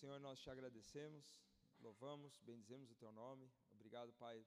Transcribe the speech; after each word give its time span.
Senhor, 0.00 0.18
nós 0.18 0.40
te 0.40 0.48
agradecemos, 0.48 1.44
louvamos, 1.78 2.38
bendizemos 2.38 2.90
o 2.90 2.94
teu 2.94 3.12
nome. 3.12 3.52
Obrigado, 3.70 4.14
Pai, 4.14 4.46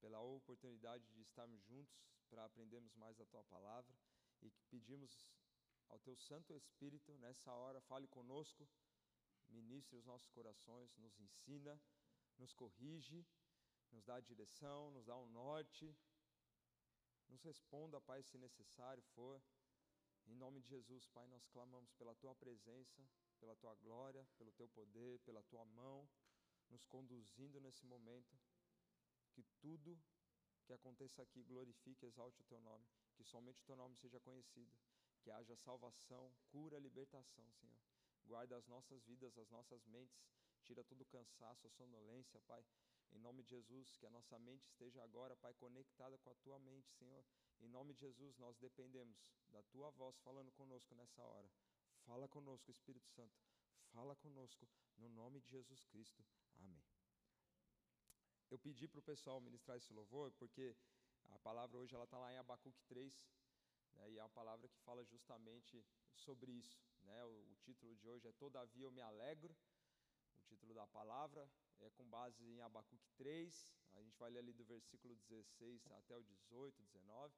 pela 0.00 0.18
oportunidade 0.18 1.06
de 1.08 1.20
estarmos 1.20 1.62
juntos 1.62 1.94
para 2.30 2.46
aprendermos 2.46 2.94
mais 2.94 3.14
da 3.14 3.26
tua 3.26 3.44
palavra 3.44 3.94
e 4.40 4.50
pedimos 4.70 5.30
ao 5.90 5.98
teu 5.98 6.16
Santo 6.16 6.54
Espírito 6.54 7.12
nessa 7.18 7.52
hora, 7.52 7.82
fale 7.82 8.08
conosco, 8.08 8.66
ministre 9.50 9.94
os 9.94 10.06
nossos 10.06 10.30
corações, 10.30 10.96
nos 10.96 11.20
ensina, 11.20 11.78
nos 12.38 12.54
corrige, 12.54 13.26
nos 13.90 14.02
dá 14.06 14.14
a 14.14 14.20
direção, 14.20 14.90
nos 14.92 15.04
dá 15.04 15.14
um 15.18 15.26
norte, 15.26 15.94
nos 17.28 17.42
responda, 17.42 18.00
Pai, 18.00 18.22
se 18.22 18.38
necessário 18.38 19.02
for. 19.14 19.38
Em 20.24 20.34
nome 20.34 20.62
de 20.62 20.68
Jesus, 20.68 21.06
Pai, 21.08 21.26
nós 21.26 21.46
clamamos 21.48 21.92
pela 21.92 22.14
tua 22.14 22.34
presença, 22.34 23.06
pela 23.38 23.56
tua 23.56 23.74
glória, 23.76 24.26
pelo 24.36 24.52
teu 24.52 24.68
poder, 24.68 25.18
pela 25.20 25.42
tua 25.44 25.64
mão, 25.64 26.08
nos 26.68 26.84
conduzindo 26.84 27.60
nesse 27.60 27.84
momento. 27.86 28.38
Que 29.32 29.42
tudo 29.60 29.98
que 30.64 30.72
aconteça 30.72 31.22
aqui 31.22 31.42
glorifique 31.42 32.04
exalte 32.04 32.40
o 32.40 32.44
teu 32.44 32.60
nome, 32.60 32.84
que 33.16 33.24
somente 33.24 33.60
o 33.62 33.64
teu 33.64 33.76
nome 33.76 33.96
seja 33.96 34.20
conhecido, 34.20 34.76
que 35.20 35.30
haja 35.30 35.56
salvação, 35.56 36.32
cura, 36.50 36.78
libertação, 36.78 37.50
Senhor. 37.52 37.78
Guarda 38.24 38.56
as 38.56 38.66
nossas 38.66 39.02
vidas, 39.04 39.38
as 39.38 39.48
nossas 39.50 39.86
mentes, 39.86 40.20
tira 40.64 40.84
todo 40.84 41.00
o 41.00 41.06
cansaço, 41.06 41.66
a 41.66 41.70
sonolência, 41.70 42.38
Pai. 42.40 42.62
Em 43.12 43.18
nome 43.18 43.42
de 43.42 43.48
Jesus, 43.48 43.96
que 43.96 44.04
a 44.04 44.10
nossa 44.10 44.38
mente 44.38 44.66
esteja 44.66 45.02
agora, 45.02 45.34
Pai, 45.36 45.54
conectada 45.54 46.18
com 46.18 46.30
a 46.30 46.34
tua 46.34 46.58
mente, 46.58 46.92
Senhor. 46.92 47.24
Em 47.60 47.68
nome 47.68 47.94
de 47.94 48.00
Jesus, 48.00 48.36
nós 48.36 48.58
dependemos 48.58 49.16
da 49.48 49.62
tua 49.62 49.90
voz 49.92 50.18
falando 50.18 50.52
conosco 50.52 50.94
nessa 50.94 51.22
hora. 51.22 51.50
Fala 52.08 52.26
conosco, 52.26 52.70
Espírito 52.70 53.06
Santo. 53.10 53.38
Fala 53.92 54.16
conosco, 54.16 54.66
no 54.96 55.10
nome 55.10 55.40
de 55.40 55.50
Jesus 55.50 55.84
Cristo. 55.84 56.24
Amém. 56.58 56.82
Eu 58.50 58.58
pedi 58.58 58.88
para 58.88 59.00
o 59.00 59.02
pessoal 59.02 59.42
ministrar 59.42 59.76
esse 59.76 59.92
louvor, 59.92 60.32
porque 60.32 60.74
a 61.28 61.38
palavra 61.40 61.76
hoje 61.76 61.94
ela 61.94 62.04
está 62.04 62.16
lá 62.16 62.32
em 62.32 62.38
Abacuque 62.38 62.82
3, 62.88 63.12
né, 63.92 64.10
e 64.10 64.16
é 64.16 64.22
uma 64.22 64.30
palavra 64.30 64.66
que 64.70 64.78
fala 64.78 65.04
justamente 65.04 65.84
sobre 66.14 66.50
isso. 66.50 66.80
Né? 67.02 67.22
O, 67.26 67.52
o 67.52 67.56
título 67.56 67.94
de 67.94 68.08
hoje 68.08 68.26
é 68.26 68.32
Todavia 68.32 68.86
eu 68.86 68.90
me 68.90 69.02
alegro. 69.02 69.54
O 70.34 70.40
título 70.40 70.72
da 70.72 70.86
palavra 70.86 71.46
é 71.78 71.90
com 71.90 72.08
base 72.08 72.42
em 72.42 72.62
Abacuque 72.62 73.10
3, 73.18 73.76
a 73.92 74.00
gente 74.00 74.16
vai 74.16 74.30
ler 74.30 74.38
ali 74.38 74.54
do 74.54 74.64
versículo 74.64 75.14
16 75.14 75.86
até 75.92 76.16
o 76.16 76.24
18, 76.24 76.82
19, 76.84 77.36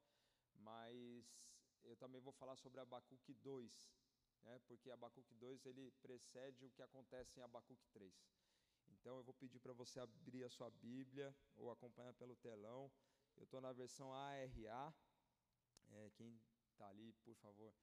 mas 0.53 1.51
eu 1.83 1.97
também 1.97 2.21
vou 2.21 2.31
falar 2.31 2.55
sobre 2.55 2.79
Abacuque 2.79 3.33
2, 3.33 4.00
né, 4.43 4.59
porque 4.67 4.89
Abacuque 4.89 5.33
2 5.35 5.65
ele 5.65 5.91
precede 6.01 6.65
o 6.65 6.71
que 6.71 6.81
acontece 6.81 7.39
em 7.39 7.43
Abacuque 7.43 7.85
3. 7.93 8.13
Então 8.89 9.17
eu 9.17 9.23
vou 9.23 9.33
pedir 9.33 9.59
para 9.59 9.73
você 9.73 9.99
abrir 9.99 10.43
a 10.43 10.49
sua 10.49 10.69
Bíblia 10.69 11.35
ou 11.55 11.71
acompanhar 11.71 12.13
pelo 12.13 12.35
telão. 12.35 12.91
Eu 13.35 13.43
estou 13.43 13.61
na 13.61 13.71
versão 13.71 14.13
ARA. 14.13 14.93
É, 15.89 16.09
quem 16.11 16.39
está 16.71 16.87
ali, 16.87 17.13
por 17.23 17.35
favor, 17.35 17.73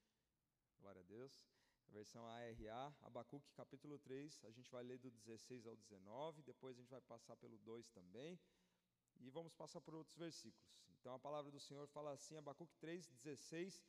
glória 0.79 1.01
a 1.01 1.05
Deus. 1.05 1.43
Versão 1.89 2.27
ARA, 2.27 2.95
Abacuque 3.01 3.51
capítulo 3.53 3.99
3, 3.99 4.45
a 4.45 4.51
gente 4.51 4.71
vai 4.71 4.83
ler 4.83 4.99
do 4.99 5.11
16 5.11 5.67
ao 5.67 5.75
19, 5.77 6.43
depois 6.43 6.77
a 6.77 6.81
gente 6.81 6.91
vai 6.91 7.01
passar 7.01 7.35
pelo 7.37 7.57
2 7.59 7.89
também, 7.89 8.39
e 9.17 9.31
vamos 9.31 9.55
passar 9.55 9.81
por 9.81 9.95
outros 9.95 10.15
versículos. 10.17 10.69
Então 10.91 11.15
a 11.15 11.19
palavra 11.19 11.51
do 11.51 11.59
Senhor 11.59 11.87
fala 11.89 12.13
assim, 12.13 12.37
Abacuque 12.37 12.77
3, 12.77 13.07
16, 13.09 13.83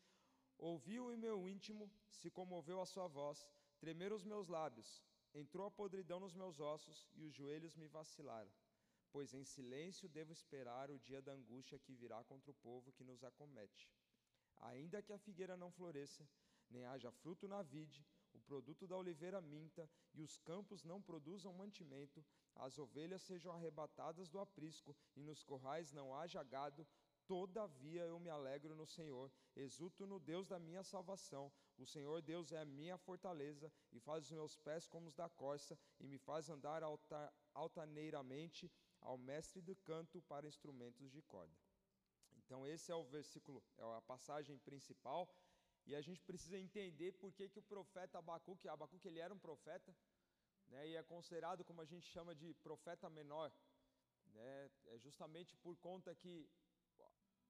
Ouviu 0.59 1.09
em 1.09 1.15
meu 1.15 1.47
íntimo, 1.47 1.89
se 2.09 2.29
comoveu 2.29 2.81
a 2.81 2.85
sua 2.85 3.07
voz, 3.07 3.47
tremeram 3.79 4.17
os 4.17 4.25
meus 4.25 4.49
lábios, 4.49 5.01
entrou 5.33 5.65
a 5.65 5.71
podridão 5.71 6.19
nos 6.19 6.35
meus 6.35 6.59
ossos 6.59 7.07
e 7.15 7.23
os 7.23 7.33
joelhos 7.33 7.77
me 7.77 7.87
vacilaram. 7.87 8.51
Pois 9.09 9.33
em 9.33 9.45
silêncio 9.45 10.09
devo 10.09 10.33
esperar 10.33 10.91
o 10.91 10.99
dia 10.99 11.21
da 11.21 11.31
angústia 11.31 11.79
que 11.79 11.95
virá 11.95 12.21
contra 12.25 12.51
o 12.51 12.53
povo 12.55 12.91
que 12.91 13.05
nos 13.05 13.23
acomete. 13.23 13.89
Ainda 14.57 15.01
que 15.01 15.13
a 15.13 15.17
figueira 15.17 15.55
não 15.55 15.71
floresça, 15.71 16.27
nem 16.69 16.83
haja 16.85 17.09
fruto 17.09 17.47
na 17.47 17.61
vide, 17.61 18.05
o 18.33 18.39
produto 18.41 18.85
da 18.85 18.97
oliveira 18.97 19.39
minta, 19.41 19.89
e 20.13 20.21
os 20.21 20.37
campos 20.37 20.83
não 20.83 21.01
produzam 21.01 21.53
mantimento, 21.53 22.23
as 22.55 22.77
ovelhas 22.77 23.21
sejam 23.21 23.53
arrebatadas 23.53 24.29
do 24.29 24.39
aprisco, 24.39 24.95
e 25.15 25.23
nos 25.23 25.41
corrais 25.41 25.93
não 25.93 26.13
haja 26.13 26.43
gado, 26.43 26.85
Todavia 27.29 28.01
eu 28.05 28.19
me 28.19 28.31
alegro 28.31 28.75
no 28.75 28.87
Senhor, 28.87 29.31
exulto 29.55 30.07
no 30.07 30.19
Deus 30.19 30.47
da 30.47 30.57
minha 30.57 30.81
salvação. 30.81 31.51
O 31.77 31.85
Senhor 31.85 32.23
Deus 32.23 32.51
é 32.51 32.57
a 32.57 32.65
minha 32.65 32.97
fortaleza 32.97 33.71
e 33.91 33.99
faz 33.99 34.23
os 34.25 34.31
meus 34.31 34.57
pés 34.57 34.87
como 34.87 35.07
os 35.07 35.13
da 35.13 35.29
corça 35.29 35.77
e 35.99 36.07
me 36.07 36.17
faz 36.17 36.49
andar 36.49 36.81
alta, 36.81 37.31
altaneiramente 37.53 38.71
ao 38.99 39.15
mestre 39.15 39.61
do 39.61 39.75
canto 39.75 40.23
para 40.23 40.47
instrumentos 40.47 41.11
de 41.11 41.21
corda. 41.21 41.55
Então 42.39 42.65
esse 42.65 42.91
é 42.91 42.95
o 42.95 43.03
versículo, 43.03 43.63
é 43.77 43.83
a 43.83 44.01
passagem 44.01 44.57
principal 44.57 45.31
e 45.85 45.93
a 45.93 46.01
gente 46.01 46.23
precisa 46.23 46.57
entender 46.57 47.11
por 47.11 47.31
que, 47.31 47.47
que 47.47 47.59
o 47.59 47.69
profeta 47.75 48.17
Abacuque, 48.17 48.67
Abacuque 48.67 49.07
ele 49.07 49.19
era 49.19 49.31
um 49.31 49.37
profeta, 49.37 49.95
né, 50.67 50.87
e 50.89 50.95
é 50.95 51.03
considerado 51.03 51.63
como 51.63 51.79
a 51.79 51.85
gente 51.85 52.07
chama 52.07 52.33
de 52.33 52.55
profeta 52.55 53.07
menor, 53.07 53.53
né, 54.33 54.71
é 54.87 54.97
justamente 54.97 55.55
por 55.57 55.77
conta 55.77 56.15
que 56.15 56.49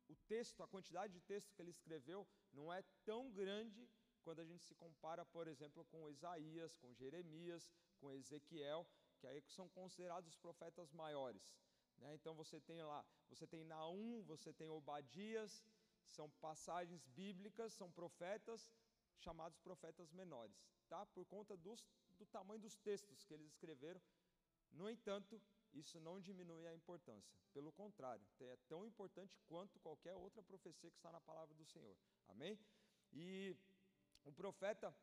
o 0.10 0.16
texto, 0.28 0.62
a 0.64 0.68
quantidade 0.68 1.14
de 1.14 1.22
texto 1.22 1.54
que 1.54 1.62
ele 1.62 1.72
escreveu 1.72 2.28
não 2.52 2.74
é 2.74 2.84
tão 3.06 3.32
grande 3.32 3.88
quando 4.24 4.40
a 4.40 4.46
gente 4.46 4.64
se 4.66 4.76
compara, 4.76 5.24
por 5.26 5.48
exemplo, 5.48 5.86
com 5.86 6.10
Isaías, 6.10 6.76
com 6.76 6.94
Jeremias, 6.94 7.70
com 8.00 8.12
Ezequiel, 8.12 8.86
que 9.20 9.28
aí 9.28 9.42
são 9.48 9.70
considerados 9.70 10.30
os 10.30 10.38
profetas 10.38 10.92
maiores. 10.92 11.56
Né? 11.98 12.14
Então 12.16 12.34
você 12.36 12.60
tem 12.60 12.82
lá, 12.82 13.06
você 13.30 13.46
tem 13.48 13.64
Naum, 13.64 14.24
você 14.24 14.52
tem 14.54 14.70
Obadias, 14.70 15.64
são 16.08 16.30
passagens 16.42 17.06
bíblicas, 17.08 17.74
são 17.74 17.92
profetas 17.92 18.70
chamados 19.18 19.60
profetas 19.60 20.12
menores, 20.12 20.58
tá? 20.88 21.06
Por 21.08 21.26
conta 21.26 21.56
dos, 21.58 21.86
do 22.18 22.26
tamanho 22.26 22.62
dos 22.62 22.78
textos 22.78 23.26
que 23.26 23.34
eles 23.34 23.48
escreveram. 23.48 24.02
No 24.72 24.90
entanto, 24.90 25.42
isso 25.74 26.00
não 26.00 26.20
diminui 26.20 26.66
a 26.68 26.74
importância. 26.74 27.32
Pelo 27.54 27.72
contrário, 27.72 28.26
é 28.42 28.58
tão 28.68 28.86
importante 28.86 29.40
quanto 29.48 29.80
qualquer 29.80 30.16
outra 30.16 30.42
profecia 30.44 30.90
que 30.90 30.98
está 30.98 31.12
na 31.12 31.22
palavra 31.22 31.56
do 31.56 31.66
Senhor. 31.66 31.98
Amém? 32.28 32.60
E 33.12 33.56
o 34.24 34.32
profeta, 34.32 34.96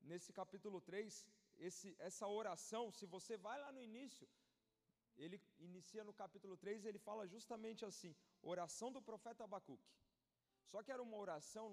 nesse 0.00 0.32
capítulo 0.32 0.80
3, 0.80 1.26
esse, 1.58 1.94
essa 1.98 2.26
oração, 2.26 2.90
se 2.90 3.06
você 3.06 3.36
vai 3.36 3.58
lá 3.58 3.70
no 3.72 3.80
início, 3.80 4.28
ele 5.16 5.40
inicia 5.58 6.02
no 6.04 6.12
capítulo 6.12 6.56
3, 6.56 6.84
ele 6.84 6.98
fala 6.98 7.26
justamente 7.26 7.84
assim: 7.84 8.14
oração 8.42 8.90
do 8.92 9.00
profeta 9.00 9.44
Abacuque. 9.44 9.92
Só 10.66 10.82
que 10.82 10.90
era 10.90 11.02
uma 11.02 11.16
oração 11.16 11.70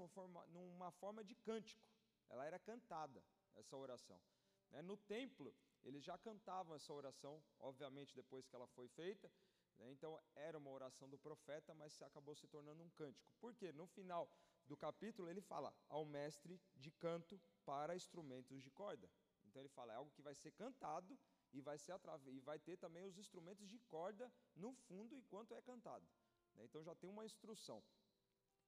numa 0.49 0.91
forma, 0.91 1.23
de 1.23 1.35
cântico, 1.35 1.81
ela 2.29 2.45
era 2.45 2.59
cantada, 2.59 3.23
essa 3.55 3.75
oração. 3.75 4.21
Né? 4.69 4.81
No 4.81 4.95
templo, 4.95 5.55
eles 5.83 6.03
já 6.03 6.17
cantavam 6.17 6.75
essa 6.75 6.93
oração, 6.93 7.43
obviamente 7.59 8.15
depois 8.15 8.47
que 8.47 8.55
ela 8.55 8.67
foi 8.67 8.87
feita, 8.87 9.31
né? 9.77 9.91
então 9.91 10.19
era 10.35 10.57
uma 10.57 10.69
oração 10.69 11.09
do 11.09 11.17
profeta, 11.17 11.73
mas 11.73 12.01
acabou 12.01 12.35
se 12.35 12.47
tornando 12.47 12.83
um 12.83 12.89
cântico. 12.91 13.31
Por 13.39 13.53
quê? 13.55 13.71
No 13.71 13.87
final 13.87 14.29
do 14.67 14.77
capítulo 14.77 15.29
ele 15.29 15.41
fala 15.41 15.73
ao 15.89 16.05
mestre 16.05 16.61
de 16.75 16.91
canto 16.91 17.41
para 17.65 17.95
instrumentos 17.95 18.61
de 18.61 18.69
corda. 18.71 19.09
Então 19.43 19.61
ele 19.61 19.69
fala, 19.69 19.93
é 19.93 19.95
algo 19.95 20.11
que 20.11 20.21
vai 20.21 20.35
ser 20.35 20.51
cantado 20.51 21.17
e 21.51 21.59
vai, 21.61 21.77
ser 21.77 21.93
e 22.27 22.39
vai 22.39 22.59
ter 22.59 22.77
também 22.77 23.03
os 23.03 23.17
instrumentos 23.17 23.67
de 23.67 23.77
corda 23.79 24.31
no 24.55 24.73
fundo 24.73 25.15
enquanto 25.15 25.53
é 25.53 25.61
cantado. 25.61 26.07
Né? 26.55 26.63
Então 26.65 26.83
já 26.83 26.95
tem 26.95 27.09
uma 27.09 27.25
instrução. 27.25 27.83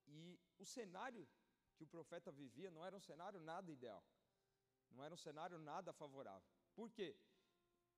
E 0.06 0.40
o 0.57 0.66
cenário 0.66 1.28
que 1.75 1.84
o 1.84 1.88
profeta 1.88 2.31
vivia 2.31 2.69
não 2.69 2.85
era 2.85 2.95
um 2.95 3.00
cenário 3.00 3.40
nada 3.40 3.72
ideal, 3.72 4.03
não 4.91 5.03
era 5.03 5.13
um 5.13 5.18
cenário 5.18 5.57
nada 5.57 5.94
favorável. 5.94 6.52
Por 6.75 6.89
quê? 6.92 7.15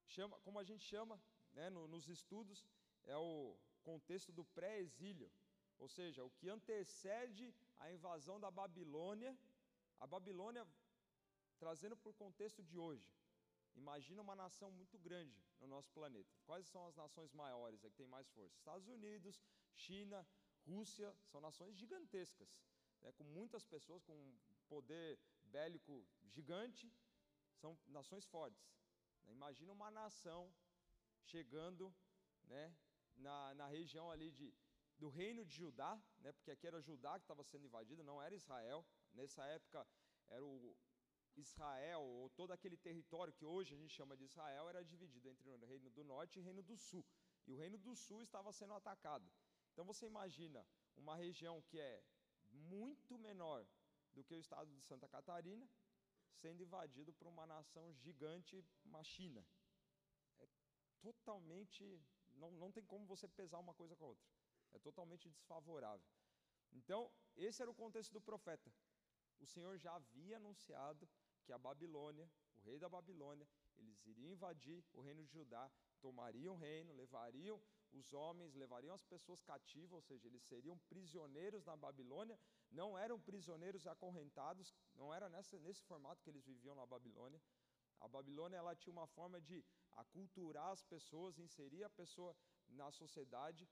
Chama, 0.07 0.39
como 0.41 0.59
a 0.59 0.63
gente 0.63 0.83
chama 0.85 1.21
né, 1.53 1.69
no, 1.69 1.87
nos 1.87 2.07
estudos, 2.07 2.65
é 3.05 3.17
o 3.17 3.57
contexto 3.83 4.31
do 4.31 4.43
pré-exílio, 4.43 5.31
ou 5.77 5.87
seja, 5.87 6.23
o 6.23 6.29
que 6.31 6.49
antecede 6.49 7.53
a 7.77 7.91
invasão 7.91 8.39
da 8.39 8.49
Babilônia, 8.49 9.37
a 9.99 10.07
Babilônia 10.07 10.65
trazendo 11.57 11.95
por 11.95 12.13
contexto 12.13 12.63
de 12.63 12.77
hoje. 12.77 13.07
Imagina 13.75 14.21
uma 14.21 14.35
nação 14.35 14.71
muito 14.71 14.97
grande 14.97 15.37
no 15.59 15.67
nosso 15.67 15.91
planeta. 15.91 16.33
Quais 16.45 16.65
são 16.67 16.85
as 16.87 16.95
nações 16.95 17.31
maiores 17.33 17.81
que 17.81 17.89
têm 17.89 18.07
mais 18.07 18.27
força? 18.29 18.57
Estados 18.57 18.87
Unidos, 18.87 19.41
China, 19.73 20.25
Rússia, 20.65 21.13
são 21.25 21.41
nações 21.41 21.75
gigantescas, 21.75 22.49
né, 23.01 23.11
com 23.11 23.23
muitas 23.23 23.65
pessoas, 23.65 24.03
com 24.03 24.17
poder 24.67 25.19
bélico 25.43 26.05
gigante, 26.23 26.91
são 27.55 27.77
nações 27.87 28.25
fortes. 28.25 28.63
Né? 29.23 29.31
Imagina 29.31 29.71
uma 29.71 29.89
nação 29.91 30.53
chegando 31.23 31.93
né, 32.43 32.75
na, 33.15 33.53
na 33.55 33.67
região 33.67 34.09
ali 34.11 34.31
de, 34.31 34.53
do 34.97 35.09
reino 35.09 35.43
de 35.45 35.55
Judá, 35.55 35.99
né, 36.19 36.31
porque 36.31 36.51
aqui 36.51 36.67
era 36.67 36.81
Judá 36.81 37.13
que 37.19 37.23
estava 37.23 37.43
sendo 37.43 37.65
invadido, 37.65 38.03
não 38.03 38.21
era 38.21 38.35
Israel. 38.35 38.85
Nessa 39.13 39.43
época 39.45 39.87
era 40.27 40.43
o, 40.43 40.75
Israel, 41.37 42.01
ou 42.01 42.29
todo 42.29 42.51
aquele 42.51 42.77
território 42.77 43.33
que 43.33 43.45
hoje 43.45 43.73
a 43.73 43.77
gente 43.77 43.93
chama 43.93 44.15
de 44.15 44.23
Israel, 44.23 44.69
era 44.69 44.83
dividido 44.83 45.29
entre 45.29 45.49
o 45.49 45.65
Reino 45.65 45.89
do 45.89 46.03
Norte 46.03 46.37
e 46.37 46.39
o 46.39 46.43
Reino 46.43 46.63
do 46.63 46.77
Sul. 46.77 47.05
E 47.45 47.53
o 47.53 47.57
Reino 47.57 47.77
do 47.77 47.95
Sul 47.95 48.21
estava 48.21 48.51
sendo 48.51 48.73
atacado. 48.73 49.29
Então 49.73 49.85
você 49.85 50.05
imagina 50.05 50.65
uma 50.95 51.15
região 51.15 51.61
que 51.63 51.79
é 51.79 52.03
muito 52.51 53.17
menor 53.17 53.65
do 54.13 54.23
que 54.23 54.33
o 54.33 54.39
estado 54.39 54.71
de 54.71 54.81
Santa 54.81 55.07
Catarina, 55.07 55.67
sendo 56.41 56.61
invadido 56.61 57.13
por 57.13 57.27
uma 57.27 57.45
nação 57.45 57.93
gigante, 57.93 58.63
uma 58.83 59.03
China. 59.03 59.45
É 60.39 60.47
totalmente. 61.01 62.01
Não, 62.31 62.51
não 62.51 62.71
tem 62.71 62.83
como 62.83 63.05
você 63.05 63.27
pesar 63.27 63.59
uma 63.59 63.73
coisa 63.73 63.95
com 63.95 64.05
a 64.05 64.07
outra. 64.09 64.27
É 64.73 64.79
totalmente 64.79 65.29
desfavorável. 65.29 66.05
Então, 66.71 67.09
esse 67.35 67.61
era 67.61 67.71
o 67.71 67.75
contexto 67.75 68.11
do 68.11 68.21
profeta. 68.21 68.71
O 69.39 69.45
Senhor 69.45 69.77
já 69.77 69.95
havia 69.95 70.37
anunciado 70.37 71.07
que 71.43 71.53
a 71.53 71.57
Babilônia, 71.57 72.29
o 72.57 72.61
rei 72.61 72.77
da 72.79 72.89
Babilônia, 72.89 73.47
eles 73.77 74.05
iriam 74.05 74.31
invadir 74.31 74.83
o 74.93 75.01
reino 75.01 75.23
de 75.23 75.31
Judá, 75.31 75.71
tomariam 76.01 76.55
o 76.55 76.57
reino, 76.57 76.93
levariam 76.93 77.61
os 77.99 78.13
homens, 78.13 78.53
levariam 78.55 78.93
as 78.93 79.03
pessoas 79.03 79.41
cativas, 79.41 79.93
ou 79.93 80.01
seja, 80.01 80.27
eles 80.27 80.43
seriam 80.43 80.77
prisioneiros 80.89 81.63
na 81.65 81.75
Babilônia, 81.75 82.37
não 82.71 82.97
eram 82.97 83.19
prisioneiros 83.19 83.87
acorrentados, 83.87 84.73
não 84.95 85.13
era 85.13 85.29
nessa, 85.29 85.57
nesse 85.59 85.83
formato 85.83 86.21
que 86.23 86.29
eles 86.29 86.45
viviam 86.45 86.75
na 86.75 86.85
Babilônia. 86.85 87.41
A 87.99 88.07
Babilônia 88.07 88.57
ela 88.57 88.75
tinha 88.75 88.91
uma 88.91 89.07
forma 89.07 89.39
de 89.39 89.63
aculturar 90.03 90.71
as 90.71 90.83
pessoas, 90.83 91.39
inserir 91.39 91.83
a 91.83 91.89
pessoa 91.89 92.35
na 92.67 92.91
sociedade 92.91 93.67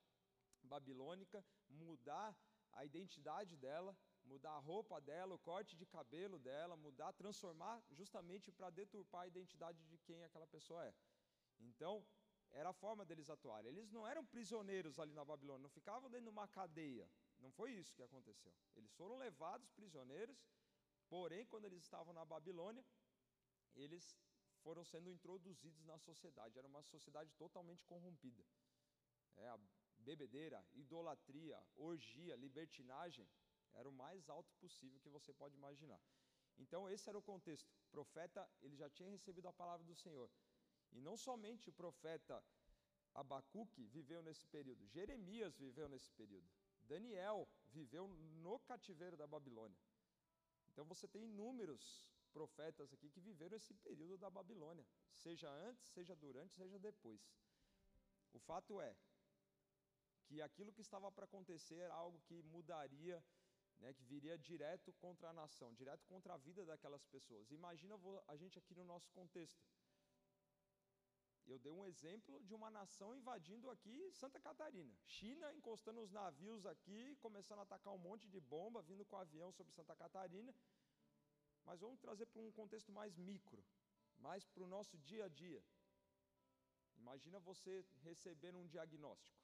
babilônica, 0.63 1.43
mudar 1.69 2.35
a 2.71 2.85
identidade 2.85 3.55
dela, 3.57 3.95
mudar 4.23 4.51
a 4.51 4.59
roupa 4.59 4.99
dela, 5.01 5.35
o 5.35 5.39
corte 5.39 5.75
de 5.75 5.85
cabelo 5.85 6.39
dela, 6.39 6.75
mudar, 6.77 7.11
transformar 7.13 7.83
justamente 7.91 8.51
para 8.51 8.69
deturpar 8.69 9.23
a 9.23 9.27
identidade 9.27 9.83
de 9.85 9.97
quem 9.97 10.23
aquela 10.23 10.47
pessoa 10.47 10.85
é. 10.85 10.93
Então, 11.59 12.05
era 12.53 12.69
a 12.69 12.73
forma 12.73 13.03
deles 13.03 13.29
atuarem. 13.29 13.71
Eles 13.71 13.91
não 13.91 14.07
eram 14.07 14.23
prisioneiros 14.25 14.99
ali 14.99 15.13
na 15.13 15.25
Babilônia, 15.25 15.63
não 15.63 15.69
ficavam 15.69 16.09
dentro 16.09 16.25
de 16.25 16.29
uma 16.29 16.47
cadeia. 16.47 17.09
Não 17.39 17.51
foi 17.51 17.71
isso 17.71 17.93
que 17.95 18.03
aconteceu. 18.03 18.53
Eles 18.75 18.91
foram 18.93 19.17
levados 19.17 19.69
prisioneiros, 19.71 20.37
porém, 21.09 21.45
quando 21.45 21.65
eles 21.65 21.83
estavam 21.83 22.13
na 22.13 22.23
Babilônia, 22.23 22.85
eles 23.75 24.17
foram 24.61 24.83
sendo 24.85 25.09
introduzidos 25.09 25.83
na 25.83 25.97
sociedade. 25.97 26.57
Era 26.57 26.67
uma 26.67 26.83
sociedade 26.83 27.33
totalmente 27.33 27.83
corrompida. 27.85 28.45
É, 29.35 29.47
a 29.49 29.59
bebedeira, 29.97 30.63
idolatria, 30.73 31.61
orgia, 31.75 32.35
libertinagem 32.35 33.27
era 33.73 33.89
o 33.89 33.91
mais 33.91 34.29
alto 34.29 34.53
possível 34.55 34.99
que 34.99 35.09
você 35.09 35.33
pode 35.33 35.55
imaginar. 35.55 35.99
Então 36.57 36.87
esse 36.89 37.09
era 37.09 37.17
o 37.17 37.21
contexto. 37.21 37.67
O 37.87 37.91
profeta, 37.91 38.47
ele 38.61 38.75
já 38.75 38.89
tinha 38.89 39.09
recebido 39.09 39.47
a 39.47 39.53
palavra 39.53 39.85
do 39.85 39.95
Senhor. 39.95 40.29
E 40.93 41.01
não 41.01 41.15
somente 41.17 41.69
o 41.69 41.73
profeta 41.73 42.43
Abacuque 43.13 43.85
viveu 43.85 44.21
nesse 44.23 44.45
período, 44.47 44.87
Jeremias 44.87 45.55
viveu 45.57 45.87
nesse 45.87 46.11
período. 46.11 46.49
Daniel 46.81 47.47
viveu 47.69 48.07
no 48.07 48.59
cativeiro 48.59 49.15
da 49.15 49.27
Babilônia. 49.27 49.77
Então 50.69 50.85
você 50.85 51.07
tem 51.07 51.23
inúmeros 51.23 51.83
profetas 52.31 52.91
aqui 52.93 53.09
que 53.09 53.21
viveram 53.21 53.55
esse 53.55 53.73
período 53.75 54.17
da 54.17 54.29
Babilônia, 54.29 54.85
seja 55.13 55.49
antes, 55.49 55.85
seja 55.89 56.15
durante, 56.15 56.55
seja 56.55 56.79
depois. 56.79 57.21
O 58.33 58.39
fato 58.39 58.81
é 58.81 58.95
que 60.25 60.41
aquilo 60.41 60.73
que 60.73 60.81
estava 60.81 61.11
para 61.11 61.25
acontecer 61.25 61.75
era 61.75 61.93
algo 61.93 62.19
que 62.21 62.41
mudaria 62.41 63.23
né, 63.79 63.93
que 63.93 64.03
viria 64.03 64.37
direto 64.37 64.93
contra 64.93 65.29
a 65.29 65.33
nação, 65.33 65.73
direto 65.73 66.05
contra 66.05 66.33
a 66.33 66.37
vida 66.37 66.65
daquelas 66.65 67.05
pessoas. 67.05 67.51
Imagina 67.51 67.95
a 68.27 68.35
gente 68.35 68.57
aqui 68.57 68.73
no 68.73 68.83
nosso 68.83 69.11
contexto. 69.11 69.61
Eu 71.45 71.59
dei 71.59 71.71
um 71.71 71.85
exemplo 71.85 72.41
de 72.43 72.53
uma 72.53 72.69
nação 72.69 73.15
invadindo 73.15 73.69
aqui 73.69 74.11
Santa 74.11 74.39
Catarina. 74.39 74.93
China 75.05 75.53
encostando 75.53 76.01
os 76.01 76.11
navios 76.11 76.65
aqui, 76.65 77.15
começando 77.17 77.59
a 77.59 77.63
atacar 77.63 77.93
um 77.93 77.97
monte 77.97 78.27
de 78.29 78.39
bomba, 78.39 78.81
vindo 78.81 79.05
com 79.05 79.17
avião 79.17 79.51
sobre 79.51 79.73
Santa 79.73 79.95
Catarina. 79.95 80.55
Mas 81.65 81.79
vamos 81.79 81.99
trazer 81.99 82.25
para 82.27 82.41
um 82.41 82.51
contexto 82.51 82.91
mais 82.91 83.17
micro, 83.17 83.63
mais 84.17 84.45
para 84.45 84.63
o 84.63 84.67
nosso 84.67 84.97
dia 84.99 85.25
a 85.25 85.29
dia. 85.29 85.63
Imagina 86.97 87.39
você 87.39 87.85
receber 88.03 88.55
um 88.55 88.65
diagnóstico, 88.67 89.37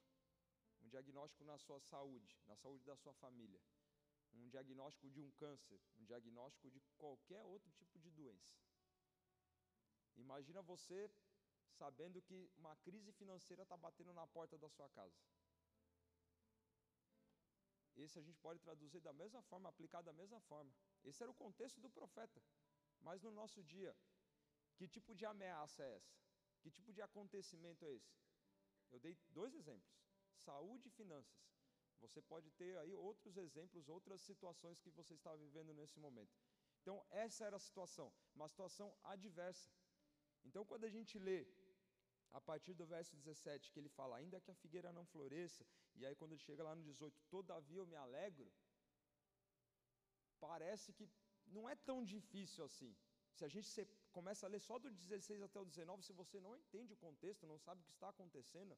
um 0.81 0.87
diagnóstico 0.87 1.43
na 1.43 1.57
sua 1.57 1.79
saúde, 1.81 2.39
na 2.47 2.55
saúde 2.55 2.85
da 2.85 2.95
sua 2.95 3.13
família 3.13 3.61
um 4.33 4.49
diagnóstico 4.49 5.09
de 5.09 5.19
um 5.19 5.31
câncer, 5.31 5.79
um 5.97 6.05
diagnóstico 6.05 6.69
de 6.69 6.79
qualquer 6.97 7.43
outro 7.45 7.71
tipo 7.71 7.99
de 7.99 8.09
doença. 8.11 8.53
Imagina 10.15 10.61
você 10.61 11.09
sabendo 11.77 12.21
que 12.21 12.49
uma 12.57 12.75
crise 12.77 13.11
financeira 13.11 13.63
está 13.63 13.77
batendo 13.77 14.13
na 14.13 14.25
porta 14.27 14.57
da 14.57 14.69
sua 14.69 14.89
casa. 14.89 15.17
Esse 17.95 18.17
a 18.17 18.21
gente 18.21 18.39
pode 18.39 18.59
traduzir 18.61 19.01
da 19.01 19.13
mesma 19.13 19.41
forma, 19.43 19.69
aplicar 19.69 20.01
da 20.01 20.13
mesma 20.13 20.39
forma. 20.41 20.73
Esse 21.03 21.21
era 21.21 21.31
o 21.31 21.35
contexto 21.35 21.81
do 21.81 21.89
profeta. 21.89 22.41
Mas 23.01 23.21
no 23.21 23.31
nosso 23.31 23.63
dia, 23.63 23.95
que 24.75 24.87
tipo 24.87 25.13
de 25.13 25.25
ameaça 25.25 25.83
é 25.83 25.95
essa? 25.95 26.13
Que 26.61 26.71
tipo 26.71 26.93
de 26.93 27.01
acontecimento 27.01 27.85
é 27.85 27.91
esse? 27.91 28.17
Eu 28.91 28.99
dei 28.99 29.17
dois 29.29 29.53
exemplos: 29.53 29.91
saúde 30.33 30.87
e 30.87 30.91
finanças. 30.91 31.39
Você 31.99 32.21
pode 32.21 32.49
ter 32.51 32.77
aí 32.77 32.93
outros 32.95 33.35
exemplos, 33.37 33.89
outras 33.89 34.21
situações 34.21 34.79
que 34.79 34.89
você 34.89 35.13
está 35.15 35.35
vivendo 35.35 35.73
nesse 35.73 35.99
momento. 35.99 36.33
Então, 36.81 37.05
essa 37.09 37.45
era 37.45 37.57
a 37.57 37.59
situação, 37.59 38.11
uma 38.33 38.47
situação 38.47 38.97
adversa. 39.03 39.69
Então, 40.45 40.65
quando 40.65 40.85
a 40.85 40.89
gente 40.89 41.19
lê 41.19 41.45
a 42.31 42.39
partir 42.39 42.73
do 42.73 42.85
verso 42.85 43.15
17, 43.15 43.71
que 43.71 43.79
ele 43.79 43.89
fala, 43.89 44.17
ainda 44.17 44.39
que 44.39 44.51
a 44.51 44.55
figueira 44.55 44.91
não 44.91 45.05
floresça, 45.05 45.65
e 45.95 46.05
aí 46.05 46.15
quando 46.15 46.33
ele 46.33 46.41
chega 46.41 46.63
lá 46.63 46.75
no 46.75 46.83
18, 46.83 47.19
todavia 47.29 47.79
eu 47.79 47.87
me 47.87 47.95
alegro, 47.95 48.51
parece 50.39 50.93
que 50.93 51.09
não 51.47 51.67
é 51.67 51.75
tão 51.75 52.03
difícil 52.03 52.63
assim. 52.63 52.95
Se 53.33 53.45
a 53.45 53.47
gente 53.47 53.87
começa 54.11 54.45
a 54.45 54.49
ler 54.49 54.59
só 54.59 54.77
do 54.77 54.89
16 54.91 55.41
até 55.41 55.59
o 55.59 55.65
19, 55.65 56.03
se 56.03 56.13
você 56.13 56.39
não 56.39 56.55
entende 56.55 56.93
o 56.93 56.97
contexto, 56.97 57.47
não 57.47 57.57
sabe 57.57 57.81
o 57.81 57.85
que 57.85 57.91
está 57.91 58.09
acontecendo, 58.09 58.77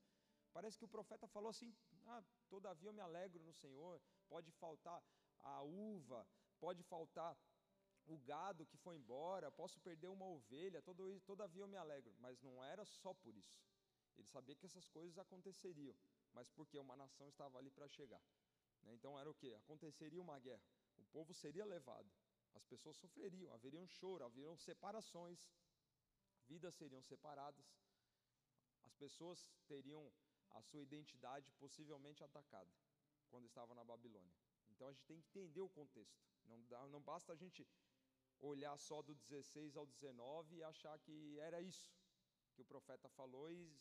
parece 0.53 0.77
que 0.77 0.85
o 0.85 0.87
profeta 0.87 1.27
falou 1.27 1.49
assim: 1.49 1.73
ah, 2.05 2.23
todavia 2.49 2.89
eu 2.89 2.93
me 2.93 3.01
alegro 3.01 3.41
no 3.43 3.53
Senhor. 3.53 4.01
Pode 4.29 4.51
faltar 4.51 5.01
a 5.39 5.61
uva, 5.61 6.27
pode 6.59 6.83
faltar 6.83 7.35
o 8.05 8.17
gado 8.19 8.65
que 8.65 8.77
foi 8.77 8.95
embora, 8.95 9.51
posso 9.51 9.79
perder 9.79 10.07
uma 10.07 10.25
ovelha, 10.25 10.81
todo, 10.81 11.19
todavia 11.21 11.61
eu 11.61 11.67
me 11.67 11.77
alegro. 11.77 12.15
Mas 12.19 12.41
não 12.41 12.63
era 12.63 12.85
só 12.85 13.13
por 13.13 13.35
isso. 13.35 13.61
Ele 14.17 14.27
sabia 14.27 14.55
que 14.55 14.65
essas 14.65 14.87
coisas 14.89 15.17
aconteceriam, 15.17 15.95
mas 16.33 16.49
porque 16.49 16.77
uma 16.77 16.95
nação 16.95 17.29
estava 17.29 17.57
ali 17.57 17.71
para 17.71 17.87
chegar. 17.87 18.21
Né? 18.81 18.93
Então 18.93 19.19
era 19.19 19.29
o 19.29 19.33
que? 19.33 19.53
Aconteceria 19.53 20.21
uma 20.21 20.39
guerra, 20.39 20.63
o 20.97 21.03
povo 21.05 21.33
seria 21.33 21.65
levado, 21.65 22.11
as 22.53 22.65
pessoas 22.65 22.97
sofreriam, 22.97 23.53
haveria 23.53 23.79
um 23.79 23.87
choro, 23.87 24.23
haveriam 24.23 24.55
separações, 24.57 25.49
vidas 26.47 26.75
seriam 26.75 27.01
separadas, 27.01 27.65
as 28.83 28.93
pessoas 28.95 29.49
teriam 29.67 30.11
a 30.51 30.61
sua 30.61 30.81
identidade 30.81 31.49
possivelmente 31.53 32.23
atacada 32.23 32.71
quando 33.29 33.45
estava 33.45 33.73
na 33.73 33.83
Babilônia. 33.83 34.35
Então 34.69 34.87
a 34.87 34.91
gente 34.91 35.05
tem 35.05 35.21
que 35.21 35.27
entender 35.29 35.61
o 35.61 35.69
contexto. 35.69 36.19
Não, 36.45 36.61
dá, 36.63 36.85
não 36.87 37.01
basta 37.01 37.31
a 37.31 37.35
gente 37.35 37.65
olhar 38.41 38.77
só 38.77 39.01
do 39.01 39.13
16 39.15 39.77
ao 39.77 39.85
19 39.85 40.55
e 40.55 40.63
achar 40.63 40.97
que 40.99 41.39
era 41.39 41.61
isso 41.61 41.89
que 42.53 42.61
o 42.61 42.65
profeta 42.65 43.07
falou 43.09 43.51
e, 43.51 43.71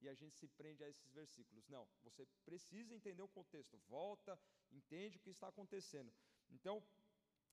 e 0.00 0.08
a 0.08 0.14
gente 0.14 0.34
se 0.34 0.48
prende 0.48 0.82
a 0.84 0.88
esses 0.88 1.10
versículos. 1.12 1.68
Não, 1.68 1.88
você 2.02 2.26
precisa 2.44 2.94
entender 2.94 3.22
o 3.22 3.28
contexto. 3.28 3.78
Volta, 3.88 4.38
entende 4.70 5.16
o 5.16 5.20
que 5.20 5.30
está 5.30 5.48
acontecendo. 5.48 6.12
Então, 6.50 6.82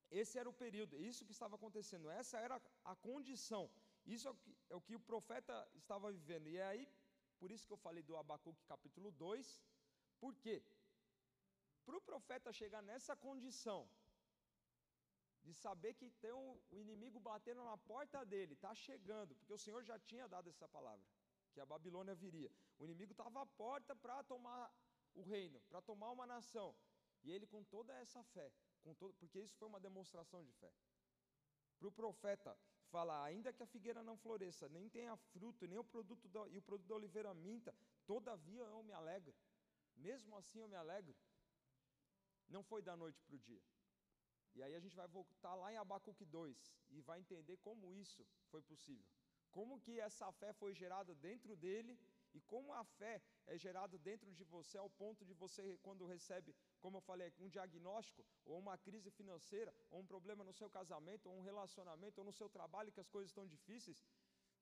esse 0.10 0.40
era 0.40 0.50
o 0.50 0.54
período, 0.54 1.00
isso 1.00 1.24
que 1.26 1.32
estava 1.32 1.56
acontecendo, 1.56 2.10
essa 2.10 2.40
era 2.40 2.60
a 2.84 2.96
condição, 2.96 3.70
isso 4.06 4.28
é 4.28 4.32
o 4.32 4.36
que, 4.36 4.58
é 4.70 4.76
o, 4.76 4.82
que 4.82 4.96
o 4.96 5.00
profeta 5.00 5.56
estava 5.76 6.12
vivendo. 6.12 6.48
E 6.48 6.58
é 6.58 6.66
aí 6.66 6.88
por 7.40 7.52
isso 7.52 7.66
que 7.68 7.74
eu 7.74 7.78
falei 7.78 8.04
do 8.04 8.18
Abacuque 8.18 8.64
capítulo 8.66 9.12
2. 9.12 9.64
Por 10.20 10.36
quê? 10.36 10.64
Para 11.86 11.98
o 11.98 12.02
profeta 12.02 12.52
chegar 12.52 12.82
nessa 12.82 13.16
condição, 13.16 13.90
de 15.50 15.56
saber 15.66 15.94
que 16.00 16.08
tem 16.24 16.32
um, 16.32 16.52
o 16.70 16.80
inimigo 16.86 17.20
batendo 17.20 17.64
na 17.64 17.78
porta 17.92 18.24
dele, 18.32 18.54
está 18.54 18.74
chegando, 18.88 19.36
porque 19.36 19.54
o 19.54 19.62
Senhor 19.66 19.82
já 19.84 19.98
tinha 20.10 20.28
dado 20.28 20.50
essa 20.50 20.68
palavra, 20.68 21.06
que 21.54 21.60
a 21.60 21.66
Babilônia 21.66 22.16
viria. 22.16 22.52
O 22.78 22.86
inimigo 22.86 23.14
estava 23.14 23.42
à 23.42 23.46
porta 23.64 23.96
para 23.96 24.24
tomar 24.24 24.64
o 25.16 25.22
reino, 25.34 25.60
para 25.70 25.82
tomar 25.82 26.12
uma 26.12 26.28
nação. 26.36 26.70
E 27.24 27.32
ele, 27.32 27.48
com 27.48 27.64
toda 27.64 27.94
essa 28.04 28.24
fé, 28.36 28.48
com 28.84 28.94
todo, 28.94 29.14
porque 29.16 29.40
isso 29.40 29.56
foi 29.58 29.68
uma 29.68 29.80
demonstração 29.80 30.44
de 30.44 30.54
fé, 30.54 30.72
para 31.80 31.88
o 31.88 31.92
profeta 31.92 32.58
fala: 32.90 33.24
ainda 33.24 33.54
que 33.54 33.64
a 33.64 33.68
figueira 33.74 34.04
não 34.04 34.18
floresça, 34.18 34.68
nem 34.70 34.88
tenha 34.90 35.16
fruto, 35.16 35.66
nem 35.66 35.78
o 35.78 35.84
produto 35.84 36.28
da, 36.28 36.48
e 36.50 36.58
o 36.58 36.62
produto 36.62 36.88
da 36.88 36.96
oliveira 36.96 37.34
minta, 37.34 37.74
todavia 38.06 38.64
eu 38.64 38.84
me 38.84 38.94
alegro. 38.94 39.36
Mesmo 39.96 40.36
assim 40.38 40.60
eu 40.60 40.68
me 40.68 40.76
alegro. 40.76 41.16
Não 42.48 42.64
foi 42.64 42.82
da 42.82 42.96
noite 42.96 43.22
para 43.24 43.36
o 43.36 43.40
dia. 43.40 43.62
E 44.56 44.64
aí 44.64 44.76
a 44.76 44.80
gente 44.80 44.96
vai 44.96 45.08
voltar 45.08 45.56
lá 45.56 45.72
em 45.72 45.78
Abacuque 45.78 46.26
2 46.26 46.74
e 46.90 47.02
vai 47.02 47.20
entender 47.20 47.58
como 47.58 47.94
isso 47.94 48.26
foi 48.50 48.62
possível. 48.62 49.06
Como 49.52 49.80
que 49.80 50.00
essa 50.00 50.32
fé 50.32 50.54
foi 50.54 50.74
gerada 50.74 51.14
dentro 51.16 51.56
dele 51.56 51.98
e 52.34 52.40
como 52.42 52.74
a 52.74 52.84
fé 52.84 53.22
é 53.48 53.58
gerada 53.58 53.98
dentro 53.98 54.32
de 54.32 54.44
você 54.44 54.78
ao 54.78 54.90
ponto 54.90 55.26
de 55.26 55.34
você, 55.34 55.78
quando 55.82 56.06
recebe, 56.06 56.56
como 56.80 56.98
eu 56.98 57.02
falei, 57.02 57.34
um 57.40 57.50
diagnóstico, 57.50 58.24
ou 58.46 58.60
uma 58.60 58.78
crise 58.78 59.10
financeira, 59.10 59.74
ou 59.90 60.02
um 60.02 60.06
problema 60.06 60.44
no 60.44 60.54
seu 60.54 60.70
casamento, 60.70 61.28
ou 61.30 61.38
um 61.38 61.42
relacionamento, 61.42 62.20
ou 62.20 62.26
no 62.26 62.32
seu 62.32 62.48
trabalho 62.48 62.92
que 62.92 63.00
as 63.00 63.10
coisas 63.10 63.32
estão 63.32 63.48
difíceis, 63.48 64.06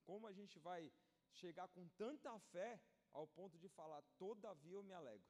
como 0.05 0.25
a 0.27 0.31
gente 0.31 0.57
vai 0.59 0.91
chegar 1.33 1.67
com 1.67 1.87
tanta 1.89 2.39
fé 2.39 2.79
ao 3.11 3.27
ponto 3.27 3.57
de 3.57 3.67
falar: 3.67 4.01
todavia 4.17 4.75
eu 4.75 4.83
me 4.83 4.93
alegro, 4.93 5.27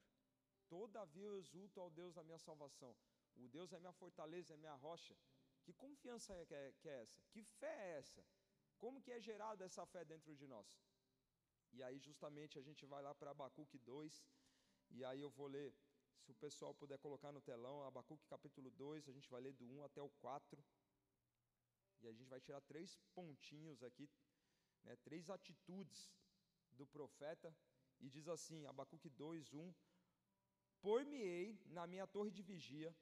todavia 0.70 1.26
eu 1.26 1.38
exulto 1.38 1.80
ao 1.80 1.90
Deus 1.90 2.14
da 2.14 2.24
minha 2.24 2.38
salvação, 2.38 2.96
o 3.44 3.48
Deus 3.50 3.72
é 3.74 3.80
minha 3.80 3.94
fortaleza, 3.94 4.54
é 4.54 4.58
minha 4.58 4.76
rocha. 4.76 5.16
Que 5.64 5.74
confiança 5.74 6.34
é 6.34 6.46
que, 6.46 6.54
é, 6.54 6.74
que 6.80 6.90
é 6.90 7.02
essa? 7.02 7.22
Que 7.32 7.44
fé 7.44 7.76
é 7.88 7.98
essa? 7.98 8.26
Como 8.78 9.02
que 9.02 9.12
é 9.12 9.20
gerada 9.20 9.66
essa 9.66 9.86
fé 9.86 10.06
dentro 10.06 10.36
de 10.36 10.48
nós? 10.48 10.68
E 11.74 11.84
aí 11.84 12.00
justamente 12.00 12.58
a 12.58 12.62
gente 12.62 12.86
vai 12.86 13.02
lá 13.02 13.14
para 13.14 13.32
Abacuque 13.32 13.78
2, 13.80 14.26
e 14.92 15.04
aí 15.04 15.20
eu 15.20 15.30
vou 15.30 15.48
ler, 15.48 15.76
se 16.20 16.32
o 16.32 16.36
pessoal 16.36 16.74
puder 16.74 16.98
colocar 17.00 17.32
no 17.32 17.42
telão, 17.42 17.84
Abacuque 17.84 18.26
capítulo 18.28 18.72
2, 18.72 19.10
a 19.10 19.12
gente 19.12 19.30
vai 19.30 19.42
ler 19.42 19.54
do 19.54 19.66
1 19.66 19.84
até 19.84 20.02
o 20.02 20.10
4. 20.10 20.64
E 22.02 22.08
a 22.08 22.14
gente 22.14 22.30
vai 22.30 22.40
tirar 22.40 22.62
três 22.62 22.96
pontinhos 23.14 23.84
aqui, 23.84 24.10
né, 24.84 24.96
três 24.98 25.30
atitudes 25.30 26.12
do 26.72 26.86
profeta, 26.86 27.56
e 28.00 28.10
diz 28.10 28.28
assim, 28.28 28.66
Abacuque 28.68 29.10
2, 29.10 29.54
1, 29.54 29.74
Por-me-ei 30.82 31.60
na 31.66 31.88
minha 31.88 32.06
torre 32.06 32.32
de 32.32 32.42
vigia, 32.42 32.96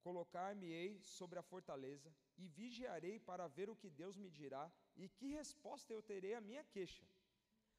colocar-me-ei 0.00 1.00
sobre 1.02 1.38
a 1.38 1.42
fortaleza, 1.42 2.12
e 2.36 2.48
vigiarei 2.48 3.18
para 3.18 3.46
ver 3.48 3.68
o 3.70 3.76
que 3.76 3.90
Deus 3.90 4.16
me 4.16 4.30
dirá, 4.30 4.70
e 4.96 5.08
que 5.08 5.26
resposta 5.28 5.92
eu 5.92 6.02
terei 6.02 6.34
à 6.34 6.40
minha 6.40 6.64
queixa. 6.64 7.04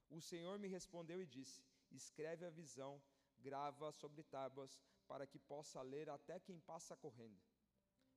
O 0.10 0.22
Senhor 0.22 0.60
me 0.60 0.68
respondeu 0.68 1.22
e 1.22 1.26
disse: 1.26 1.64
Escreve 1.92 2.46
a 2.46 2.50
visão, 2.50 3.02
grava 3.40 3.92
sobre 3.92 4.24
tábuas, 4.24 4.80
para 5.08 5.26
que 5.26 5.40
possa 5.40 5.82
ler 5.82 6.10
até 6.10 6.40
quem 6.40 6.60
passa 6.60 6.96
correndo. 6.96 7.42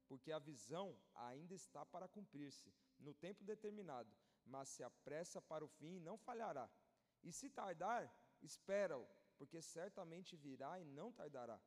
Porque 0.06 0.30
a 0.30 0.38
visão 0.38 0.96
ainda 1.14 1.54
está 1.54 1.84
para 1.86 2.06
cumprir-se, 2.06 2.72
no 2.98 3.14
tempo 3.14 3.42
determinado, 3.42 4.10
mas 4.44 4.68
se 4.68 4.82
apressa 4.82 5.40
para 5.40 5.64
o 5.64 5.68
fim 5.68 5.96
e 5.96 6.00
não 6.00 6.18
falhará. 6.18 6.68
E 7.22 7.32
se 7.32 7.48
tardar, 7.48 8.12
espera-o, 8.42 9.08
porque 9.38 9.62
certamente 9.62 10.36
virá 10.36 10.78
e 10.78 10.84
não 10.84 11.10
tardará. 11.10 11.60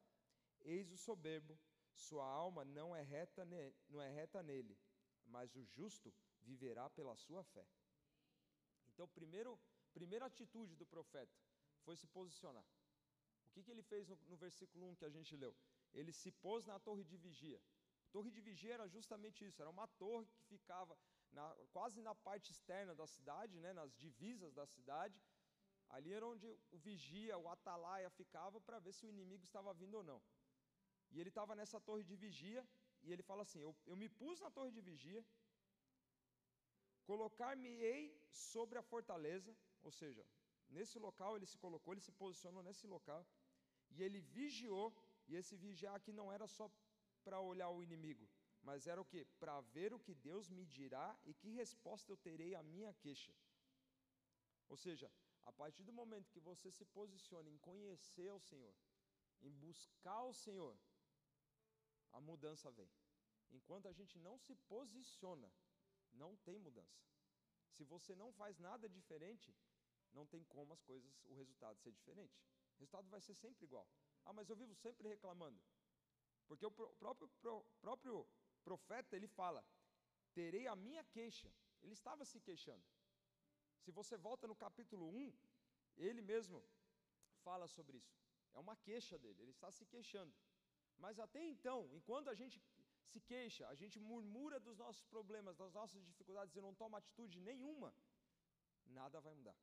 Eis 0.62 0.92
o 0.92 0.98
soberbo, 0.98 1.58
sua 1.98 2.26
alma 2.26 2.64
não 2.64 2.96
é 2.96 3.02
reta, 3.02 3.46
não 3.90 4.02
é 4.02 4.10
reta 4.10 4.42
nele, 4.44 4.78
mas 5.26 5.56
o 5.56 5.64
justo 5.64 6.14
viverá 6.42 6.90
pela 6.90 7.16
sua 7.16 7.44
fé. 7.44 7.66
Então, 8.90 9.08
primeiro, 9.08 9.60
primeira 9.94 10.26
atitude 10.26 10.76
do 10.76 10.86
profeta 10.86 11.36
foi 11.84 11.96
se 11.96 12.08
posicionar. 12.08 12.66
O 13.46 13.50
que, 13.52 13.64
que 13.64 13.72
ele 13.72 13.84
fez 13.84 14.08
no, 14.08 14.18
no 14.28 14.38
versículo 14.38 14.88
1 14.90 14.96
que 14.96 15.06
a 15.06 15.10
gente 15.10 15.36
leu? 15.36 15.56
Ele 15.94 16.12
se 16.12 16.32
pôs 16.32 16.66
na 16.66 16.80
torre 16.80 17.04
de 17.04 17.18
vigia. 17.18 17.62
Torre 18.12 18.32
de 18.32 18.42
vigia 18.42 18.74
era 18.74 18.88
justamente 18.88 19.46
isso, 19.46 19.62
era 19.62 19.70
uma 19.70 19.88
torre 19.88 20.26
que 20.28 20.44
ficava 20.46 20.98
na, 21.32 21.56
quase 21.72 22.02
na 22.02 22.16
parte 22.16 22.52
externa 22.52 22.96
da 22.96 23.08
cidade, 23.08 23.60
né, 23.60 23.74
nas 23.74 23.94
divisas 23.96 24.54
da 24.54 24.66
cidade. 24.66 25.20
Ali 25.90 26.14
era 26.14 26.26
onde 26.26 26.46
o 26.72 26.78
vigia, 26.78 27.38
o 27.38 27.50
atalaia 27.50 28.10
ficava 28.10 28.60
para 28.60 28.80
ver 28.80 28.94
se 28.94 29.06
o 29.06 29.10
inimigo 29.10 29.44
estava 29.44 29.74
vindo 29.74 29.96
ou 29.96 30.04
não. 30.04 30.22
E 31.12 31.20
ele 31.20 31.30
estava 31.30 31.56
nessa 31.56 31.80
torre 31.80 32.04
de 32.04 32.16
vigia, 32.16 32.62
e 33.04 33.12
ele 33.12 33.24
fala 33.24 33.42
assim: 33.44 33.60
eu, 33.60 33.76
eu 33.86 33.96
me 33.96 34.10
pus 34.10 34.40
na 34.40 34.50
torre 34.52 34.72
de 34.72 34.82
vigia, 34.82 35.26
colocar-me-ei 37.10 38.02
sobre 38.30 38.78
a 38.78 38.82
fortaleza, 38.82 39.56
ou 39.82 39.92
seja, 39.92 40.26
nesse 40.70 40.98
local 41.00 41.36
ele 41.36 41.46
se 41.46 41.58
colocou, 41.58 41.94
ele 41.94 42.02
se 42.02 42.12
posicionou 42.12 42.62
nesse 42.62 42.86
local, 42.86 43.26
e 43.90 44.04
ele 44.04 44.20
vigiou, 44.20 44.88
e 45.28 45.36
esse 45.36 45.56
vigiar 45.56 45.96
aqui 45.96 46.12
não 46.12 46.32
era 46.32 46.48
só 46.48 46.70
para 47.24 47.40
olhar 47.40 47.70
o 47.70 47.84
inimigo, 47.84 48.28
mas 48.62 48.88
era 48.88 49.02
o 49.02 49.06
que? 49.06 49.24
Para 49.40 49.62
ver 49.62 49.94
o 49.94 50.00
que 50.00 50.14
Deus 50.14 50.50
me 50.50 50.66
dirá 50.66 51.18
e 51.26 51.34
que 51.34 51.50
resposta 51.50 52.12
eu 52.12 52.18
terei 52.18 52.54
à 52.56 52.64
minha 52.64 52.94
queixa. 52.94 53.34
Ou 54.68 54.76
seja, 54.76 55.10
a 55.46 55.52
partir 55.52 55.84
do 55.84 55.94
momento 55.94 56.32
que 56.32 56.40
você 56.40 56.70
se 56.72 56.86
posiciona 56.86 57.50
em 57.50 57.58
conhecer 57.58 58.32
o 58.32 58.40
Senhor, 58.40 58.76
em 59.42 59.52
buscar 59.66 60.24
o 60.24 60.34
Senhor, 60.34 60.78
a 62.12 62.20
mudança 62.20 62.72
vem. 62.72 62.90
Enquanto 63.52 63.88
a 63.88 63.92
gente 63.92 64.18
não 64.20 64.38
se 64.38 64.56
posiciona, 64.56 65.52
não 66.14 66.36
tem 66.38 66.58
mudança. 66.58 67.00
Se 67.72 67.84
você 67.84 68.16
não 68.16 68.32
faz 68.32 68.58
nada 68.60 68.90
diferente, 68.90 69.56
não 70.14 70.26
tem 70.26 70.44
como 70.46 70.74
as 70.74 70.82
coisas, 70.82 71.14
o 71.26 71.34
resultado 71.36 71.80
ser 71.80 71.92
diferente. 71.92 72.40
O 72.76 72.80
resultado 72.80 73.08
vai 73.10 73.22
ser 73.22 73.34
sempre 73.34 73.66
igual. 73.66 73.88
Ah, 74.26 74.34
mas 74.34 74.50
eu 74.50 74.56
vivo 74.56 74.74
sempre 74.76 75.08
reclamando. 75.08 75.62
Porque 76.48 76.66
o 76.66 76.72
próprio, 76.72 77.30
próprio 77.82 78.28
profeta, 78.64 79.16
ele 79.16 79.28
fala: 79.28 79.66
terei 80.34 80.68
a 80.68 80.76
minha 80.76 81.04
queixa. 81.04 81.52
Ele 81.84 81.94
estava 81.94 82.26
se 82.26 82.40
queixando. 82.40 82.84
Se 83.80 83.92
você 83.92 84.18
volta 84.18 84.48
no 84.48 84.56
capítulo 84.56 85.06
1, 85.10 85.34
ele 85.98 86.22
mesmo 86.22 86.64
fala 87.44 87.68
sobre 87.68 87.98
isso. 87.98 88.18
É 88.54 88.60
uma 88.60 88.76
queixa 88.76 89.18
dele, 89.18 89.42
ele 89.42 89.52
está 89.52 89.72
se 89.72 89.86
queixando. 89.86 90.34
Mas 90.98 91.20
até 91.20 91.44
então, 91.44 91.90
enquanto 91.94 92.30
a 92.30 92.36
gente 92.36 92.62
se 93.04 93.20
queixa, 93.22 93.68
a 93.68 93.76
gente 93.76 94.00
murmura 94.00 94.60
dos 94.60 94.78
nossos 94.78 95.04
problemas, 95.06 95.56
das 95.56 95.74
nossas 95.74 96.04
dificuldades 96.04 96.56
e 96.56 96.62
não 96.62 96.74
toma 96.74 96.98
atitude 96.98 97.40
nenhuma, 97.40 97.94
nada 98.86 99.20
vai 99.22 99.34
mudar. 99.34 99.56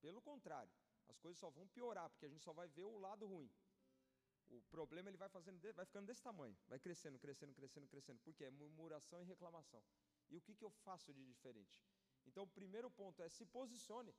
Pelo 0.00 0.20
contrário, 0.20 0.72
as 1.08 1.18
coisas 1.18 1.38
só 1.38 1.50
vão 1.50 1.66
piorar, 1.68 2.08
porque 2.10 2.26
a 2.26 2.28
gente 2.28 2.42
só 2.42 2.52
vai 2.52 2.68
ver 2.68 2.84
o 2.84 2.98
lado 2.98 3.26
ruim. 3.26 3.50
O 4.48 4.60
problema 4.70 5.08
ele 5.08 5.16
vai 5.16 5.28
fazendo, 5.28 5.58
vai 5.72 5.86
ficando 5.86 6.06
desse 6.06 6.22
tamanho, 6.22 6.56
vai 6.68 6.78
crescendo, 6.78 7.18
crescendo, 7.18 7.54
crescendo, 7.54 7.88
crescendo, 7.88 8.20
porque 8.20 8.44
é 8.44 8.50
murmuração 8.50 9.22
e 9.22 9.24
reclamação. 9.24 9.82
E 10.28 10.36
o 10.36 10.40
que, 10.40 10.54
que 10.54 10.64
eu 10.64 10.70
faço 10.70 11.12
de 11.12 11.24
diferente? 11.24 11.82
Então, 12.26 12.44
o 12.44 12.48
primeiro 12.48 12.90
ponto 12.90 13.22
é 13.22 13.28
se 13.28 13.44
posicione, 13.46 14.14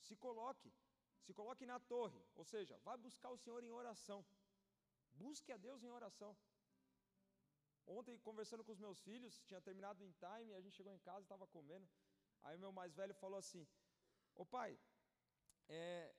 se 0.00 0.16
coloque, 0.16 0.72
se 1.20 1.32
coloque 1.32 1.64
na 1.66 1.78
torre, 1.80 2.24
ou 2.34 2.44
seja, 2.44 2.78
vai 2.78 2.96
buscar 2.96 3.30
o 3.30 3.36
Senhor 3.36 3.62
em 3.62 3.72
oração. 3.72 4.24
Busque 5.22 5.52
a 5.52 5.58
Deus 5.66 5.82
em 5.82 5.90
oração. 5.98 6.36
Ontem, 7.86 8.18
conversando 8.28 8.64
com 8.64 8.72
os 8.72 8.82
meus 8.84 9.00
filhos, 9.08 9.40
tinha 9.48 9.60
terminado 9.60 10.02
em 10.04 10.12
time, 10.24 10.54
a 10.54 10.60
gente 10.60 10.76
chegou 10.78 10.92
em 10.92 10.98
casa, 11.08 11.22
estava 11.22 11.46
comendo. 11.46 11.88
Aí 12.42 12.56
meu 12.58 12.72
mais 12.72 12.94
velho 12.94 13.14
falou 13.14 13.38
assim: 13.38 13.66
Ô 14.34 14.44
pai, 14.44 14.78
é, 15.68 16.14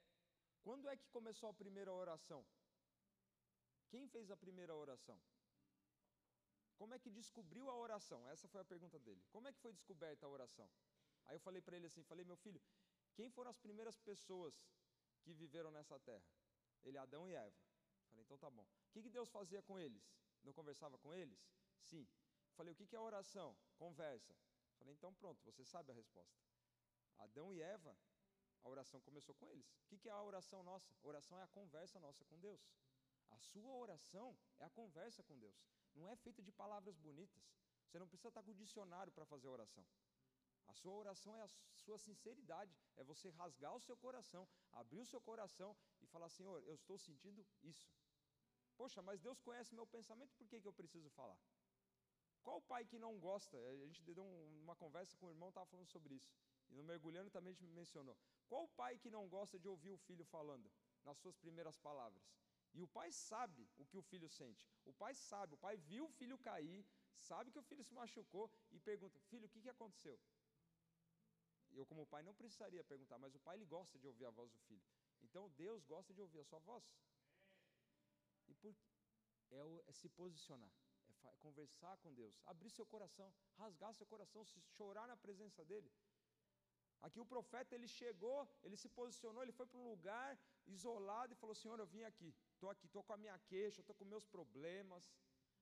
quando 0.62 0.90
é 0.90 0.96
que 0.96 1.08
começou 1.18 1.50
a 1.50 1.54
primeira 1.54 1.92
oração? 1.92 2.46
Quem 3.90 4.08
fez 4.08 4.32
a 4.32 4.38
primeira 4.38 4.74
oração? 4.76 5.20
Como 6.78 6.94
é 6.94 7.00
que 7.00 7.10
descobriu 7.10 7.70
a 7.70 7.76
oração? 7.76 8.28
Essa 8.30 8.48
foi 8.48 8.62
a 8.62 8.66
pergunta 8.66 9.00
dele. 9.00 9.24
Como 9.32 9.48
é 9.48 9.54
que 9.54 9.60
foi 9.60 9.74
descoberta 9.74 10.26
a 10.26 10.30
oração? 10.30 10.70
Aí 11.26 11.36
eu 11.36 11.40
falei 11.40 11.62
para 11.62 11.76
ele 11.76 11.88
assim, 11.88 12.04
falei, 12.04 12.24
meu 12.24 12.38
filho, 12.38 12.62
quem 13.16 13.30
foram 13.30 13.50
as 13.50 13.58
primeiras 13.58 13.98
pessoas 13.98 14.54
que 15.22 15.34
viveram 15.34 15.72
nessa 15.72 16.00
terra? 16.00 16.24
Ele, 16.84 16.98
Adão 16.98 17.28
e 17.28 17.34
Eva. 17.34 17.67
Falei, 18.18 18.26
então 18.26 18.38
tá 18.38 18.50
bom. 18.50 18.64
O 18.64 18.92
que, 18.92 19.04
que 19.04 19.10
Deus 19.10 19.30
fazia 19.30 19.62
com 19.62 19.80
eles? 19.80 20.04
Não 20.44 20.52
conversava 20.52 20.98
com 20.98 21.14
eles? 21.14 21.40
Sim. 21.82 22.08
Falei, 22.56 22.74
o 22.74 22.76
que, 22.76 22.88
que 22.88 22.96
é 22.96 23.00
oração? 23.00 23.56
Conversa. 23.78 24.36
Falei, 24.80 24.94
então 24.94 25.14
pronto, 25.14 25.44
você 25.44 25.64
sabe 25.64 25.92
a 25.92 25.96
resposta. 25.96 26.36
Adão 27.20 27.54
e 27.54 27.62
Eva, 27.62 27.96
a 28.64 28.70
oração 28.70 29.00
começou 29.02 29.36
com 29.36 29.48
eles. 29.50 29.68
O 29.84 29.88
que, 29.88 30.00
que 30.00 30.10
é 30.10 30.12
a 30.12 30.22
oração 30.22 30.64
nossa? 30.64 30.96
oração 31.04 31.38
é 31.40 31.44
a 31.44 31.48
conversa 31.48 32.00
nossa 32.00 32.26
com 32.26 32.40
Deus. 32.40 32.62
A 33.30 33.38
sua 33.38 33.76
oração 33.76 34.36
é 34.58 34.66
a 34.66 34.70
conversa 34.70 35.22
com 35.24 35.38
Deus. 35.38 35.56
Não 35.94 36.08
é 36.08 36.16
feita 36.16 36.42
de 36.42 36.52
palavras 36.52 36.98
bonitas. 36.98 37.44
Você 37.86 38.00
não 38.00 38.08
precisa 38.08 38.30
estar 38.30 38.42
com 38.42 38.52
o 38.52 38.56
dicionário 38.56 39.14
para 39.14 39.26
fazer 39.26 39.48
a 39.48 39.52
oração. 39.52 39.86
A 40.66 40.74
sua 40.74 40.94
oração 40.94 41.36
é 41.38 41.44
a 41.44 41.50
sua 41.76 41.98
sinceridade, 41.98 42.76
é 42.98 43.04
você 43.04 43.30
rasgar 43.30 43.74
o 43.74 43.80
seu 43.80 43.96
coração, 43.96 44.48
abrir 44.72 45.00
o 45.00 45.06
seu 45.06 45.22
coração 45.22 45.76
e 46.02 46.06
falar: 46.08 46.30
Senhor, 46.30 46.62
eu 46.64 46.76
estou 46.76 46.98
sentindo 46.98 47.46
isso. 47.64 47.90
Poxa, 48.78 49.02
mas 49.02 49.20
Deus 49.20 49.40
conhece 49.42 49.74
meu 49.74 49.88
pensamento, 49.88 50.34
por 50.40 50.48
que, 50.48 50.62
que 50.62 50.68
eu 50.68 50.74
preciso 50.82 51.10
falar? 51.10 51.40
Qual 52.44 52.62
pai 52.62 52.86
que 52.86 52.98
não 53.06 53.14
gosta? 53.20 53.58
A 53.58 53.88
gente 53.88 54.02
deu 54.04 54.24
uma 54.64 54.76
conversa 54.76 55.18
com 55.18 55.26
o 55.26 55.30
irmão, 55.30 55.50
estava 55.50 55.66
falando 55.66 55.88
sobre 55.88 56.16
isso. 56.16 56.32
E 56.70 56.76
no 56.76 56.84
mergulhando 56.84 57.30
também 57.30 57.52
a 57.52 57.56
gente 57.56 57.74
mencionou. 57.74 58.18
Qual 58.48 58.68
pai 58.70 58.98
que 58.98 59.10
não 59.10 59.28
gosta 59.28 59.60
de 59.60 59.68
ouvir 59.68 59.92
o 59.92 59.98
filho 59.98 60.24
falando 60.26 60.72
nas 61.04 61.18
suas 61.18 61.36
primeiras 61.36 61.78
palavras? 61.78 62.24
E 62.74 62.82
o 62.82 62.88
pai 62.88 63.12
sabe 63.12 63.68
o 63.78 63.86
que 63.86 63.98
o 63.98 64.02
filho 64.02 64.30
sente. 64.30 64.70
O 64.86 64.94
pai 64.94 65.14
sabe, 65.16 65.56
o 65.56 65.58
pai 65.58 65.76
viu 65.78 66.06
o 66.06 66.10
filho 66.20 66.38
cair, 66.38 66.86
sabe 67.16 67.52
que 67.52 67.60
o 67.60 67.64
filho 67.64 67.84
se 67.84 67.94
machucou 67.94 68.50
e 68.72 68.80
pergunta: 68.80 69.20
Filho, 69.30 69.48
o 69.48 69.50
que, 69.50 69.62
que 69.62 69.70
aconteceu? 69.70 70.20
Eu, 71.72 71.86
como 71.86 72.06
pai, 72.06 72.24
não 72.24 72.34
precisaria 72.34 72.84
perguntar, 72.84 73.18
mas 73.18 73.36
o 73.36 73.40
pai 73.40 73.58
ele 73.58 73.66
gosta 73.66 74.00
de 74.00 74.08
ouvir 74.08 74.26
a 74.26 74.30
voz 74.30 74.52
do 74.52 74.60
filho. 74.60 74.84
Então 75.22 75.50
Deus 75.52 75.84
gosta 75.86 76.14
de 76.14 76.22
ouvir 76.22 76.40
a 76.40 76.46
sua 76.46 76.60
voz. 76.60 76.84
Por 78.62 78.76
é, 79.52 79.64
o, 79.64 79.84
é 79.88 79.92
se 79.92 80.10
posicionar, 80.10 80.72
é 81.24 81.32
conversar 81.40 81.98
com 81.98 82.14
Deus, 82.14 82.40
abrir 82.46 82.70
seu 82.70 82.86
coração, 82.86 83.34
rasgar 83.58 83.94
seu 83.94 84.06
coração, 84.06 84.46
chorar 84.78 85.08
na 85.08 85.16
presença 85.16 85.64
dele. 85.66 85.92
Aqui 87.02 87.20
o 87.20 87.26
profeta 87.26 87.76
ele 87.76 87.88
chegou, 87.88 88.50
ele 88.64 88.76
se 88.76 88.90
posicionou, 88.90 89.44
ele 89.44 89.52
foi 89.52 89.68
para 89.68 89.80
um 89.80 89.90
lugar 89.90 90.38
isolado 90.66 91.34
e 91.34 91.36
falou: 91.36 91.56
Senhor, 91.56 91.80
eu 91.80 91.86
vim 91.86 92.04
aqui, 92.04 92.36
estou 92.54 92.70
aqui, 92.70 92.86
estou 92.88 93.04
com 93.04 93.14
a 93.14 93.18
minha 93.18 93.38
queixa, 93.40 93.82
estou 93.82 93.96
com 93.96 94.06
meus 94.06 94.26
problemas. 94.26 95.12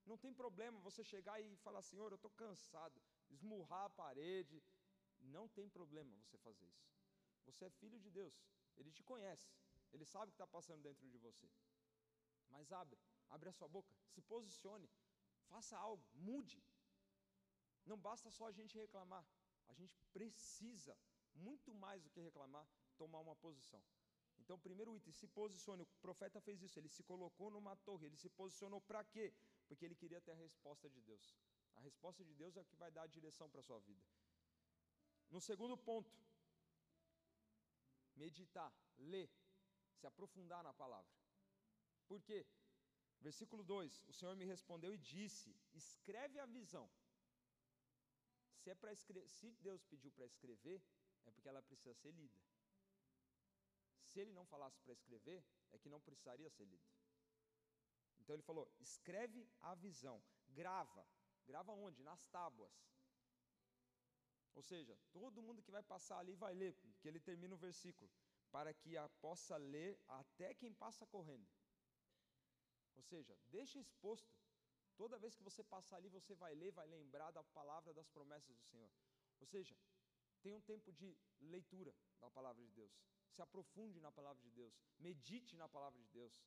Não 0.05 0.17
tem 0.17 0.33
problema 0.33 0.79
você 0.79 1.03
chegar 1.03 1.41
e 1.41 1.55
falar: 1.57 1.81
Senhor, 1.81 2.11
eu 2.11 2.15
estou 2.15 2.31
cansado, 2.31 3.01
esmurrar 3.29 3.85
a 3.85 3.89
parede. 3.89 4.63
Não 5.19 5.47
tem 5.49 5.67
problema 5.69 6.15
você 6.21 6.37
fazer 6.37 6.65
isso. 6.65 6.87
Você 7.45 7.65
é 7.65 7.69
filho 7.69 7.99
de 7.99 8.09
Deus, 8.09 8.33
ele 8.77 8.91
te 8.91 9.03
conhece, 9.03 9.51
ele 9.91 10.05
sabe 10.05 10.25
o 10.25 10.31
que 10.31 10.35
está 10.35 10.47
passando 10.47 10.81
dentro 10.81 11.07
de 11.09 11.17
você. 11.17 11.47
Mas 12.49 12.71
abre, 12.71 12.99
abre 13.29 13.49
a 13.49 13.53
sua 13.53 13.67
boca, 13.67 13.93
se 14.07 14.21
posicione, 14.21 14.89
faça 15.47 15.77
algo, 15.77 16.03
mude. 16.13 16.63
Não 17.85 17.97
basta 17.97 18.29
só 18.31 18.47
a 18.47 18.51
gente 18.51 18.77
reclamar, 18.77 19.25
a 19.67 19.73
gente 19.73 19.97
precisa, 20.13 20.97
muito 21.33 21.73
mais 21.73 22.01
do 22.03 22.09
que 22.09 22.19
reclamar, 22.19 22.67
tomar 22.97 23.19
uma 23.19 23.35
posição. 23.35 23.83
Então, 24.37 24.59
primeiro 24.59 24.95
item, 24.95 25.13
se 25.13 25.27
posicione. 25.27 25.83
O 25.83 25.85
profeta 26.01 26.41
fez 26.41 26.61
isso, 26.61 26.77
ele 26.79 26.89
se 26.89 27.03
colocou 27.03 27.49
numa 27.49 27.75
torre, 27.77 28.07
ele 28.07 28.17
se 28.17 28.29
posicionou 28.29 28.81
para 28.81 29.03
quê? 29.03 29.33
Porque 29.67 29.85
ele 29.85 29.95
queria 29.95 30.21
ter 30.21 30.31
a 30.31 30.35
resposta 30.35 30.89
de 30.89 31.01
Deus. 31.01 31.35
A 31.75 31.79
resposta 31.81 32.23
de 32.23 32.33
Deus 32.33 32.55
é 32.55 32.61
o 32.61 32.65
que 32.65 32.75
vai 32.75 32.91
dar 32.91 33.03
a 33.03 33.07
direção 33.07 33.49
para 33.49 33.59
a 33.59 33.63
sua 33.63 33.79
vida. 33.79 34.03
No 35.29 35.41
segundo 35.41 35.77
ponto, 35.77 36.11
meditar, 38.15 38.71
ler, 38.97 39.29
se 39.93 40.05
aprofundar 40.07 40.63
na 40.63 40.73
palavra. 40.73 41.11
Por 42.07 42.21
quê? 42.21 42.45
Versículo 43.21 43.63
2: 43.63 44.03
O 44.07 44.13
Senhor 44.13 44.35
me 44.35 44.45
respondeu 44.45 44.93
e 44.93 44.97
disse: 44.97 45.55
Escreve 45.73 46.39
a 46.39 46.45
visão. 46.45 46.89
Se, 48.57 48.69
é 48.69 48.75
se 49.27 49.51
Deus 49.61 49.83
pediu 49.83 50.11
para 50.11 50.25
escrever, 50.25 50.81
é 51.25 51.31
porque 51.31 51.49
ela 51.49 51.61
precisa 51.61 51.93
ser 51.93 52.11
lida. 52.11 52.39
Se 54.03 54.19
ele 54.19 54.31
não 54.31 54.45
falasse 54.45 54.79
para 54.81 54.93
escrever, 54.93 55.43
é 55.71 55.77
que 55.77 55.89
não 55.89 55.99
precisaria 55.99 56.49
ser 56.49 56.65
lida. 56.65 56.89
Então 58.19 58.35
ele 58.35 58.43
falou: 58.43 58.71
escreve 58.79 59.47
a 59.61 59.75
visão, 59.75 60.23
grava. 60.49 61.07
Grava 61.45 61.73
onde? 61.73 62.01
Nas 62.03 62.25
tábuas. 62.27 62.73
Ou 64.55 64.63
seja, 64.63 64.97
todo 65.11 65.43
mundo 65.43 65.61
que 65.61 65.71
vai 65.71 65.83
passar 65.83 66.17
ali 66.19 66.33
vai 66.33 66.53
ler, 66.53 66.73
porque 66.75 67.07
ele 67.07 67.19
termina 67.19 67.53
o 67.53 67.57
versículo, 67.57 68.09
para 68.51 68.73
que 68.73 68.97
a 68.97 69.07
possa 69.25 69.57
ler 69.57 69.99
até 70.07 70.53
quem 70.53 70.73
passa 70.73 71.05
correndo. 71.05 71.47
Ou 72.95 73.03
seja, 73.03 73.37
deixa 73.47 73.79
exposto. 73.79 74.33
Toda 74.95 75.19
vez 75.19 75.35
que 75.35 75.43
você 75.43 75.63
passar 75.63 75.97
ali, 75.97 76.09
você 76.09 76.33
vai 76.33 76.53
ler, 76.55 76.71
vai 76.71 76.87
lembrar 76.87 77.31
da 77.31 77.43
palavra 77.43 77.93
das 77.93 78.07
promessas 78.07 78.55
do 78.55 78.63
Senhor. 78.63 78.91
Ou 79.39 79.45
seja, 79.45 79.75
tenha 80.41 80.55
um 80.55 80.61
tempo 80.61 80.91
de 80.93 81.17
leitura 81.41 81.93
da 82.19 82.29
palavra 82.29 82.63
de 82.63 82.71
Deus. 82.71 82.93
Se 83.29 83.41
aprofunde 83.41 83.99
na 83.99 84.11
palavra 84.11 84.41
de 84.41 84.51
Deus. 84.51 84.73
Medite 84.97 85.55
na 85.57 85.67
palavra 85.67 85.99
de 85.99 86.07
Deus. 86.09 86.41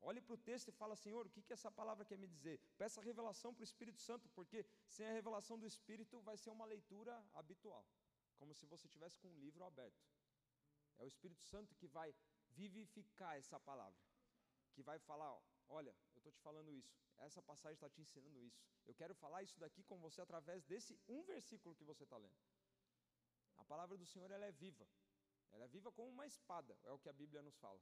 Olhe 0.00 0.20
para 0.20 0.34
o 0.34 0.38
texto 0.38 0.68
e 0.68 0.72
fala, 0.72 0.94
Senhor, 0.94 1.26
o 1.26 1.30
que, 1.30 1.42
que 1.42 1.52
essa 1.52 1.70
palavra 1.70 2.04
quer 2.04 2.18
me 2.18 2.28
dizer? 2.28 2.60
Peça 2.78 3.00
revelação 3.00 3.52
para 3.52 3.62
o 3.62 3.64
Espírito 3.64 4.00
Santo, 4.00 4.28
porque 4.28 4.64
sem 4.86 5.06
a 5.08 5.12
revelação 5.12 5.58
do 5.58 5.66
Espírito 5.66 6.20
vai 6.20 6.36
ser 6.36 6.50
uma 6.50 6.66
leitura 6.66 7.12
habitual, 7.34 7.84
como 8.36 8.54
se 8.54 8.66
você 8.66 8.86
tivesse 8.88 9.18
com 9.18 9.28
um 9.28 9.38
livro 9.38 9.64
aberto. 9.64 10.06
É 10.98 11.04
o 11.04 11.08
Espírito 11.08 11.42
Santo 11.42 11.74
que 11.74 11.88
vai 11.88 12.14
vivificar 12.50 13.36
essa 13.36 13.58
palavra 13.58 13.98
que 14.76 14.82
vai 14.82 14.98
falar: 15.10 15.30
ó, 15.32 15.42
olha, 15.78 15.94
eu 16.14 16.18
estou 16.18 16.32
te 16.36 16.40
falando 16.46 16.70
isso, 16.80 16.94
essa 17.28 17.42
passagem 17.50 17.74
está 17.74 17.88
te 17.88 18.00
ensinando 18.04 18.38
isso. 18.48 18.60
Eu 18.84 18.94
quero 18.94 19.14
falar 19.14 19.42
isso 19.42 19.58
daqui 19.58 19.82
com 19.82 19.98
você 20.06 20.20
através 20.20 20.62
desse 20.64 20.98
um 21.08 21.22
versículo 21.24 21.74
que 21.74 21.88
você 21.90 22.04
está 22.04 22.18
lendo. 22.24 22.38
A 23.56 23.64
palavra 23.64 23.96
do 23.96 24.06
Senhor 24.12 24.30
ela 24.30 24.44
é 24.44 24.52
viva, 24.52 24.86
ela 25.50 25.64
é 25.64 25.68
viva 25.68 25.90
como 25.90 26.10
uma 26.10 26.26
espada, 26.26 26.78
é 26.84 26.92
o 26.92 26.98
que 26.98 27.08
a 27.08 27.12
Bíblia 27.12 27.42
nos 27.42 27.56
fala. 27.56 27.80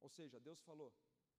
Ou 0.00 0.10
seja, 0.10 0.38
Deus 0.38 0.60
falou: 0.60 0.92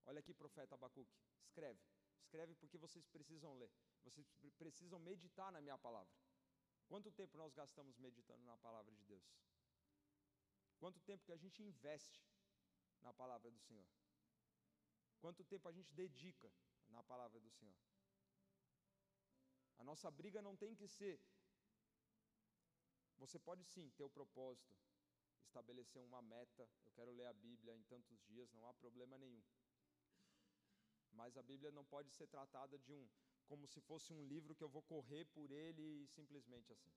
olha 0.06 0.20
aqui, 0.20 0.34
profeta 0.34 0.74
Abacuque, 0.74 1.16
escreve, 1.46 1.80
escreve 2.20 2.56
porque 2.56 2.78
vocês 2.78 3.06
precisam 3.08 3.54
ler, 3.58 3.72
vocês 4.04 4.28
precisam 4.58 5.00
meditar 5.00 5.52
na 5.52 5.62
minha 5.62 5.78
palavra. 5.78 6.14
Quanto 6.88 7.12
tempo 7.12 7.38
nós 7.38 7.54
gastamos 7.54 7.98
meditando 7.98 8.44
na 8.46 8.58
palavra 8.58 8.94
de 8.96 9.04
Deus? 9.04 9.24
Quanto 10.80 11.00
tempo 11.02 11.26
que 11.26 11.34
a 11.34 11.38
gente 11.38 11.62
investe 11.62 12.27
na 13.08 13.14
palavra 13.14 13.50
do 13.50 13.60
Senhor? 13.68 13.88
Quanto 15.22 15.44
tempo 15.52 15.68
a 15.68 15.72
gente 15.78 15.94
dedica 15.94 16.52
na 16.96 17.02
palavra 17.12 17.40
do 17.40 17.50
Senhor? 17.58 17.78
A 19.78 19.84
nossa 19.90 20.10
briga 20.20 20.42
não 20.42 20.56
tem 20.64 20.76
que 20.76 20.88
ser. 20.88 21.20
Você 23.18 23.40
pode 23.40 23.64
sim 23.64 23.90
ter 23.98 24.04
o 24.04 24.10
propósito, 24.10 24.76
estabelecer 25.46 26.02
uma 26.02 26.22
meta. 26.22 26.70
Eu 26.86 26.92
quero 26.92 27.12
ler 27.12 27.28
a 27.28 27.34
Bíblia 27.34 27.74
em 27.76 27.84
tantos 27.84 28.20
dias, 28.26 28.52
não 28.54 28.68
há 28.68 28.74
problema 28.74 29.18
nenhum. 29.18 29.44
Mas 31.14 31.38
a 31.38 31.44
Bíblia 31.52 31.72
não 31.72 31.86
pode 31.86 32.12
ser 32.12 32.28
tratada 32.28 32.78
de 32.78 32.92
um 32.92 33.08
como 33.48 33.66
se 33.66 33.80
fosse 33.80 34.12
um 34.14 34.26
livro 34.26 34.54
que 34.54 34.64
eu 34.64 34.70
vou 34.70 34.84
correr 34.84 35.24
por 35.26 35.50
ele 35.50 36.06
simplesmente 36.08 36.74
assim. 36.74 36.94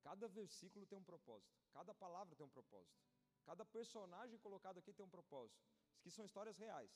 Cada 0.00 0.28
versículo 0.28 0.86
tem 0.86 0.96
um 0.96 1.02
propósito, 1.02 1.60
cada 1.72 1.92
palavra 1.92 2.36
tem 2.36 2.46
um 2.46 2.56
propósito. 2.58 3.10
Cada 3.44 3.64
personagem 3.64 4.38
colocado 4.38 4.78
aqui 4.78 4.92
tem 4.92 5.04
um 5.04 5.08
propósito. 5.08 5.60
Isso 5.94 6.00
aqui 6.00 6.10
são 6.10 6.24
histórias 6.24 6.56
reais. 6.56 6.90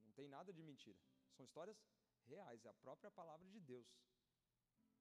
Não 0.00 0.12
tem 0.12 0.28
nada 0.28 0.52
de 0.52 0.62
mentira. 0.62 0.98
São 1.32 1.44
histórias 1.44 1.78
reais, 2.24 2.64
é 2.64 2.68
a 2.68 2.74
própria 2.74 3.10
palavra 3.10 3.46
de 3.48 3.60
Deus. 3.60 3.88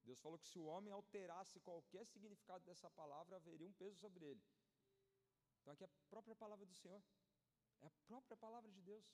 Deus 0.03 0.19
falou 0.19 0.39
que 0.39 0.47
se 0.47 0.57
o 0.57 0.65
homem 0.65 0.91
alterasse 0.91 1.59
qualquer 1.59 2.05
significado 2.05 2.63
dessa 2.65 2.89
palavra, 2.89 3.35
haveria 3.35 3.67
um 3.67 3.73
peso 3.73 3.97
sobre 3.97 4.25
ele. 4.25 4.43
Então 5.59 5.73
aqui 5.73 5.83
é 5.83 5.87
a 5.87 5.89
própria 6.09 6.35
palavra 6.35 6.65
do 6.65 6.73
Senhor. 6.73 7.01
É 7.81 7.85
a 7.85 7.91
própria 8.07 8.35
palavra 8.37 8.71
de 8.71 8.81
Deus. 8.81 9.05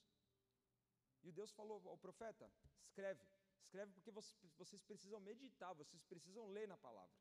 E 1.23 1.31
Deus 1.31 1.51
falou 1.51 1.81
ao 1.89 1.97
profeta: 1.97 2.49
escreve, 2.79 3.25
escreve 3.59 3.91
porque 3.91 4.11
vocês 4.11 4.81
precisam 4.81 5.19
meditar, 5.19 5.73
vocês 5.73 6.01
precisam 6.03 6.47
ler 6.47 6.67
na 6.67 6.77
palavra. 6.77 7.15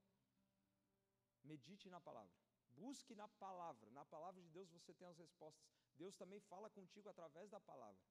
Medite 1.43 1.89
na 1.89 2.01
palavra. 2.01 2.33
Busque 2.77 3.15
na 3.15 3.29
palavra. 3.45 3.91
Na 3.91 4.05
palavra 4.05 4.41
de 4.43 4.49
Deus 4.51 4.71
você 4.71 4.93
tem 4.95 5.09
as 5.09 5.19
respostas. 5.19 5.67
Deus 5.97 6.15
também 6.15 6.41
fala 6.41 6.69
contigo 6.71 7.09
através 7.09 7.51
da 7.51 7.61
palavra. 7.61 8.03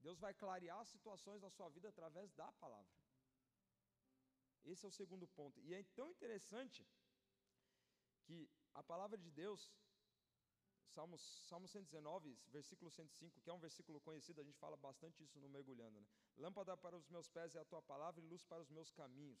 Deus 0.00 0.18
vai 0.18 0.32
clarear 0.32 0.84
situações 0.86 1.42
da 1.42 1.50
sua 1.50 1.68
vida 1.68 1.88
através 1.90 2.32
da 2.32 2.50
palavra. 2.52 2.90
Esse 4.64 4.84
é 4.84 4.88
o 4.88 4.98
segundo 5.00 5.26
ponto. 5.28 5.60
E 5.60 5.74
é 5.74 5.82
tão 5.94 6.10
interessante 6.10 6.86
que 8.24 8.50
a 8.74 8.82
palavra 8.82 9.18
de 9.18 9.30
Deus, 9.30 9.70
Salmos, 10.88 11.22
Salmo 11.48 11.68
119, 11.68 12.38
versículo 12.48 12.90
105, 12.90 13.40
que 13.40 13.50
é 13.50 13.52
um 13.52 13.58
versículo 13.58 14.00
conhecido, 14.00 14.40
a 14.40 14.44
gente 14.44 14.58
fala 14.58 14.76
bastante 14.76 15.22
isso 15.22 15.38
no 15.38 15.48
Mergulhando. 15.48 16.00
Né? 16.00 16.06
Lâmpada 16.36 16.76
para 16.76 16.96
os 16.96 17.08
meus 17.08 17.28
pés 17.28 17.54
é 17.54 17.60
a 17.60 17.64
tua 17.64 17.82
palavra 17.82 18.20
e 18.20 18.24
luz 18.24 18.44
para 18.44 18.62
os 18.62 18.70
meus 18.70 18.90
caminhos 18.90 19.38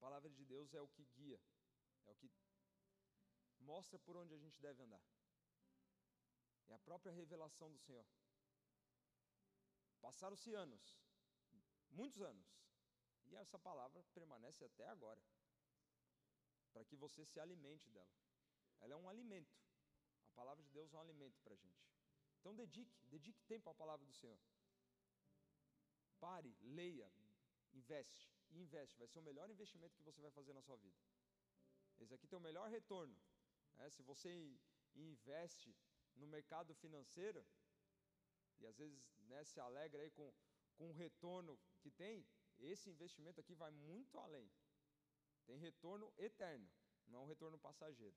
palavra 0.00 0.30
de 0.30 0.44
Deus 0.44 0.72
é 0.74 0.80
o 0.80 0.88
que 0.88 1.04
guia, 1.16 1.40
é 2.06 2.10
o 2.10 2.16
que 2.16 2.30
mostra 3.58 3.98
por 3.98 4.16
onde 4.16 4.34
a 4.34 4.38
gente 4.38 4.58
deve 4.60 4.82
andar. 4.82 5.02
É 6.68 6.72
a 6.74 6.78
própria 6.78 7.12
revelação 7.12 7.70
do 7.70 7.78
Senhor. 7.78 8.06
Passaram-se 10.00 10.54
anos, 10.54 10.98
muitos 11.90 12.20
anos, 12.22 12.48
e 13.26 13.36
essa 13.36 13.58
palavra 13.58 14.02
permanece 14.14 14.64
até 14.64 14.86
agora, 14.88 15.22
para 16.72 16.84
que 16.84 16.96
você 16.96 17.24
se 17.24 17.38
alimente 17.38 17.90
dela. 17.90 18.14
Ela 18.80 18.94
é 18.94 18.96
um 18.96 19.08
alimento. 19.08 19.54
A 20.30 20.32
palavra 20.32 20.64
de 20.64 20.70
Deus 20.70 20.92
é 20.92 20.96
um 20.96 21.00
alimento 21.00 21.38
para 21.42 21.54
a 21.54 21.56
gente. 21.56 21.84
Então 22.38 22.54
dedique, 22.54 22.98
dedique 23.06 23.42
tempo 23.42 23.68
à 23.68 23.74
palavra 23.74 24.06
do 24.06 24.14
Senhor. 24.14 24.40
Pare, 26.18 26.56
leia, 26.62 27.12
investe 27.72 28.39
e 28.50 28.60
investe. 28.60 28.98
Vai 28.98 29.08
ser 29.08 29.18
o 29.18 29.22
melhor 29.22 29.48
investimento 29.50 29.96
que 29.96 30.02
você 30.02 30.20
vai 30.20 30.30
fazer 30.30 30.52
na 30.52 30.62
sua 30.62 30.76
vida. 30.76 30.96
Esse 31.98 32.14
aqui 32.14 32.26
tem 32.26 32.38
o 32.38 32.42
melhor 32.42 32.68
retorno. 32.68 33.16
Né? 33.76 33.90
Se 33.90 34.02
você 34.02 34.30
investe 34.94 35.74
no 36.16 36.26
mercado 36.26 36.74
financeiro, 36.74 37.44
e 38.58 38.66
às 38.66 38.76
vezes 38.76 39.02
né, 39.28 39.44
se 39.44 39.58
alegra 39.60 40.02
aí 40.02 40.10
com, 40.10 40.32
com 40.76 40.90
o 40.90 40.92
retorno 40.92 41.58
que 41.80 41.90
tem, 41.90 42.26
esse 42.58 42.90
investimento 42.90 43.40
aqui 43.40 43.54
vai 43.54 43.70
muito 43.70 44.18
além. 44.18 44.50
Tem 45.46 45.58
retorno 45.58 46.12
eterno, 46.18 46.70
não 47.06 47.20
é 47.20 47.22
um 47.22 47.26
retorno 47.26 47.58
passageiro. 47.58 48.16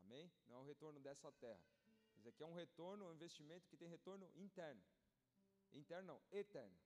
Amém? 0.00 0.30
Não 0.46 0.56
é 0.56 0.58
um 0.60 0.64
retorno 0.64 1.00
dessa 1.00 1.30
terra. 1.32 1.62
Isso 2.16 2.28
aqui 2.28 2.42
é 2.42 2.46
um 2.46 2.54
retorno, 2.54 3.06
um 3.06 3.12
investimento 3.12 3.68
que 3.68 3.76
tem 3.76 3.88
retorno 3.88 4.30
interno. 4.34 4.82
Interno 5.72 6.06
não, 6.06 6.22
eterno. 6.30 6.76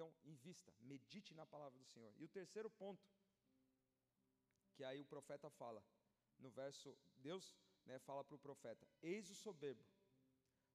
Então, 0.00 0.14
invista, 0.24 0.72
medite 0.80 1.34
na 1.34 1.44
palavra 1.44 1.78
do 1.78 1.84
Senhor. 1.84 2.10
E 2.16 2.24
o 2.24 2.28
terceiro 2.28 2.70
ponto, 2.70 3.06
que 4.74 4.82
aí 4.82 4.98
o 4.98 5.04
profeta 5.04 5.50
fala, 5.50 5.84
no 6.38 6.50
verso, 6.50 6.96
Deus 7.16 7.54
né, 7.84 7.98
fala 7.98 8.24
para 8.24 8.34
o 8.34 8.38
profeta: 8.38 8.88
Eis 9.02 9.28
o 9.28 9.34
soberbo, 9.34 9.84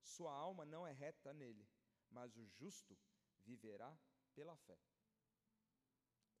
sua 0.00 0.32
alma 0.32 0.64
não 0.64 0.86
é 0.86 0.92
reta 0.92 1.32
nele, 1.34 1.68
mas 2.08 2.36
o 2.36 2.46
justo 2.46 2.96
viverá 3.42 3.98
pela 4.32 4.56
fé. 4.58 4.78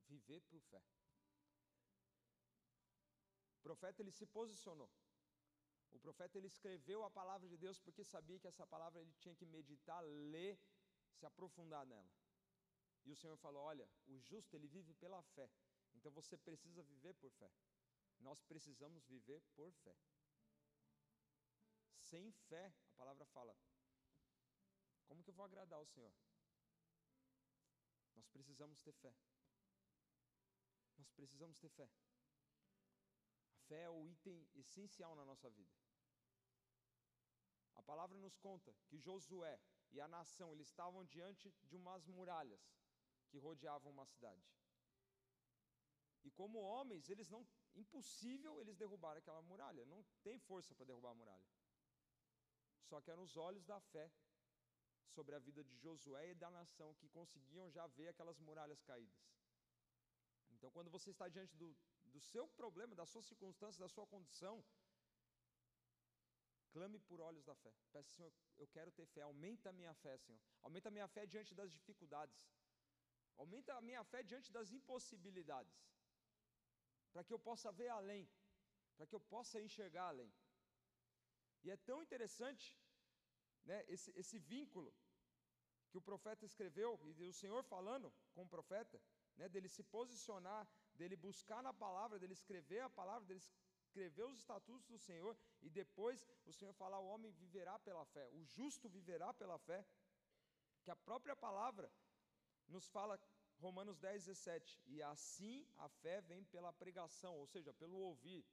Viver 0.06 0.40
por 0.42 0.60
fé. 0.60 0.80
O 3.58 3.62
profeta 3.62 4.00
ele 4.00 4.12
se 4.12 4.26
posicionou. 4.26 4.88
O 5.90 5.98
profeta 5.98 6.38
ele 6.38 6.46
escreveu 6.46 7.02
a 7.02 7.10
palavra 7.10 7.48
de 7.48 7.56
Deus 7.56 7.80
porque 7.80 8.04
sabia 8.04 8.38
que 8.38 8.46
essa 8.46 8.64
palavra 8.64 9.00
ele 9.00 9.12
tinha 9.14 9.34
que 9.34 9.44
meditar, 9.44 10.04
ler, 10.04 10.56
se 11.10 11.26
aprofundar 11.26 11.84
nela. 11.84 12.25
E 13.06 13.12
o 13.12 13.16
Senhor 13.16 13.36
falou: 13.36 13.62
Olha, 13.62 13.88
o 14.06 14.18
justo 14.18 14.54
ele 14.56 14.66
vive 14.66 14.92
pela 14.94 15.22
fé. 15.22 15.48
Então 15.94 16.10
você 16.10 16.36
precisa 16.36 16.82
viver 16.82 17.14
por 17.14 17.30
fé. 17.30 17.50
Nós 18.18 18.42
precisamos 18.42 19.06
viver 19.06 19.40
por 19.54 19.72
fé. 19.72 19.96
Sem 22.00 22.32
fé, 22.32 22.66
a 22.66 22.96
palavra 22.96 23.24
fala: 23.26 23.56
Como 25.06 25.22
que 25.22 25.30
eu 25.30 25.34
vou 25.34 25.44
agradar 25.44 25.80
o 25.80 25.86
Senhor? 25.86 26.12
Nós 28.16 28.26
precisamos 28.26 28.82
ter 28.82 28.92
fé. 28.92 29.14
Nós 30.98 31.08
precisamos 31.12 31.56
ter 31.58 31.68
fé. 31.68 31.88
A 33.52 33.58
fé 33.68 33.82
é 33.82 33.90
o 33.90 34.04
item 34.08 34.48
essencial 34.56 35.14
na 35.14 35.24
nossa 35.24 35.48
vida. 35.50 35.72
A 37.74 37.82
palavra 37.82 38.18
nos 38.18 38.36
conta 38.36 38.74
que 38.86 38.98
Josué 38.98 39.60
e 39.92 40.00
a 40.00 40.08
nação 40.08 40.52
eles 40.52 40.66
estavam 40.66 41.04
diante 41.04 41.54
de 41.62 41.76
umas 41.76 42.06
muralhas 42.06 42.76
que 43.28 43.38
rodeavam 43.38 43.90
uma 43.92 44.06
cidade. 44.06 44.46
E 46.24 46.30
como 46.30 46.58
homens, 46.58 47.08
eles 47.08 47.28
não 47.28 47.46
impossível 47.74 48.60
eles 48.60 48.76
derrubarem 48.76 49.20
aquela 49.20 49.42
muralha, 49.42 49.84
não 49.86 50.02
tem 50.22 50.38
força 50.38 50.74
para 50.74 50.86
derrubar 50.86 51.10
a 51.10 51.14
muralha. 51.14 51.46
Só 52.88 53.00
que 53.00 53.10
eram 53.10 53.22
os 53.22 53.36
olhos 53.36 53.64
da 53.64 53.80
fé 53.80 54.10
sobre 55.14 55.34
a 55.34 55.38
vida 55.38 55.62
de 55.64 55.76
Josué 55.76 56.30
e 56.30 56.34
da 56.34 56.50
nação 56.50 56.94
que 56.94 57.08
conseguiam 57.08 57.70
já 57.70 57.86
ver 57.86 58.08
aquelas 58.08 58.38
muralhas 58.38 58.82
caídas. 58.82 59.20
Então, 60.50 60.70
quando 60.70 60.90
você 60.90 61.10
está 61.10 61.28
diante 61.28 61.56
do, 61.56 61.76
do 62.04 62.20
seu 62.20 62.48
problema, 62.48 62.94
da 62.94 63.06
sua 63.06 63.22
circunstância, 63.22 63.78
da 63.78 63.88
sua 63.88 64.06
condição, 64.06 64.64
clame 66.72 66.98
por 67.00 67.20
olhos 67.20 67.44
da 67.44 67.54
fé. 67.54 67.72
Peça, 67.92 68.10
Senhor, 68.14 68.32
eu 68.56 68.66
quero 68.68 68.90
ter 68.92 69.06
fé. 69.06 69.22
Aumenta 69.22 69.70
a 69.70 69.72
minha 69.72 69.94
fé, 69.94 70.16
Senhor. 70.18 70.40
Aumenta 70.62 70.88
a 70.88 70.92
minha 70.96 71.08
fé 71.08 71.26
diante 71.26 71.54
das 71.54 71.72
dificuldades. 71.72 72.46
Aumenta 73.36 73.74
a 73.74 73.80
minha 73.88 74.02
fé 74.04 74.22
diante 74.22 74.50
das 74.56 74.70
impossibilidades. 74.78 75.76
Para 77.12 77.24
que 77.24 77.32
eu 77.32 77.38
possa 77.38 77.70
ver 77.80 77.88
além. 77.88 78.28
Para 78.96 79.06
que 79.06 79.14
eu 79.14 79.20
possa 79.34 79.60
enxergar 79.60 80.08
além. 80.08 80.32
E 81.64 81.70
é 81.70 81.76
tão 81.88 82.02
interessante 82.02 82.66
né, 83.64 83.84
esse, 83.88 84.10
esse 84.22 84.38
vínculo 84.38 84.94
que 85.90 85.98
o 85.98 86.00
profeta 86.00 86.44
escreveu, 86.44 86.90
e 87.04 87.24
o 87.24 87.32
Senhor 87.32 87.62
falando 87.64 88.12
com 88.34 88.42
o 88.42 88.48
profeta, 88.48 89.00
né, 89.36 89.48
dele 89.48 89.68
se 89.68 89.82
posicionar, 89.82 90.68
dele 90.94 91.16
buscar 91.16 91.62
na 91.62 91.72
palavra, 91.72 92.18
dele 92.18 92.32
escrever 92.32 92.80
a 92.80 92.90
palavra, 92.90 93.26
dele 93.26 93.42
escrever 93.86 94.24
os 94.24 94.38
estatutos 94.38 94.88
do 94.88 94.98
Senhor, 94.98 95.36
e 95.62 95.68
depois 95.70 96.24
o 96.44 96.52
Senhor 96.52 96.72
falar: 96.74 96.98
o 97.00 97.06
homem 97.06 97.32
viverá 97.32 97.78
pela 97.78 98.04
fé, 98.04 98.28
o 98.32 98.44
justo 98.44 98.88
viverá 98.88 99.32
pela 99.34 99.58
fé, 99.58 99.84
que 100.82 100.90
a 100.90 100.96
própria 100.96 101.34
palavra 101.34 101.90
nos 102.68 102.88
fala, 102.88 103.18
Romanos 103.58 103.98
10, 103.98 104.26
17, 104.26 104.82
e 104.86 105.02
assim 105.02 105.66
a 105.76 105.88
fé 105.88 106.20
vem 106.22 106.44
pela 106.44 106.72
pregação, 106.72 107.34
ou 107.36 107.46
seja, 107.46 107.72
pelo 107.72 107.96
ouvir, 107.96 108.44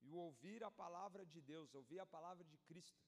e 0.00 0.10
o 0.10 0.16
ouvir 0.16 0.62
a 0.62 0.70
palavra 0.70 1.24
de 1.26 1.40
Deus, 1.40 1.74
ouvir 1.74 1.98
a 2.00 2.06
palavra 2.06 2.44
de 2.44 2.56
Cristo. 2.58 3.04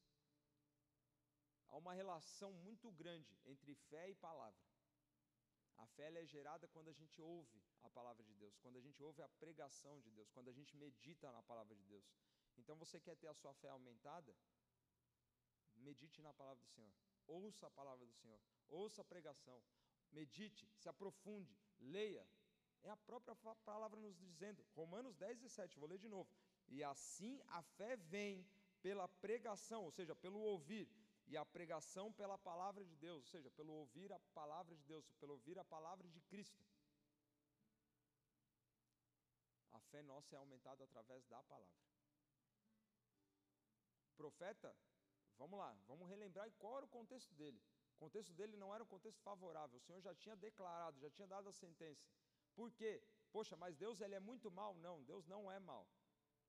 Há 1.69 1.77
uma 1.77 1.95
relação 1.95 2.53
muito 2.53 2.91
grande 2.93 3.39
entre 3.45 3.75
fé 3.75 4.09
e 4.11 4.15
palavra. 4.15 4.59
A 5.77 5.87
fé 5.87 6.13
é 6.23 6.27
gerada 6.27 6.67
quando 6.69 6.89
a 6.89 6.93
gente 6.93 7.21
ouve 7.21 7.63
a 7.83 7.91
palavra 7.91 8.25
de 8.25 8.35
Deus, 8.35 8.57
quando 8.59 8.77
a 8.77 8.81
gente 8.81 9.03
ouve 9.03 9.23
a 9.23 9.29
pregação 9.29 10.01
de 10.01 10.11
Deus, 10.11 10.31
quando 10.31 10.49
a 10.49 10.53
gente 10.53 10.77
medita 10.77 11.31
na 11.31 11.43
palavra 11.43 11.75
de 11.75 11.85
Deus. 11.85 12.05
Então 12.57 12.77
você 12.77 12.99
quer 13.01 13.17
ter 13.17 13.29
a 13.29 13.35
sua 13.35 13.55
fé 13.55 13.69
aumentada? 13.69 14.35
Medite 15.77 16.21
na 16.21 16.33
palavra 16.35 16.61
do 16.61 16.69
Senhor. 16.69 16.93
Ouça 17.27 17.67
a 17.67 17.71
palavra 17.71 18.05
do 18.05 18.15
Senhor. 18.15 18.41
Ouça 18.69 19.03
a 19.03 19.05
pregação. 19.05 19.63
Medite, 20.13 20.69
se 20.77 20.89
aprofunde, 20.89 21.57
leia. 21.79 22.27
É 22.83 22.91
a 22.91 22.97
própria 22.97 23.35
palavra 23.65 23.99
nos 23.99 24.17
dizendo. 24.17 24.65
Romanos 24.75 25.15
10, 25.17 25.39
17, 25.39 25.79
vou 25.79 25.89
ler 25.89 25.99
de 25.99 26.09
novo. 26.09 26.31
E 26.69 26.83
assim 26.85 27.41
a 27.49 27.63
fé 27.63 27.97
vem 27.97 28.47
pela 28.81 29.09
pregação, 29.09 29.85
ou 29.85 29.91
seja, 29.91 30.15
pelo 30.15 30.39
ouvir 30.39 30.89
e 31.29 31.37
a 31.37 31.45
pregação 31.45 32.11
pela 32.13 32.39
palavra 32.39 32.85
de 32.85 32.97
Deus, 32.97 33.19
ou 33.19 33.31
seja, 33.31 33.51
pelo 33.51 33.73
ouvir 33.73 34.11
a 34.13 34.19
palavra 34.35 34.75
de 34.75 34.83
Deus, 34.85 35.05
pelo 35.21 35.35
ouvir 35.35 35.59
a 35.59 35.65
palavra 35.65 36.09
de 36.09 36.21
Cristo. 36.23 36.65
A 39.73 39.81
fé 39.81 40.03
nossa 40.03 40.35
é 40.35 40.39
aumentada 40.39 40.85
através 40.85 41.27
da 41.27 41.43
palavra. 41.43 41.69
Profeta, 44.17 44.75
vamos 45.37 45.59
lá, 45.59 45.77
vamos 45.87 46.09
relembrar 46.09 46.51
qual 46.59 46.79
era 46.79 46.87
o 46.87 46.89
contexto 46.89 47.35
dele. 47.35 47.63
O 47.99 48.07
contexto 48.07 48.33
dele 48.33 48.57
não 48.57 48.73
era 48.73 48.85
um 48.85 48.87
contexto 48.87 49.21
favorável, 49.23 49.77
o 49.77 49.81
Senhor 49.81 50.01
já 50.01 50.15
tinha 50.15 50.37
declarado, 50.37 51.01
já 51.01 51.11
tinha 51.11 51.27
dado 51.27 51.49
a 51.49 51.53
sentença. 51.53 52.07
Por 52.55 52.71
quê? 52.71 53.03
Poxa, 53.33 53.57
mas 53.57 53.77
Deus 53.77 54.01
ele 54.01 54.15
é 54.15 54.21
muito 54.21 54.53
mal? 54.53 54.77
Não, 54.77 55.03
Deus 55.03 55.27
não 55.27 55.51
é 55.51 55.59
mal. 55.59 55.85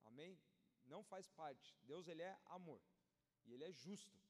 Amém? 0.03 0.39
Não 0.85 1.03
faz 1.03 1.27
parte. 1.27 1.75
Deus 1.81 2.07
ele 2.07 2.21
é 2.21 2.37
amor. 2.45 2.79
E 3.45 3.53
ele 3.53 3.63
é 3.63 3.71
justo. 3.71 4.21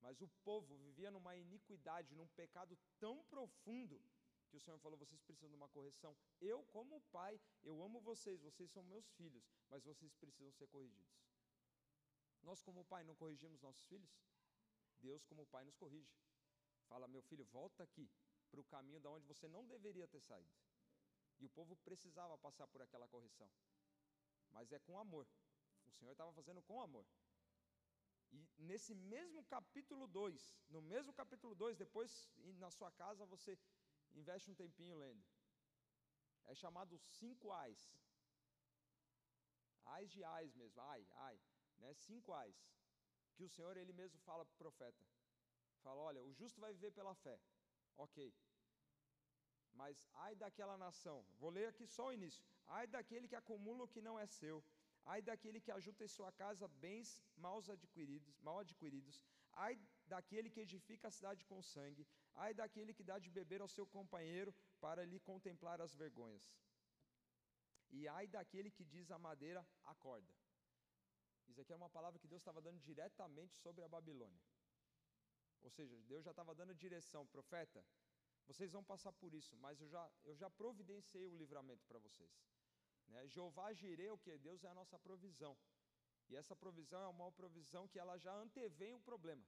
Mas 0.00 0.20
o 0.20 0.26
povo 0.42 0.76
vivia 0.76 1.08
numa 1.08 1.36
iniquidade, 1.36 2.16
num 2.16 2.26
pecado 2.28 2.76
tão 2.98 3.22
profundo, 3.24 4.02
que 4.48 4.56
o 4.56 4.60
Senhor 4.60 4.78
falou: 4.80 4.98
vocês 4.98 5.22
precisam 5.22 5.48
de 5.48 5.54
uma 5.54 5.68
correção. 5.68 6.16
Eu, 6.40 6.64
como 6.64 7.00
pai, 7.12 7.40
eu 7.62 7.80
amo 7.80 8.00
vocês, 8.00 8.40
vocês 8.40 8.72
são 8.72 8.82
meus 8.82 9.08
filhos, 9.12 9.44
mas 9.68 9.84
vocês 9.84 10.12
precisam 10.14 10.52
ser 10.52 10.66
corrigidos. 10.66 11.16
Nós, 12.42 12.60
como 12.60 12.84
pai, 12.84 13.04
não 13.04 13.14
corrigimos 13.14 13.60
nossos 13.60 13.84
filhos? 13.86 14.10
Deus, 15.00 15.24
como 15.24 15.46
pai, 15.46 15.64
nos 15.64 15.76
corrige. 15.76 16.12
Fala, 16.88 17.08
meu 17.08 17.22
filho, 17.22 17.44
volta 17.46 17.82
aqui 17.82 18.08
para 18.50 18.60
o 18.60 18.64
caminho 18.64 19.00
da 19.00 19.10
onde 19.10 19.26
você 19.26 19.46
não 19.48 19.66
deveria 19.66 20.06
ter 20.08 20.20
saído. 20.20 20.54
E 21.38 21.44
o 21.44 21.50
povo 21.50 21.76
precisava 21.76 22.38
passar 22.38 22.66
por 22.66 22.80
aquela 22.82 23.08
correção. 23.08 23.50
Mas 24.50 24.72
é 24.72 24.78
com 24.78 24.98
amor. 24.98 25.26
O 25.86 25.92
Senhor 25.92 26.12
estava 26.12 26.32
fazendo 26.32 26.62
com 26.62 26.80
amor. 26.80 27.06
E 28.32 28.48
nesse 28.58 28.94
mesmo 28.94 29.44
capítulo 29.44 30.06
2, 30.06 30.58
no 30.68 30.82
mesmo 30.82 31.12
capítulo 31.12 31.54
2, 31.54 31.76
depois 31.76 32.30
na 32.64 32.70
sua 32.70 32.90
casa 32.90 33.24
você 33.26 33.58
investe 34.14 34.50
um 34.50 34.54
tempinho 34.54 34.96
lendo. 34.96 35.24
É 36.46 36.54
chamado 36.54 36.98
cinco 36.98 37.52
ais. 37.52 37.80
Ais 39.84 40.10
de 40.10 40.22
ais 40.24 40.54
mesmo, 40.54 40.80
ai, 40.80 41.06
ai, 41.12 41.40
né? 41.78 41.94
Cinco 41.94 42.32
ais. 42.32 42.56
Que 43.34 43.44
o 43.44 43.48
Senhor 43.48 43.76
ele 43.76 43.92
mesmo 43.92 44.18
fala 44.20 44.44
para 44.44 44.54
o 44.54 44.58
profeta. 44.58 45.04
Fala, 45.82 46.00
olha, 46.00 46.22
o 46.22 46.32
justo 46.32 46.60
vai 46.60 46.72
viver 46.72 46.92
pela 46.92 47.14
fé. 47.14 47.38
OK. 47.96 48.34
Mas 49.72 50.06
ai 50.14 50.34
daquela 50.34 50.76
nação. 50.76 51.24
Vou 51.38 51.50
ler 51.50 51.68
aqui 51.68 51.86
só 51.86 52.08
o 52.08 52.12
início. 52.12 52.42
Ai 52.66 52.86
daquele 52.86 53.28
que 53.28 53.36
acumula 53.36 53.84
o 53.84 53.88
que 53.88 54.00
não 54.00 54.18
é 54.18 54.26
seu 54.26 54.64
ai 55.06 55.22
daquele 55.22 55.60
que 55.60 55.72
ajuda 55.78 56.04
em 56.04 56.08
sua 56.08 56.30
casa 56.32 56.66
bens 56.84 57.08
mal 57.36 57.58
adquiridos, 57.74 58.38
mal 58.40 58.58
adquiridos, 58.58 59.22
ai 59.52 59.78
daquele 60.12 60.50
que 60.50 60.60
edifica 60.60 61.08
a 61.08 61.10
cidade 61.10 61.44
com 61.44 61.62
sangue, 61.62 62.06
ai 62.34 62.52
daquele 62.52 62.92
que 62.92 63.04
dá 63.04 63.18
de 63.18 63.30
beber 63.30 63.60
ao 63.60 63.68
seu 63.68 63.86
companheiro 63.86 64.54
para 64.80 65.04
lhe 65.04 65.20
contemplar 65.20 65.80
as 65.80 65.94
vergonhas. 65.94 66.46
E 67.90 68.08
ai 68.08 68.26
daquele 68.26 68.70
que 68.70 68.84
diz 68.84 69.10
a 69.10 69.18
madeira, 69.18 69.64
acorda. 69.84 70.34
Isso 71.48 71.60
aqui 71.60 71.72
é 71.72 71.76
uma 71.76 71.88
palavra 71.88 72.18
que 72.18 72.26
Deus 72.26 72.42
estava 72.42 72.60
dando 72.60 72.80
diretamente 72.80 73.54
sobre 73.58 73.84
a 73.84 73.88
Babilônia. 73.88 74.42
Ou 75.62 75.70
seja, 75.70 76.00
Deus 76.02 76.24
já 76.24 76.30
estava 76.30 76.54
dando 76.54 76.74
direção, 76.74 77.26
profeta, 77.26 77.84
vocês 78.46 78.72
vão 78.72 78.84
passar 78.84 79.12
por 79.12 79.34
isso, 79.34 79.56
mas 79.56 79.80
eu 79.80 79.88
já, 79.88 80.10
eu 80.24 80.36
já 80.36 80.48
providenciei 80.48 81.26
o 81.26 81.36
livramento 81.36 81.84
para 81.86 81.98
vocês. 81.98 82.30
Né? 83.08 83.26
Jeová 83.28 83.72
Jireh, 83.72 84.10
o 84.10 84.18
que? 84.18 84.38
Deus 84.38 84.62
é 84.64 84.68
a 84.68 84.74
nossa 84.74 84.98
provisão. 84.98 85.56
E 86.28 86.36
essa 86.36 86.54
provisão 86.54 87.02
é 87.02 87.08
uma 87.08 87.30
provisão 87.32 87.88
que 87.88 87.98
ela 87.98 88.16
já 88.18 88.34
antevém 88.34 88.94
o 88.94 89.00
problema. 89.00 89.44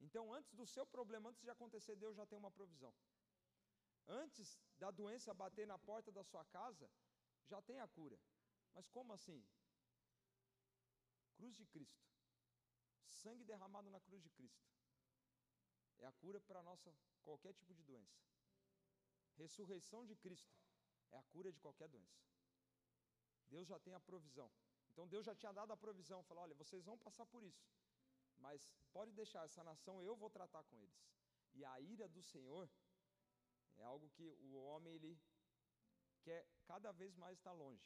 Então, 0.00 0.32
antes 0.32 0.52
do 0.54 0.66
seu 0.66 0.86
problema, 0.86 1.30
antes 1.30 1.42
de 1.42 1.50
acontecer, 1.50 1.96
Deus 1.96 2.16
já 2.16 2.26
tem 2.26 2.38
uma 2.38 2.50
provisão. 2.50 2.94
Antes 4.06 4.58
da 4.78 4.90
doença 4.90 5.32
bater 5.32 5.66
na 5.66 5.78
porta 5.78 6.12
da 6.12 6.22
sua 6.22 6.44
casa, 6.46 6.90
já 7.46 7.60
tem 7.62 7.80
a 7.80 7.88
cura. 7.88 8.18
Mas 8.74 8.88
como 8.88 9.12
assim? 9.12 9.42
Cruz 11.36 11.54
de 11.56 11.64
Cristo. 11.66 12.04
Sangue 13.06 13.44
derramado 13.44 13.90
na 13.90 14.00
cruz 14.00 14.22
de 14.22 14.30
Cristo. 14.30 14.64
É 15.98 16.06
a 16.06 16.12
cura 16.12 16.40
para 16.40 16.62
nossa 16.62 16.94
qualquer 17.22 17.54
tipo 17.54 17.72
de 17.74 17.82
doença. 17.82 18.18
Ressurreição 19.36 20.04
de 20.04 20.14
Cristo 20.16 20.54
é 21.10 21.16
a 21.16 21.22
cura 21.24 21.52
de 21.52 21.60
qualquer 21.60 21.88
doença. 21.88 22.22
Deus 23.48 23.68
já 23.68 23.78
tem 23.78 23.94
a 23.94 24.00
provisão. 24.00 24.50
Então 24.92 25.08
Deus 25.08 25.24
já 25.26 25.34
tinha 25.34 25.52
dado 25.52 25.72
a 25.72 25.76
provisão, 25.76 26.22
falou: 26.22 26.44
olha, 26.44 26.54
vocês 26.54 26.84
vão 26.84 26.96
passar 26.98 27.26
por 27.26 27.42
isso, 27.42 27.66
mas 28.38 28.70
pode 28.92 29.12
deixar 29.12 29.44
essa 29.44 29.62
nação, 29.64 30.02
eu 30.02 30.14
vou 30.16 30.30
tratar 30.30 30.62
com 30.64 30.78
eles. 30.78 31.04
E 31.52 31.64
a 31.64 31.80
ira 31.80 32.08
do 32.08 32.22
Senhor 32.22 32.70
é 33.76 33.82
algo 33.82 34.08
que 34.10 34.28
o 34.40 34.54
homem 34.54 34.94
ele 34.94 35.20
quer 36.22 36.46
cada 36.64 36.92
vez 36.92 37.16
mais 37.16 37.38
estar 37.38 37.52
longe. 37.52 37.84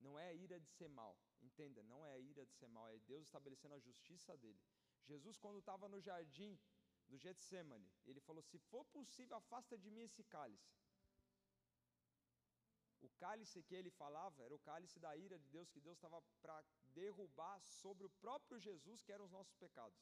Não 0.00 0.18
é 0.18 0.28
a 0.28 0.34
ira 0.34 0.58
de 0.58 0.68
ser 0.70 0.88
mal, 0.88 1.16
entenda, 1.42 1.82
não 1.82 2.04
é 2.04 2.12
a 2.12 2.18
ira 2.18 2.44
de 2.46 2.54
ser 2.54 2.68
mal, 2.68 2.88
é 2.88 2.98
Deus 3.00 3.26
estabelecendo 3.26 3.74
a 3.74 3.78
justiça 3.78 4.36
dele. 4.36 4.60
Jesus, 5.04 5.36
quando 5.38 5.58
estava 5.58 5.88
no 5.88 6.00
jardim 6.00 6.58
do 7.06 7.18
Getsemane, 7.18 7.90
ele 8.06 8.20
falou: 8.20 8.42
Se 8.42 8.58
for 8.58 8.84
possível, 8.86 9.36
afasta 9.36 9.76
de 9.76 9.90
mim 9.90 10.02
esse 10.02 10.24
cálice. 10.24 10.72
O 13.02 13.08
cálice 13.24 13.62
que 13.62 13.74
ele 13.74 13.90
falava 13.90 14.42
era 14.44 14.54
o 14.54 14.58
cálice 14.58 14.98
da 15.00 15.16
ira 15.16 15.38
de 15.38 15.48
Deus, 15.48 15.70
que 15.70 15.80
Deus 15.80 15.96
estava 15.96 16.20
para 16.42 16.62
derrubar 16.94 17.58
sobre 17.62 18.06
o 18.06 18.10
próprio 18.24 18.58
Jesus, 18.58 19.02
que 19.02 19.12
eram 19.12 19.24
os 19.24 19.30
nossos 19.30 19.54
pecados. 19.54 19.98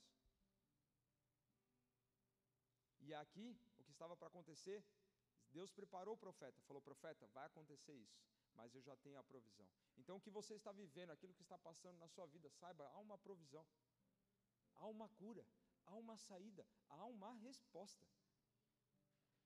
E 3.00 3.14
aqui, 3.14 3.56
o 3.78 3.84
que 3.84 3.92
estava 3.92 4.16
para 4.16 4.28
acontecer, 4.28 4.84
Deus 5.50 5.70
preparou 5.70 6.14
o 6.14 6.18
profeta, 6.18 6.60
falou: 6.62 6.82
Profeta, 6.82 7.26
vai 7.28 7.46
acontecer 7.46 7.94
isso, 7.94 8.20
mas 8.58 8.74
eu 8.74 8.82
já 8.82 8.96
tenho 8.96 9.18
a 9.18 9.22
provisão. 9.22 9.66
Então, 9.96 10.16
o 10.16 10.20
que 10.20 10.30
você 10.38 10.54
está 10.54 10.72
vivendo, 10.72 11.10
aquilo 11.10 11.32
que 11.32 11.42
está 11.42 11.56
passando 11.56 11.96
na 11.96 12.08
sua 12.08 12.26
vida, 12.26 12.50
saiba, 12.50 12.84
há 12.88 12.98
uma 12.98 13.16
provisão, 13.16 13.64
há 14.74 14.86
uma 14.88 15.08
cura, 15.20 15.46
há 15.86 15.94
uma 15.94 16.16
saída, 16.16 16.66
há 16.88 17.04
uma 17.06 17.32
resposta. 17.34 18.04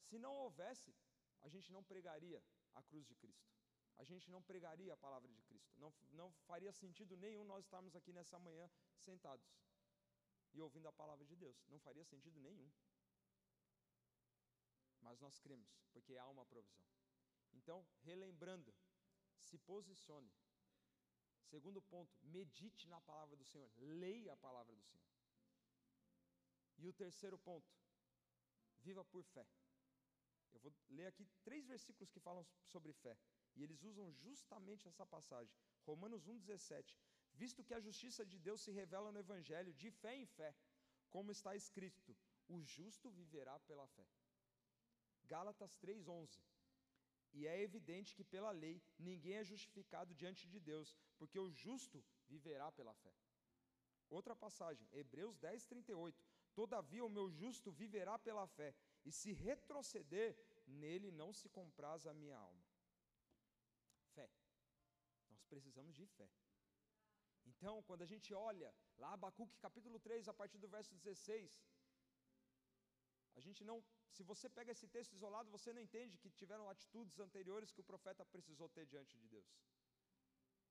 Se 0.08 0.18
não 0.18 0.34
houvesse, 0.34 0.94
a 1.42 1.48
gente 1.48 1.70
não 1.70 1.84
pregaria 1.84 2.42
a 2.74 2.82
cruz 2.82 3.06
de 3.06 3.14
Cristo. 3.14 3.52
A 3.96 4.04
gente 4.04 4.30
não 4.30 4.42
pregaria 4.42 4.94
a 4.94 4.96
palavra 4.96 5.30
de 5.30 5.42
Cristo. 5.42 5.70
Não, 5.76 5.92
não 6.10 6.32
faria 6.46 6.72
sentido 6.72 7.16
nenhum 7.16 7.44
nós 7.44 7.64
estarmos 7.64 7.94
aqui 7.94 8.12
nessa 8.12 8.38
manhã 8.38 8.70
sentados 8.96 9.46
e 10.54 10.60
ouvindo 10.60 10.88
a 10.88 10.92
palavra 10.92 11.26
de 11.26 11.36
Deus. 11.36 11.62
Não 11.68 11.78
faria 11.78 12.04
sentido 12.04 12.40
nenhum. 12.40 12.70
Mas 15.00 15.20
nós 15.20 15.38
cremos, 15.38 15.70
porque 15.92 16.16
há 16.16 16.26
uma 16.28 16.46
provisão. 16.46 16.86
Então, 17.54 17.86
relembrando, 18.00 18.74
se 19.42 19.58
posicione. 19.58 20.32
Segundo 21.50 21.82
ponto, 21.82 22.12
medite 22.22 22.88
na 22.88 23.00
palavra 23.00 23.36
do 23.36 23.44
Senhor, 23.44 23.70
leia 23.76 24.32
a 24.32 24.36
palavra 24.36 24.74
do 24.74 24.82
Senhor. 24.82 25.06
E 26.78 26.88
o 26.88 26.92
terceiro 26.92 27.38
ponto, 27.38 27.70
viva 28.80 29.04
por 29.04 29.22
fé. 29.24 29.46
Eu 30.52 30.60
vou 30.60 30.72
ler 30.88 31.06
aqui 31.06 31.26
três 31.42 31.66
versículos 31.66 32.10
que 32.10 32.20
falam 32.20 32.46
sobre 32.64 32.92
fé. 32.92 33.16
E 33.54 33.62
eles 33.62 33.82
usam 33.82 34.10
justamente 34.12 34.88
essa 34.88 35.04
passagem. 35.06 35.54
Romanos 35.84 36.26
1,17. 36.26 36.96
Visto 37.34 37.64
que 37.64 37.74
a 37.74 37.80
justiça 37.80 38.24
de 38.24 38.38
Deus 38.38 38.60
se 38.62 38.70
revela 38.70 39.10
no 39.10 39.18
Evangelho, 39.18 39.72
de 39.74 39.90
fé 39.90 40.14
em 40.16 40.26
fé, 40.26 40.54
como 41.10 41.32
está 41.32 41.54
escrito: 41.56 42.16
o 42.48 42.60
justo 42.62 43.10
viverá 43.10 43.58
pela 43.60 43.86
fé. 43.88 44.06
Gálatas 45.24 45.76
3,11. 45.78 46.38
E 47.32 47.46
é 47.46 47.60
evidente 47.60 48.14
que 48.14 48.24
pela 48.24 48.50
lei 48.50 48.82
ninguém 48.98 49.36
é 49.36 49.44
justificado 49.44 50.14
diante 50.14 50.46
de 50.46 50.60
Deus, 50.60 50.96
porque 51.18 51.38
o 51.38 51.50
justo 51.50 52.04
viverá 52.28 52.70
pela 52.70 52.94
fé. 52.94 53.14
Outra 54.10 54.36
passagem, 54.36 54.86
Hebreus 54.92 55.38
10, 55.38 55.66
38. 55.66 56.22
Todavia 56.54 57.04
o 57.04 57.08
meu 57.08 57.30
justo 57.30 57.72
viverá 57.72 58.18
pela 58.18 58.46
fé, 58.46 58.74
e 59.06 59.10
se 59.10 59.32
retroceder, 59.32 60.36
nele 60.66 61.10
não 61.10 61.32
se 61.32 61.48
compraz 61.48 62.06
a 62.06 62.12
minha 62.12 62.36
alma. 62.36 62.62
Fé. 64.14 64.28
Nós 65.30 65.42
precisamos 65.44 65.94
de 65.96 66.06
fé. 66.06 66.28
Então, 67.46 67.82
quando 67.84 68.02
a 68.02 68.06
gente 68.06 68.34
olha 68.34 68.72
lá 68.98 69.14
Abacuque 69.14 69.56
capítulo 69.58 69.98
3, 69.98 70.28
a 70.28 70.34
partir 70.34 70.58
do 70.58 70.68
verso 70.68 70.94
16, 70.94 71.58
a 73.36 73.40
gente 73.40 73.64
não, 73.64 73.76
se 74.16 74.22
você 74.22 74.48
pega 74.48 74.72
esse 74.72 74.86
texto 74.86 75.12
isolado, 75.18 75.50
você 75.50 75.72
não 75.72 75.82
entende 75.86 76.18
que 76.18 76.30
tiveram 76.30 76.68
atitudes 76.68 77.18
anteriores 77.26 77.72
que 77.72 77.80
o 77.80 77.88
profeta 77.92 78.24
precisou 78.24 78.68
ter 78.68 78.86
diante 78.86 79.16
de 79.22 79.26
Deus. 79.28 79.50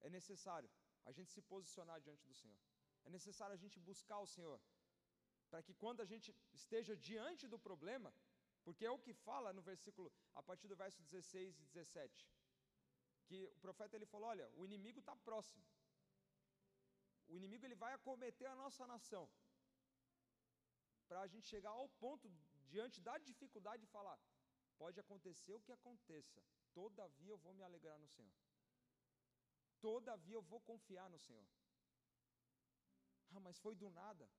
É 0.01 0.09
necessário 0.09 0.69
a 1.05 1.11
gente 1.11 1.31
se 1.31 1.41
posicionar 1.41 1.99
diante 2.01 2.23
do 2.27 2.35
Senhor. 2.41 2.59
É 3.03 3.09
necessário 3.09 3.53
a 3.55 3.61
gente 3.63 3.79
buscar 3.79 4.19
o 4.19 4.27
Senhor 4.27 4.59
para 5.51 5.61
que 5.67 5.73
quando 5.83 6.01
a 6.01 6.07
gente 6.11 6.29
esteja 6.53 6.95
diante 6.95 7.45
do 7.53 7.59
problema, 7.67 8.13
porque 8.63 8.85
é 8.85 8.91
o 8.91 9.01
que 9.05 9.13
fala 9.13 9.51
no 9.57 9.61
versículo, 9.61 10.09
a 10.39 10.41
partir 10.41 10.67
do 10.71 10.77
verso 10.83 11.01
16 11.01 11.59
e 11.59 11.63
17, 11.63 12.29
que 13.25 13.37
o 13.55 13.59
profeta 13.65 13.95
ele 13.97 14.05
falou: 14.13 14.29
olha, 14.29 14.47
o 14.59 14.65
inimigo 14.69 14.99
está 14.99 15.15
próximo, 15.29 15.63
o 17.27 17.35
inimigo 17.39 17.65
ele 17.65 17.75
vai 17.83 17.93
acometer 17.93 18.47
a 18.47 18.55
nossa 18.63 18.85
nação, 18.93 19.29
para 21.09 21.21
a 21.21 21.27
gente 21.27 21.47
chegar 21.53 21.71
ao 21.71 21.89
ponto, 22.03 22.31
diante 22.73 22.99
da 23.07 23.15
dificuldade, 23.29 23.85
de 23.85 23.91
falar: 23.95 24.17
pode 24.81 24.99
acontecer 25.03 25.53
o 25.53 25.63
que 25.65 25.73
aconteça, 25.79 26.41
todavia 26.73 27.31
eu 27.33 27.41
vou 27.45 27.53
me 27.53 27.63
alegrar 27.69 27.97
no 28.03 28.09
Senhor, 28.15 28.37
todavia 29.87 30.35
eu 30.35 30.45
vou 30.53 30.61
confiar 30.71 31.09
no 31.15 31.19
Senhor. 31.27 31.47
Ah, 33.33 33.39
mas 33.39 33.59
foi 33.59 33.75
do 33.75 33.89
nada. 33.89 34.29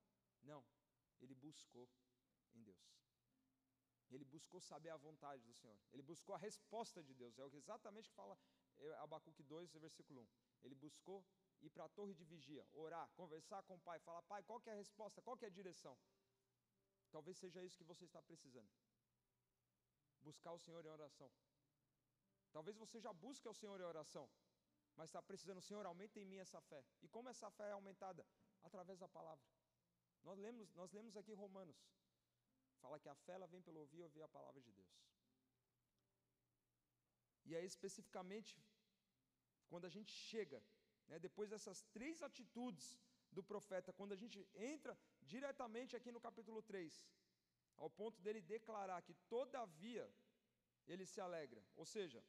Não, 0.43 0.63
ele 1.21 1.35
buscou 1.35 1.89
em 2.55 2.63
Deus. 2.63 2.93
Ele 4.15 4.25
buscou 4.25 4.61
saber 4.61 4.91
a 4.91 4.97
vontade 4.97 5.43
do 5.43 5.55
Senhor. 5.55 5.79
Ele 5.93 6.03
buscou 6.03 6.35
a 6.35 6.39
resposta 6.39 7.03
de 7.03 7.15
Deus. 7.15 7.39
É 7.39 7.45
exatamente 7.57 8.09
o 8.09 8.11
que 8.11 8.17
fala 8.17 8.39
é, 8.79 8.95
Abacuque 9.05 9.43
2, 9.43 9.73
versículo 9.77 10.21
1. 10.21 10.29
Ele 10.65 10.75
buscou 10.75 11.25
ir 11.63 11.71
para 11.71 11.85
a 11.85 11.89
torre 11.89 12.15
de 12.15 12.25
vigia, 12.25 12.67
orar, 12.73 13.09
conversar 13.21 13.63
com 13.63 13.75
o 13.77 13.81
pai, 13.81 13.99
falar: 14.01 14.23
Pai, 14.23 14.43
qual 14.43 14.61
é 14.67 14.73
a 14.73 14.75
resposta? 14.75 15.23
Qual 15.23 15.39
é 15.41 15.47
a 15.47 15.51
direção? 15.51 15.97
Talvez 17.15 17.37
seja 17.37 17.63
isso 17.63 17.79
que 17.81 17.91
você 17.93 18.05
está 18.05 18.21
precisando. 18.23 18.71
Buscar 20.29 20.53
o 20.53 20.59
Senhor 20.59 20.85
em 20.85 20.89
oração. 20.99 21.31
Talvez 22.57 22.77
você 22.77 22.99
já 23.07 23.13
busque 23.13 23.49
o 23.49 23.55
Senhor 23.61 23.79
em 23.81 23.85
oração, 23.85 24.29
mas 24.97 25.09
está 25.09 25.23
precisando, 25.31 25.61
Senhor, 25.69 25.85
aumenta 25.87 26.21
em 26.21 26.27
mim 26.31 26.39
essa 26.39 26.61
fé. 26.61 26.85
E 27.03 27.09
como 27.09 27.29
essa 27.29 27.51
fé 27.51 27.69
é 27.69 27.73
aumentada? 27.73 28.27
Através 28.63 28.99
da 28.99 29.09
palavra. 29.09 29.45
Nós 30.23 30.39
lemos, 30.39 30.73
nós 30.75 30.93
lemos 30.93 31.17
aqui 31.17 31.33
Romanos. 31.33 31.81
Fala 32.81 32.99
que 32.99 33.09
a 33.09 33.15
fé 33.15 33.33
ela 33.33 33.47
vem 33.47 33.63
pelo 33.63 33.81
ouvir 33.81 33.99
e 33.99 34.03
ouvir 34.03 34.23
a 34.23 34.29
palavra 34.29 34.61
de 34.61 34.73
Deus. 34.73 34.93
E 37.45 37.57
aí, 37.57 37.67
especificamente, 37.67 38.53
quando 39.69 39.87
a 39.87 39.93
gente 39.97 40.13
chega, 40.13 40.63
né, 41.09 41.19
depois 41.19 41.51
dessas 41.51 41.83
três 41.97 42.23
atitudes 42.23 42.87
do 43.31 43.43
profeta, 43.43 43.93
quando 43.93 44.13
a 44.13 44.21
gente 44.23 44.39
entra 44.55 44.97
diretamente 45.23 45.97
aqui 45.97 46.11
no 46.13 46.21
capítulo 46.21 46.63
3, 46.63 47.07
ao 47.77 47.91
ponto 47.91 48.21
dele 48.21 48.41
declarar 48.41 49.03
que, 49.03 49.15
todavia, 49.29 50.13
ele 50.87 51.07
se 51.07 51.21
alegra. 51.21 51.65
Ou 51.75 51.85
seja, 51.85 52.25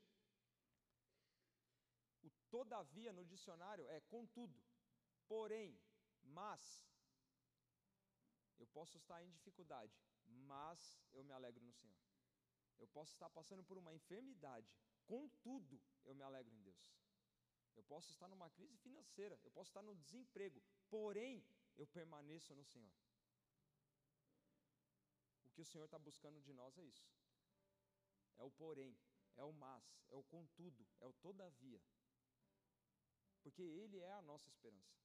o 2.21 2.29
todavia 2.49 3.11
no 3.11 3.25
dicionário 3.25 3.87
é 3.87 3.99
contudo, 4.01 4.59
porém, 5.27 5.79
mas, 6.21 6.61
eu 8.57 8.67
posso 8.67 8.97
estar 8.97 9.21
em 9.23 9.31
dificuldade, 9.31 9.93
mas 10.25 11.01
eu 11.11 11.23
me 11.23 11.33
alegro 11.33 11.63
no 11.63 11.73
Senhor. 11.73 12.01
Eu 12.79 12.87
posso 12.87 13.11
estar 13.13 13.29
passando 13.29 13.63
por 13.63 13.77
uma 13.77 13.93
enfermidade, 13.93 14.71
contudo, 15.05 15.81
eu 16.03 16.15
me 16.15 16.23
alegro 16.23 16.53
em 16.53 16.61
Deus. 16.61 16.93
Eu 17.75 17.83
posso 17.83 18.09
estar 18.11 18.27
numa 18.27 18.49
crise 18.49 18.77
financeira, 18.77 19.39
eu 19.43 19.51
posso 19.51 19.69
estar 19.69 19.81
no 19.81 19.95
desemprego, 19.95 20.61
porém, 20.89 21.43
eu 21.77 21.87
permaneço 21.87 22.55
no 22.55 22.63
Senhor. 22.63 22.93
O 25.45 25.49
que 25.49 25.61
o 25.61 25.65
Senhor 25.65 25.85
está 25.85 25.99
buscando 25.99 26.39
de 26.41 26.53
nós 26.53 26.77
é 26.77 26.83
isso. 26.83 27.07
É 28.37 28.43
o 28.43 28.51
porém, 28.51 28.97
é 29.35 29.43
o 29.43 29.53
mas, 29.53 29.83
é 30.09 30.15
o 30.15 30.23
contudo, 30.23 30.85
é 30.99 31.05
o 31.05 31.13
todavia. 31.13 31.81
Porque 33.41 33.61
Ele 33.61 33.99
é 33.99 34.13
a 34.13 34.21
nossa 34.21 34.47
esperança. 34.49 35.03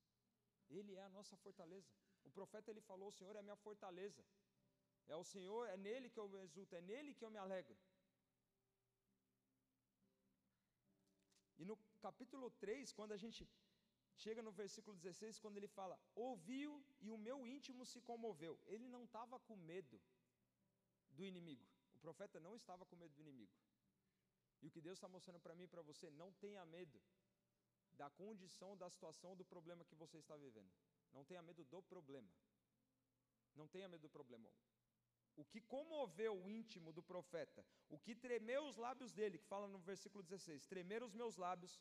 Ele 0.71 0.95
é 0.95 1.03
a 1.03 1.09
nossa 1.09 1.37
fortaleza. 1.37 1.91
O 2.25 2.31
profeta 2.31 2.71
ele 2.71 2.81
falou: 2.81 3.09
O 3.09 3.17
Senhor 3.19 3.35
é 3.37 3.39
a 3.41 3.43
minha 3.43 3.57
fortaleza. 3.57 4.23
É 5.07 5.17
o 5.17 5.25
Senhor, 5.25 5.67
é 5.67 5.77
nele 5.77 6.11
que 6.11 6.21
eu 6.21 6.29
me 6.29 6.39
exulto, 6.39 6.77
é 6.77 6.83
nele 6.83 7.15
que 7.15 7.25
eu 7.25 7.31
me 7.31 7.39
alegro. 7.39 7.77
E 11.59 11.65
no 11.65 11.77
capítulo 12.07 12.51
3, 12.51 12.93
quando 12.93 13.13
a 13.13 13.17
gente 13.17 13.49
chega 14.25 14.43
no 14.43 14.53
versículo 14.61 14.97
16, 14.97 15.39
quando 15.39 15.59
ele 15.59 15.69
fala: 15.79 15.99
Ouviu 16.15 16.71
e 17.01 17.11
o 17.11 17.19
meu 17.27 17.39
íntimo 17.47 17.85
se 17.93 18.01
comoveu. 18.01 18.59
Ele 18.67 18.89
não 18.95 19.05
estava 19.05 19.39
com 19.41 19.57
medo 19.57 20.01
do 21.11 21.25
inimigo. 21.25 21.67
O 21.95 21.99
profeta 22.07 22.39
não 22.41 22.55
estava 22.57 22.85
com 22.87 22.97
medo 22.97 23.15
do 23.15 23.23
inimigo. 23.27 23.53
E 24.61 24.67
o 24.67 24.71
que 24.71 24.81
Deus 24.81 24.99
está 24.99 25.09
mostrando 25.09 25.41
para 25.41 25.55
mim 25.55 25.65
e 25.65 25.73
para 25.75 25.83
você, 25.83 26.11
não 26.11 26.33
tenha 26.45 26.65
medo 26.67 27.01
da 27.93 28.09
condição, 28.11 28.77
da 28.77 28.89
situação, 28.91 29.37
do 29.37 29.45
problema 29.45 29.85
que 29.85 29.95
você 29.95 30.19
está 30.19 30.37
vivendo. 30.37 30.71
Não 31.13 31.25
tenha 31.25 31.43
medo 31.43 31.65
do 31.65 31.83
problema. 31.83 32.33
Não 33.55 33.67
tenha 33.69 33.89
medo 33.89 34.03
do 34.03 34.11
problema. 34.11 34.49
O 35.37 35.45
que 35.45 35.61
comoveu 35.61 36.35
o 36.37 36.51
íntimo 36.51 36.93
do 36.93 37.03
profeta, 37.03 37.65
o 37.89 37.99
que 37.99 38.15
tremeu 38.15 38.67
os 38.67 38.77
lábios 38.77 39.13
dele, 39.13 39.39
que 39.39 39.47
fala 39.47 39.69
no 39.69 39.79
versículo 39.79 40.23
16: 40.25 40.67
tremer 40.67 41.03
os 41.03 41.15
meus 41.15 41.37
lábios, 41.37 41.81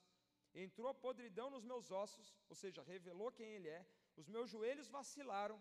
Entrou 0.66 0.92
podridão 1.06 1.48
nos 1.56 1.64
meus 1.72 1.88
ossos, 2.04 2.28
ou 2.50 2.56
seja, 2.62 2.82
revelou 2.94 3.32
quem 3.32 3.50
ele 3.56 3.70
é. 3.80 3.82
Os 4.16 4.28
meus 4.28 4.50
joelhos 4.54 4.88
vacilaram, 4.98 5.58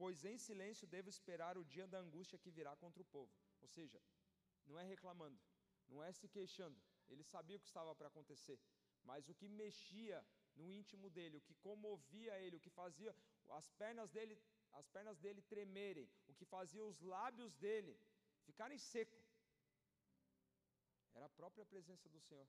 pois 0.00 0.24
em 0.30 0.36
silêncio 0.46 0.86
devo 0.94 1.08
esperar 1.08 1.56
o 1.56 1.64
dia 1.74 1.86
da 1.92 2.00
angústia 2.06 2.38
que 2.42 2.50
virá 2.58 2.72
contra 2.82 3.00
o 3.04 3.10
povo. 3.16 3.32
Ou 3.62 3.68
seja, 3.76 3.98
não 4.66 4.78
é 4.78 4.84
reclamando, 4.94 5.40
não 5.88 6.02
é 6.08 6.12
se 6.12 6.28
queixando. 6.28 6.78
Ele 7.08 7.24
sabia 7.24 7.56
o 7.56 7.60
que 7.60 7.70
estava 7.72 7.94
para 7.94 8.08
acontecer, 8.08 8.58
mas 9.02 9.28
o 9.30 9.34
que 9.34 9.48
mexia 9.48 10.18
no 10.54 10.70
íntimo 10.70 11.08
dele, 11.16 11.38
o 11.38 11.40
que 11.46 11.54
comovia 11.54 12.38
ele, 12.44 12.56
o 12.56 12.60
que 12.60 12.70
fazia 12.70 13.14
as 13.58 13.70
pernas 13.82 14.10
dele, 14.10 14.38
as 14.72 14.86
pernas 14.88 15.18
dele 15.18 15.40
tremerem, 15.42 16.10
o 16.26 16.34
que 16.34 16.44
fazia 16.44 16.84
os 16.84 17.00
lábios 17.00 17.54
dele 17.56 17.98
ficarem 18.48 18.78
secos, 18.78 19.26
era 21.14 21.26
a 21.26 21.36
própria 21.40 21.64
presença 21.64 22.08
do 22.08 22.20
Senhor. 22.20 22.46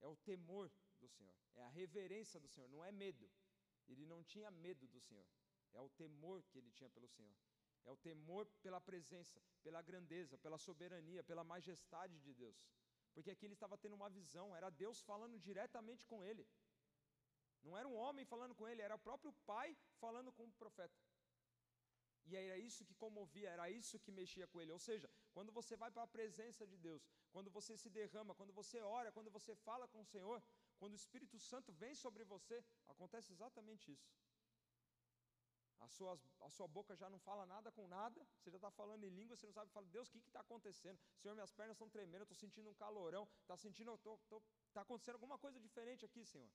É 0.00 0.06
o 0.06 0.16
temor 0.16 0.70
do 1.00 1.08
Senhor, 1.08 1.34
é 1.54 1.62
a 1.62 1.68
reverência 1.68 2.38
do 2.40 2.48
Senhor, 2.48 2.68
não 2.68 2.84
é 2.84 2.92
medo. 2.92 3.30
Ele 3.88 4.04
não 4.06 4.22
tinha 4.22 4.50
medo 4.50 4.86
do 4.88 5.00
Senhor. 5.00 5.26
É 5.72 5.80
o 5.80 5.88
temor 5.90 6.42
que 6.44 6.58
ele 6.58 6.70
tinha 6.70 6.88
pelo 6.90 7.08
Senhor. 7.08 7.36
É 7.84 7.90
o 7.90 7.96
temor 7.96 8.46
pela 8.62 8.80
presença, 8.80 9.42
pela 9.62 9.82
grandeza, 9.82 10.38
pela 10.38 10.58
soberania, 10.58 11.22
pela 11.22 11.44
majestade 11.44 12.18
de 12.20 12.32
Deus. 12.32 12.56
Porque 13.12 13.30
aqui 13.30 13.44
ele 13.46 13.54
estava 13.54 13.76
tendo 13.76 13.94
uma 13.94 14.08
visão, 14.08 14.54
era 14.56 14.70
Deus 14.70 15.00
falando 15.00 15.38
diretamente 15.38 16.06
com 16.06 16.24
ele. 16.24 16.46
Não 17.62 17.76
era 17.76 17.88
um 17.88 17.94
homem 17.94 18.24
falando 18.24 18.54
com 18.54 18.66
ele, 18.68 18.82
era 18.82 18.94
o 18.94 18.98
próprio 18.98 19.32
pai 19.50 19.76
falando 19.98 20.32
com 20.32 20.44
o 20.44 20.52
profeta. 20.52 20.98
E 22.26 22.36
era 22.36 22.58
isso 22.58 22.84
que 22.84 22.94
comovia, 22.94 23.50
era 23.50 23.70
isso 23.70 24.00
que 24.00 24.10
mexia 24.10 24.46
com 24.46 24.60
ele. 24.60 24.72
Ou 24.72 24.78
seja, 24.78 25.10
quando 25.34 25.50
você 25.58 25.74
vai 25.82 25.90
para 25.94 26.04
a 26.04 26.14
presença 26.16 26.64
de 26.72 26.76
Deus, 26.86 27.02
quando 27.34 27.50
você 27.56 27.76
se 27.82 27.90
derrama, 27.98 28.36
quando 28.40 28.52
você 28.60 28.80
ora, 28.98 29.10
quando 29.16 29.30
você 29.36 29.52
fala 29.68 29.86
com 29.92 30.00
o 30.00 30.10
Senhor, 30.14 30.38
quando 30.78 30.92
o 30.92 31.00
Espírito 31.02 31.38
Santo 31.50 31.72
vem 31.72 31.94
sobre 32.04 32.24
você, 32.34 32.56
acontece 32.94 33.32
exatamente 33.32 33.90
isso. 33.96 34.08
A 35.80 35.88
sua, 35.88 36.12
a 36.40 36.50
sua 36.56 36.68
boca 36.76 36.94
já 36.96 37.08
não 37.10 37.18
fala 37.18 37.44
nada 37.54 37.70
com 37.72 37.86
nada, 37.88 38.20
você 38.38 38.50
já 38.54 38.58
está 38.60 38.70
falando 38.70 39.04
em 39.04 39.10
língua, 39.18 39.36
você 39.36 39.46
não 39.46 39.52
sabe, 39.52 39.70
fala, 39.72 39.86
Deus, 39.96 40.08
o 40.08 40.12
que 40.12 40.18
está 40.18 40.40
acontecendo? 40.40 40.98
Senhor, 41.20 41.34
minhas 41.34 41.52
pernas 41.52 41.74
estão 41.74 41.90
tremendo, 41.90 42.22
estou 42.22 42.36
sentindo 42.36 42.70
um 42.70 42.74
calorão, 42.74 43.28
está 43.42 43.56
sentindo, 43.56 43.92
está 44.68 44.80
acontecendo 44.86 45.16
alguma 45.16 45.38
coisa 45.44 45.60
diferente 45.60 46.04
aqui, 46.04 46.24
Senhor. 46.24 46.50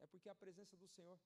É 0.00 0.06
porque 0.06 0.28
é 0.28 0.32
a 0.32 0.34
presença 0.44 0.76
do 0.76 0.88
Senhor. 0.96 1.18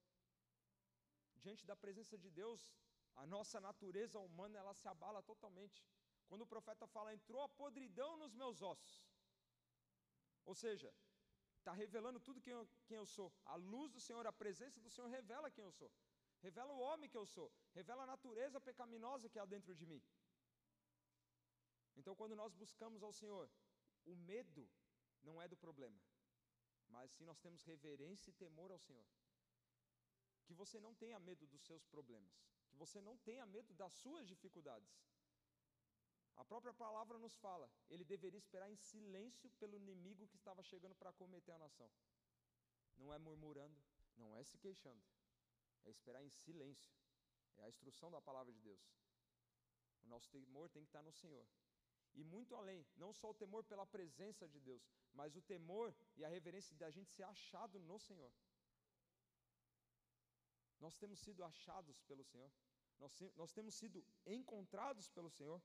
Diante 1.36 1.64
da 1.66 1.76
presença 1.76 2.16
de 2.18 2.30
Deus, 2.30 2.74
a 3.16 3.26
nossa 3.26 3.60
natureza 3.60 4.18
humana 4.18 4.58
ela 4.58 4.74
se 4.74 4.88
abala 4.88 5.22
totalmente. 5.22 5.84
Quando 6.30 6.42
o 6.42 6.52
profeta 6.54 6.86
fala, 6.86 7.12
entrou 7.12 7.42
a 7.42 7.48
podridão 7.60 8.10
nos 8.16 8.32
meus 8.40 8.62
ossos. 8.62 8.92
Ou 10.50 10.54
seja, 10.54 10.90
está 11.58 11.72
revelando 11.72 12.20
tudo 12.20 12.40
quem 12.44 12.52
eu, 12.52 12.68
quem 12.86 12.96
eu 12.96 13.06
sou. 13.14 13.28
A 13.44 13.56
luz 13.56 13.90
do 13.96 14.00
Senhor, 14.06 14.24
a 14.26 14.32
presença 14.32 14.78
do 14.84 14.90
Senhor 14.94 15.08
revela 15.08 15.50
quem 15.50 15.64
eu 15.64 15.72
sou. 15.72 15.90
Revela 16.46 16.72
o 16.72 16.78
homem 16.78 17.10
que 17.10 17.18
eu 17.22 17.26
sou. 17.26 17.48
Revela 17.74 18.04
a 18.04 18.12
natureza 18.14 18.60
pecaminosa 18.60 19.28
que 19.28 19.40
há 19.40 19.44
dentro 19.44 19.74
de 19.74 19.84
mim. 19.84 20.00
Então, 21.96 22.14
quando 22.14 22.36
nós 22.36 22.54
buscamos 22.54 23.02
ao 23.02 23.12
Senhor, 23.12 23.50
o 24.06 24.14
medo 24.14 24.70
não 25.22 25.42
é 25.42 25.48
do 25.48 25.56
problema, 25.56 26.00
mas 26.88 27.10
sim 27.10 27.24
nós 27.24 27.40
temos 27.40 27.64
reverência 27.64 28.30
e 28.30 28.38
temor 28.44 28.70
ao 28.70 28.78
Senhor. 28.78 29.06
Que 30.44 30.54
você 30.54 30.78
não 30.78 30.94
tenha 30.94 31.18
medo 31.18 31.44
dos 31.48 31.62
seus 31.62 31.84
problemas, 31.84 32.32
que 32.68 32.76
você 32.76 33.00
não 33.00 33.18
tenha 33.18 33.44
medo 33.44 33.74
das 33.74 33.92
suas 33.94 34.28
dificuldades. 34.28 34.94
A 36.40 36.44
própria 36.50 36.72
palavra 36.72 37.18
nos 37.18 37.34
fala, 37.36 37.70
ele 37.90 38.02
deveria 38.02 38.38
esperar 38.38 38.68
em 38.70 38.76
silêncio 38.76 39.50
pelo 39.60 39.76
inimigo 39.76 40.26
que 40.26 40.36
estava 40.36 40.62
chegando 40.62 40.94
para 40.94 41.12
cometer 41.12 41.52
a 41.52 41.58
nação. 41.58 41.88
Não 42.96 43.12
é 43.12 43.18
murmurando, 43.18 43.78
não 44.16 44.34
é 44.34 44.42
se 44.42 44.56
queixando, 44.56 45.02
é 45.84 45.90
esperar 45.90 46.22
em 46.24 46.30
silêncio. 46.30 46.90
É 47.58 47.64
a 47.64 47.68
instrução 47.68 48.10
da 48.10 48.22
palavra 48.22 48.54
de 48.54 48.60
Deus. 48.60 48.80
O 50.02 50.06
nosso 50.08 50.30
temor 50.30 50.70
tem 50.70 50.82
que 50.82 50.88
estar 50.88 51.02
no 51.02 51.12
Senhor. 51.12 51.46
E 52.14 52.24
muito 52.24 52.54
além, 52.54 52.86
não 52.96 53.12
só 53.12 53.30
o 53.30 53.34
temor 53.42 53.62
pela 53.64 53.84
presença 53.84 54.48
de 54.48 54.60
Deus, 54.60 54.82
mas 55.12 55.36
o 55.36 55.42
temor 55.42 55.94
e 56.16 56.24
a 56.24 56.28
reverência 56.28 56.74
da 56.76 56.90
gente 56.90 57.10
ser 57.10 57.24
achado 57.24 57.78
no 57.80 57.98
Senhor. 57.98 58.32
Nós 60.80 60.96
temos 60.96 61.18
sido 61.18 61.44
achados 61.44 62.00
pelo 62.04 62.24
Senhor, 62.24 62.50
nós, 63.00 63.12
nós 63.34 63.52
temos 63.52 63.74
sido 63.74 64.04
encontrados 64.26 65.08
pelo 65.08 65.30
Senhor. 65.30 65.60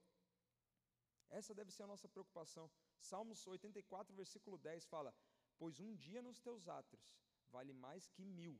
Essa 1.29 1.53
deve 1.53 1.71
ser 1.71 1.83
a 1.83 1.87
nossa 1.87 2.07
preocupação. 2.07 2.69
Salmos 2.99 3.45
84, 3.45 4.15
versículo 4.15 4.57
10 4.57 4.85
fala: 4.85 5.13
Pois 5.57 5.79
um 5.79 5.95
dia 5.95 6.21
nos 6.21 6.39
teus 6.39 6.67
átrios 6.67 7.17
vale 7.49 7.73
mais 7.73 8.07
que 8.07 8.23
mil. 8.23 8.59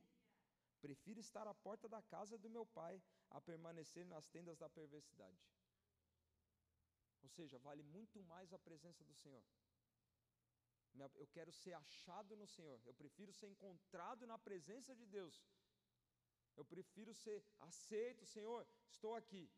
Prefiro 0.82 1.20
estar 1.20 1.48
à 1.48 1.54
porta 1.54 1.88
da 1.90 2.02
casa 2.02 2.38
do 2.38 2.50
meu 2.50 2.66
pai 2.66 3.02
a 3.30 3.42
permanecer 3.42 4.06
nas 4.06 4.28
tendas 4.28 4.58
da 4.58 4.70
perversidade. 4.70 5.44
Ou 7.24 7.30
seja, 7.30 7.58
vale 7.60 7.84
muito 7.84 8.22
mais 8.24 8.54
a 8.54 8.60
presença 8.60 9.04
do 9.04 9.16
Senhor. 9.16 9.44
Eu 11.16 11.28
quero 11.28 11.52
ser 11.52 11.74
achado 11.74 12.36
no 12.38 12.48
Senhor. 12.48 12.80
Eu 12.86 12.94
prefiro 12.94 13.34
ser 13.34 13.48
encontrado 13.48 14.26
na 14.26 14.38
presença 14.38 14.96
de 14.96 15.06
Deus. 15.06 15.44
Eu 16.56 16.64
prefiro 16.64 17.14
ser 17.14 17.44
aceito, 17.60 18.26
Senhor. 18.26 18.66
Estou 18.88 19.14
aqui 19.16 19.50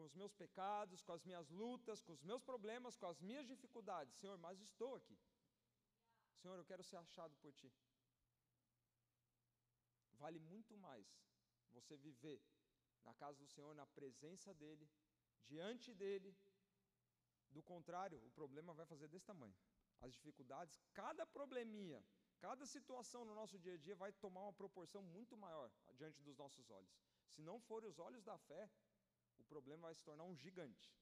com 0.00 0.06
os 0.06 0.14
meus 0.14 0.32
pecados, 0.32 1.02
com 1.06 1.12
as 1.12 1.24
minhas 1.28 1.48
lutas, 1.50 2.02
com 2.02 2.12
os 2.12 2.22
meus 2.22 2.42
problemas, 2.50 2.96
com 2.96 3.06
as 3.06 3.20
minhas 3.20 3.46
dificuldades, 3.46 4.14
Senhor, 4.20 4.38
mas 4.38 4.58
estou 4.68 4.94
aqui. 4.94 5.16
Senhor, 6.40 6.56
eu 6.58 6.64
quero 6.70 6.82
ser 6.82 6.96
achado 6.96 7.36
por 7.42 7.52
Ti. 7.52 7.70
Vale 10.22 10.38
muito 10.38 10.74
mais 10.86 11.06
você 11.70 11.98
viver 11.98 12.40
na 13.04 13.12
casa 13.22 13.38
do 13.42 13.46
Senhor, 13.46 13.74
na 13.74 13.86
presença 13.98 14.54
dEle, 14.54 14.88
diante 15.46 15.92
dEle. 15.92 16.34
Do 17.50 17.62
contrário, 17.62 18.18
o 18.24 18.30
problema 18.30 18.72
vai 18.72 18.86
fazer 18.86 19.08
desse 19.08 19.26
tamanho. 19.26 19.54
As 20.00 20.14
dificuldades, 20.14 20.80
cada 20.94 21.26
probleminha, 21.26 22.02
cada 22.38 22.64
situação 22.64 23.22
no 23.22 23.34
nosso 23.34 23.58
dia 23.58 23.74
a 23.74 23.82
dia 23.86 23.96
vai 23.96 24.12
tomar 24.12 24.44
uma 24.44 24.58
proporção 24.62 25.02
muito 25.02 25.36
maior 25.36 25.70
diante 25.92 26.22
dos 26.22 26.38
nossos 26.38 26.70
olhos. 26.70 26.94
Se 27.26 27.42
não 27.42 27.60
forem 27.60 27.90
os 27.90 27.98
olhos 27.98 28.24
da 28.24 28.38
fé, 28.38 28.70
o 29.40 29.44
problema 29.44 29.88
vai 29.88 29.94
se 29.94 30.02
tornar 30.02 30.24
um 30.24 30.36
gigante, 30.36 30.94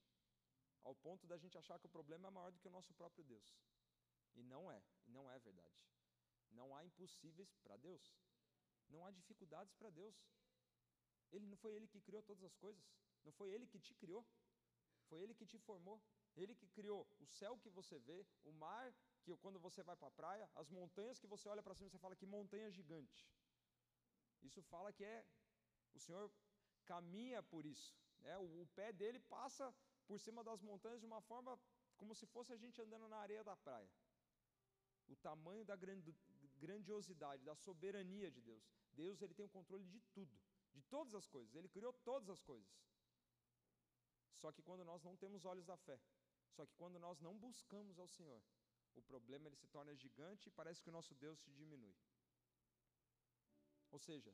ao 0.83 0.95
ponto 0.95 1.27
da 1.27 1.37
gente 1.37 1.57
achar 1.57 1.79
que 1.79 1.85
o 1.85 1.95
problema 1.97 2.27
é 2.27 2.31
maior 2.31 2.51
do 2.51 2.59
que 2.59 2.67
o 2.67 2.71
nosso 2.71 2.93
próprio 2.93 3.23
Deus. 3.23 3.57
E 4.35 4.43
não 4.43 4.71
é, 4.71 4.81
e 5.05 5.11
não 5.11 5.29
é 5.29 5.37
verdade. 5.39 5.79
Não 6.51 6.75
há 6.75 6.83
impossíveis 6.83 7.55
para 7.63 7.77
Deus. 7.77 8.13
Não 8.87 9.05
há 9.05 9.11
dificuldades 9.11 9.73
para 9.75 9.89
Deus. 9.89 10.15
Ele 11.31 11.45
não 11.45 11.57
foi 11.57 11.73
ele 11.75 11.87
que 11.87 12.01
criou 12.01 12.23
todas 12.23 12.43
as 12.43 12.55
coisas, 12.55 12.83
não 13.23 13.31
foi 13.31 13.51
ele 13.51 13.67
que 13.67 13.79
te 13.79 13.93
criou. 13.93 14.25
Foi 15.09 15.21
ele 15.21 15.33
que 15.33 15.45
te 15.45 15.57
formou. 15.57 16.01
Ele 16.35 16.55
que 16.55 16.67
criou 16.67 17.07
o 17.19 17.25
céu 17.25 17.57
que 17.57 17.69
você 17.69 17.97
vê, 17.99 18.25
o 18.43 18.51
mar 18.51 18.93
que 19.23 19.35
quando 19.37 19.59
você 19.59 19.83
vai 19.83 19.95
para 19.95 20.07
a 20.07 20.11
praia, 20.11 20.49
as 20.55 20.69
montanhas 20.69 21.19
que 21.19 21.27
você 21.27 21.49
olha 21.49 21.63
para 21.63 21.75
cima 21.75 21.87
e 21.87 21.91
você 21.91 21.97
fala 21.97 22.15
que 22.15 22.25
montanha 22.25 22.71
gigante. 22.71 23.27
Isso 24.41 24.61
fala 24.63 24.93
que 24.93 25.03
é 25.03 25.25
o 25.93 25.99
Senhor 25.99 26.31
caminha 26.85 27.41
por 27.43 27.65
isso. 27.65 27.93
Né? 28.21 28.37
O, 28.37 28.61
o 28.63 28.67
pé 28.75 28.91
dele 28.91 29.19
passa 29.19 29.73
por 30.07 30.19
cima 30.19 30.43
das 30.43 30.61
montanhas 30.61 30.99
de 30.99 31.05
uma 31.05 31.21
forma 31.21 31.59
como 31.97 32.15
se 32.15 32.25
fosse 32.25 32.51
a 32.53 32.57
gente 32.57 32.81
andando 32.81 33.07
na 33.07 33.17
areia 33.17 33.43
da 33.43 33.55
praia. 33.55 33.89
O 35.07 35.15
tamanho 35.15 35.65
da 35.65 35.75
grandiosidade, 36.65 37.43
da 37.43 37.55
soberania 37.55 38.29
de 38.31 38.41
Deus. 38.41 38.63
Deus 38.93 39.21
ele 39.21 39.33
tem 39.33 39.45
o 39.45 39.49
controle 39.49 39.85
de 39.85 39.99
tudo, 40.13 40.39
de 40.73 40.81
todas 40.83 41.13
as 41.15 41.27
coisas. 41.27 41.55
Ele 41.55 41.67
criou 41.67 41.93
todas 42.09 42.29
as 42.29 42.41
coisas. 42.41 42.69
Só 44.35 44.51
que 44.51 44.61
quando 44.61 44.85
nós 44.85 45.03
não 45.03 45.15
temos 45.17 45.45
olhos 45.45 45.65
da 45.65 45.77
fé, 45.77 45.99
só 46.51 46.65
que 46.65 46.73
quando 46.75 46.97
nós 46.99 47.19
não 47.19 47.37
buscamos 47.37 47.99
ao 47.99 48.07
Senhor, 48.07 48.41
o 48.95 49.01
problema 49.01 49.47
ele 49.47 49.55
se 49.55 49.67
torna 49.67 49.95
gigante 49.95 50.47
e 50.47 50.51
parece 50.51 50.81
que 50.81 50.89
o 50.89 50.93
nosso 50.93 51.13
Deus 51.15 51.39
se 51.39 51.51
diminui. 51.51 51.95
Ou 53.91 53.99
seja, 53.99 54.33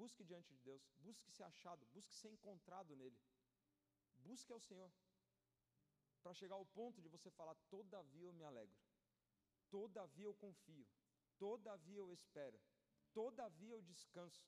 Busque 0.00 0.24
diante 0.30 0.50
de 0.54 0.60
Deus, 0.68 0.82
busque 1.06 1.30
ser 1.36 1.44
achado, 1.52 1.84
busque 1.94 2.14
ser 2.14 2.30
encontrado 2.36 2.94
nele. 3.00 3.18
Busque 4.26 4.52
ao 4.52 4.60
Senhor. 4.60 4.90
Para 6.22 6.34
chegar 6.40 6.56
ao 6.56 6.66
ponto 6.78 7.02
de 7.02 7.08
você 7.08 7.30
falar: 7.38 7.56
todavia 7.76 8.26
eu 8.26 8.32
me 8.32 8.44
alegro, 8.44 8.78
todavia 9.70 10.26
eu 10.26 10.34
confio, 10.34 10.86
todavia 11.36 11.98
eu 11.98 12.12
espero, 12.12 12.60
todavia 13.12 13.72
eu 13.74 13.82
descanso. 13.82 14.46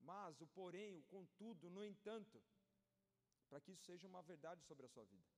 Mas 0.00 0.40
o 0.40 0.46
porém, 0.46 0.94
o 0.94 1.02
contudo, 1.14 1.70
no 1.70 1.84
entanto, 1.84 2.42
para 3.48 3.60
que 3.60 3.72
isso 3.72 3.84
seja 3.84 4.06
uma 4.06 4.22
verdade 4.22 4.62
sobre 4.62 4.86
a 4.86 4.88
sua 4.88 5.04
vida. 5.04 5.30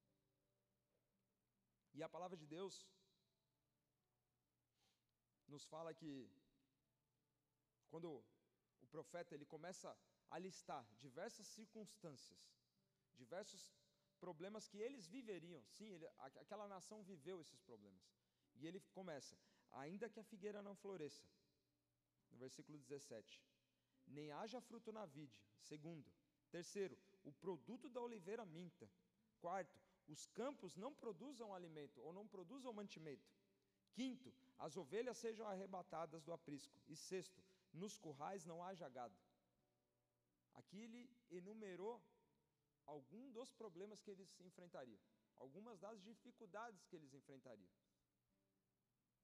E 1.95 2.03
a 2.03 2.09
palavra 2.09 2.37
de 2.37 2.47
Deus 2.47 2.87
nos 5.49 5.65
fala 5.65 5.95
que 5.95 6.13
quando 7.89 8.23
o 8.87 8.93
profeta 8.97 9.35
ele 9.35 9.47
começa 9.55 9.89
a 10.35 10.39
listar 10.47 10.83
diversas 11.05 11.47
circunstâncias, 11.57 12.39
diversos 13.23 13.63
problemas 14.25 14.69
que 14.71 14.79
eles 14.87 15.07
viveriam. 15.17 15.63
Sim, 15.77 15.89
ele, 15.95 16.07
aquela 16.45 16.67
nação 16.75 17.03
viveu 17.03 17.41
esses 17.41 17.61
problemas. 17.69 18.05
E 18.55 18.67
ele 18.67 18.81
começa: 18.99 19.37
ainda 19.85 20.09
que 20.09 20.21
a 20.21 20.29
figueira 20.31 20.63
não 20.63 20.75
floresça. 20.75 21.27
No 22.31 22.39
versículo 22.39 22.79
17. 22.79 23.43
Nem 24.07 24.31
haja 24.39 24.61
fruto 24.61 24.93
na 24.93 25.05
vide. 25.17 25.41
Segundo. 25.61 26.09
Terceiro, 26.51 26.97
o 27.25 27.33
produto 27.33 27.89
da 27.89 28.01
oliveira 28.01 28.45
minta. 28.45 28.89
Quarto, 29.41 29.79
os 30.07 30.27
campos 30.41 30.77
não 30.77 30.95
produzam 30.95 31.53
alimento 31.53 32.01
ou 32.01 32.13
não 32.13 32.27
produzam 32.27 32.73
mantimento. 32.73 33.29
Quinto, 33.93 34.33
as 34.59 34.77
ovelhas 34.77 35.17
sejam 35.19 35.47
arrebatadas 35.47 36.23
do 36.23 36.33
aprisco. 36.33 36.79
E 36.87 36.95
sexto, 36.95 37.43
nos 37.83 37.97
currais 38.05 38.45
não 38.51 38.59
haja 38.67 38.89
gado. 38.89 39.17
Aqui 40.61 40.79
ele 40.87 41.03
enumerou 41.41 41.95
algum 42.95 43.25
dos 43.37 43.51
problemas 43.53 44.01
que 44.03 44.11
eles 44.11 44.31
enfrentariam, 44.49 45.01
algumas 45.45 45.79
das 45.79 46.01
dificuldades 46.03 46.87
que 46.87 46.97
eles 46.97 47.13
enfrentariam. 47.21 47.73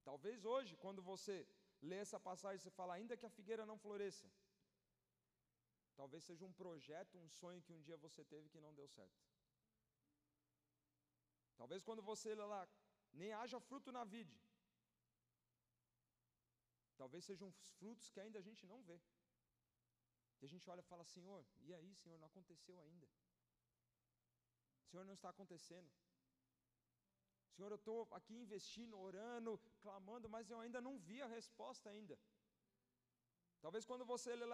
Talvez 0.03 0.43
hoje, 0.53 0.75
quando 0.83 1.01
você 1.01 1.35
lê 1.81 1.97
essa 2.05 2.19
passagem, 2.19 2.59
você 2.59 2.71
fala, 2.79 2.95
ainda 2.95 3.17
que 3.17 3.25
a 3.25 3.35
figueira 3.37 3.65
não 3.65 3.77
floresça. 3.77 4.27
Talvez 5.95 6.23
seja 6.23 6.45
um 6.45 6.53
projeto, 6.61 7.17
um 7.17 7.29
sonho 7.29 7.61
que 7.61 7.73
um 7.73 7.81
dia 7.81 7.97
você 7.97 8.23
teve 8.25 8.49
que 8.49 8.59
não 8.59 8.73
deu 8.73 8.87
certo. 8.87 9.21
Talvez 11.55 11.83
quando 11.83 12.01
você 12.01 12.33
lê 12.35 12.45
lá, 12.53 12.67
nem 13.13 13.31
haja 13.31 13.59
fruto 13.59 13.91
na 13.91 14.03
vide. 14.03 14.37
Talvez 17.01 17.25
sejam 17.25 17.51
frutos 17.77 18.09
que 18.09 18.19
ainda 18.19 18.39
a 18.39 18.45
gente 18.47 18.65
não 18.71 18.81
vê. 18.89 18.99
E 20.41 20.45
a 20.45 20.49
gente 20.53 20.69
olha 20.69 20.81
e 20.81 20.89
fala, 20.91 21.03
Senhor, 21.05 21.45
e 21.67 21.73
aí, 21.73 21.95
Senhor, 21.95 22.17
não 22.19 22.27
aconteceu 22.27 22.79
ainda. 22.81 23.07
Senhor, 24.89 25.05
não 25.05 25.13
está 25.13 25.29
acontecendo. 25.29 25.89
Senhor, 27.55 27.71
eu 27.71 27.81
estou 27.81 28.07
aqui 28.11 28.35
investindo, 28.35 28.99
orando, 28.99 29.51
clamando, 29.81 30.27
mas 30.35 30.49
eu 30.49 30.59
ainda 30.59 30.81
não 30.81 30.97
vi 30.97 31.21
a 31.21 31.27
resposta 31.27 31.89
ainda. 31.89 32.17
Talvez 33.61 33.85
quando 33.85 34.05
você 34.13 34.35
lê, 34.35 34.45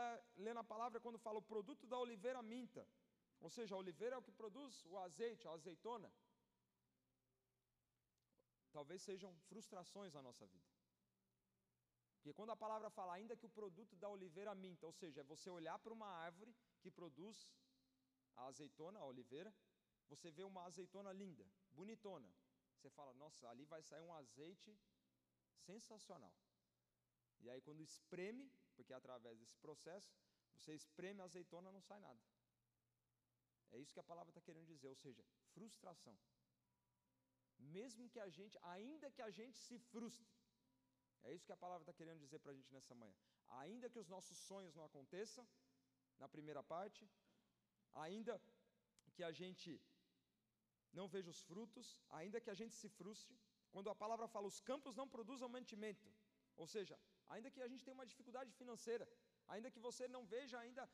lê 0.45 0.53
na 0.53 0.63
palavra, 0.63 0.99
quando 0.99 1.17
fala 1.17 1.39
o 1.39 1.49
produto 1.53 1.87
da 1.87 1.97
oliveira 1.97 2.41
minta, 2.43 2.87
ou 3.39 3.49
seja, 3.49 3.73
a 3.73 3.77
oliveira 3.77 4.15
é 4.15 4.19
o 4.19 4.21
que 4.27 4.31
produz 4.31 4.85
o 4.85 4.97
azeite, 4.97 5.47
a 5.47 5.51
azeitona. 5.51 6.11
Talvez 8.71 9.01
sejam 9.01 9.33
frustrações 9.47 10.13
na 10.13 10.21
nossa 10.21 10.45
vida. 10.45 10.78
Porque 12.19 12.33
quando 12.33 12.51
a 12.51 12.57
palavra 12.57 12.89
fala, 12.89 13.13
ainda 13.13 13.35
que 13.35 13.45
o 13.45 13.49
produto 13.49 13.95
da 13.95 14.09
oliveira 14.09 14.53
minta, 14.53 14.85
ou 14.85 14.91
seja, 14.91 15.21
é 15.21 15.23
você 15.23 15.49
olhar 15.49 15.79
para 15.79 15.93
uma 15.93 16.07
árvore 16.07 16.53
que 16.81 16.91
produz 16.91 17.47
a 18.35 18.47
azeitona, 18.47 18.99
a 18.99 19.05
oliveira, 19.05 19.53
você 20.09 20.29
vê 20.29 20.43
uma 20.43 20.65
azeitona 20.65 21.13
linda, 21.13 21.45
bonitona, 21.71 22.29
você 22.75 22.89
fala, 22.89 23.13
nossa, 23.13 23.47
ali 23.49 23.65
vai 23.65 23.81
sair 23.81 24.01
um 24.01 24.13
azeite 24.13 24.77
sensacional. 25.65 26.33
E 27.39 27.49
aí, 27.49 27.61
quando 27.61 27.81
espreme, 27.81 28.51
porque 28.75 28.91
é 28.91 28.95
através 28.95 29.39
desse 29.39 29.57
processo, 29.57 30.13
você 30.53 30.73
espreme 30.73 31.21
a 31.21 31.25
azeitona, 31.25 31.71
não 31.71 31.81
sai 31.81 31.99
nada. 31.99 32.21
É 33.71 33.77
isso 33.77 33.93
que 33.93 33.99
a 33.99 34.03
palavra 34.11 34.31
está 34.31 34.41
querendo 34.41 34.65
dizer, 34.65 34.87
ou 34.87 34.95
seja, 34.95 35.23
frustração. 35.53 36.17
Mesmo 37.57 38.09
que 38.09 38.19
a 38.19 38.29
gente, 38.29 38.57
ainda 38.61 39.11
que 39.11 39.21
a 39.21 39.29
gente 39.29 39.57
se 39.57 39.77
frustre, 39.77 40.38
é 41.23 41.33
isso 41.33 41.45
que 41.45 41.51
a 41.51 41.63
palavra 41.63 41.83
está 41.83 41.93
querendo 41.93 42.19
dizer 42.19 42.39
para 42.39 42.51
a 42.51 42.55
gente 42.55 42.73
nessa 42.73 42.95
manhã. 42.95 43.15
Ainda 43.63 43.89
que 43.89 43.99
os 43.99 44.07
nossos 44.07 44.37
sonhos 44.37 44.75
não 44.75 44.85
aconteçam, 44.85 45.47
na 46.17 46.27
primeira 46.27 46.61
parte, 46.61 47.09
ainda 48.05 48.41
que 49.15 49.23
a 49.23 49.31
gente 49.31 49.81
não 50.97 51.07
veja 51.07 51.29
os 51.29 51.41
frutos, 51.49 51.87
ainda 52.09 52.41
que 52.41 52.49
a 52.49 52.57
gente 52.61 52.75
se 52.81 52.89
frustre. 52.89 53.37
Quando 53.73 53.89
a 53.89 53.95
palavra 54.03 54.27
fala, 54.27 54.47
os 54.47 54.59
campos 54.59 54.95
não 54.95 55.07
produzam 55.07 55.47
mantimento, 55.57 56.07
ou 56.55 56.67
seja, 56.67 56.99
ainda 57.27 57.51
que 57.51 57.61
a 57.61 57.67
gente 57.67 57.83
tenha 57.85 57.97
uma 57.99 58.09
dificuldade 58.13 58.51
financeira, 58.53 59.07
ainda 59.47 59.71
que 59.71 59.79
você 59.87 60.07
não 60.07 60.25
veja 60.25 60.57
ainda 60.59 60.89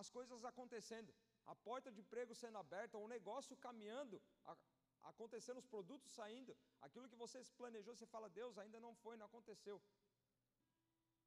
as 0.00 0.10
coisas 0.10 0.44
acontecendo, 0.44 1.14
a 1.46 1.54
porta 1.54 1.90
de 1.90 2.00
emprego 2.00 2.34
sendo 2.34 2.58
aberta, 2.58 2.98
o 2.98 3.08
negócio 3.08 3.56
caminhando, 3.56 4.22
a, 4.44 4.56
acontecendo, 5.02 5.58
os 5.58 5.66
produtos 5.66 6.10
saindo, 6.12 6.56
aquilo 6.80 7.08
que 7.08 7.16
você 7.16 7.42
planejou, 7.56 7.94
você 7.94 8.06
fala, 8.06 8.28
Deus, 8.28 8.58
ainda 8.58 8.80
não 8.80 8.94
foi, 8.94 9.16
não 9.16 9.26
aconteceu. 9.26 9.80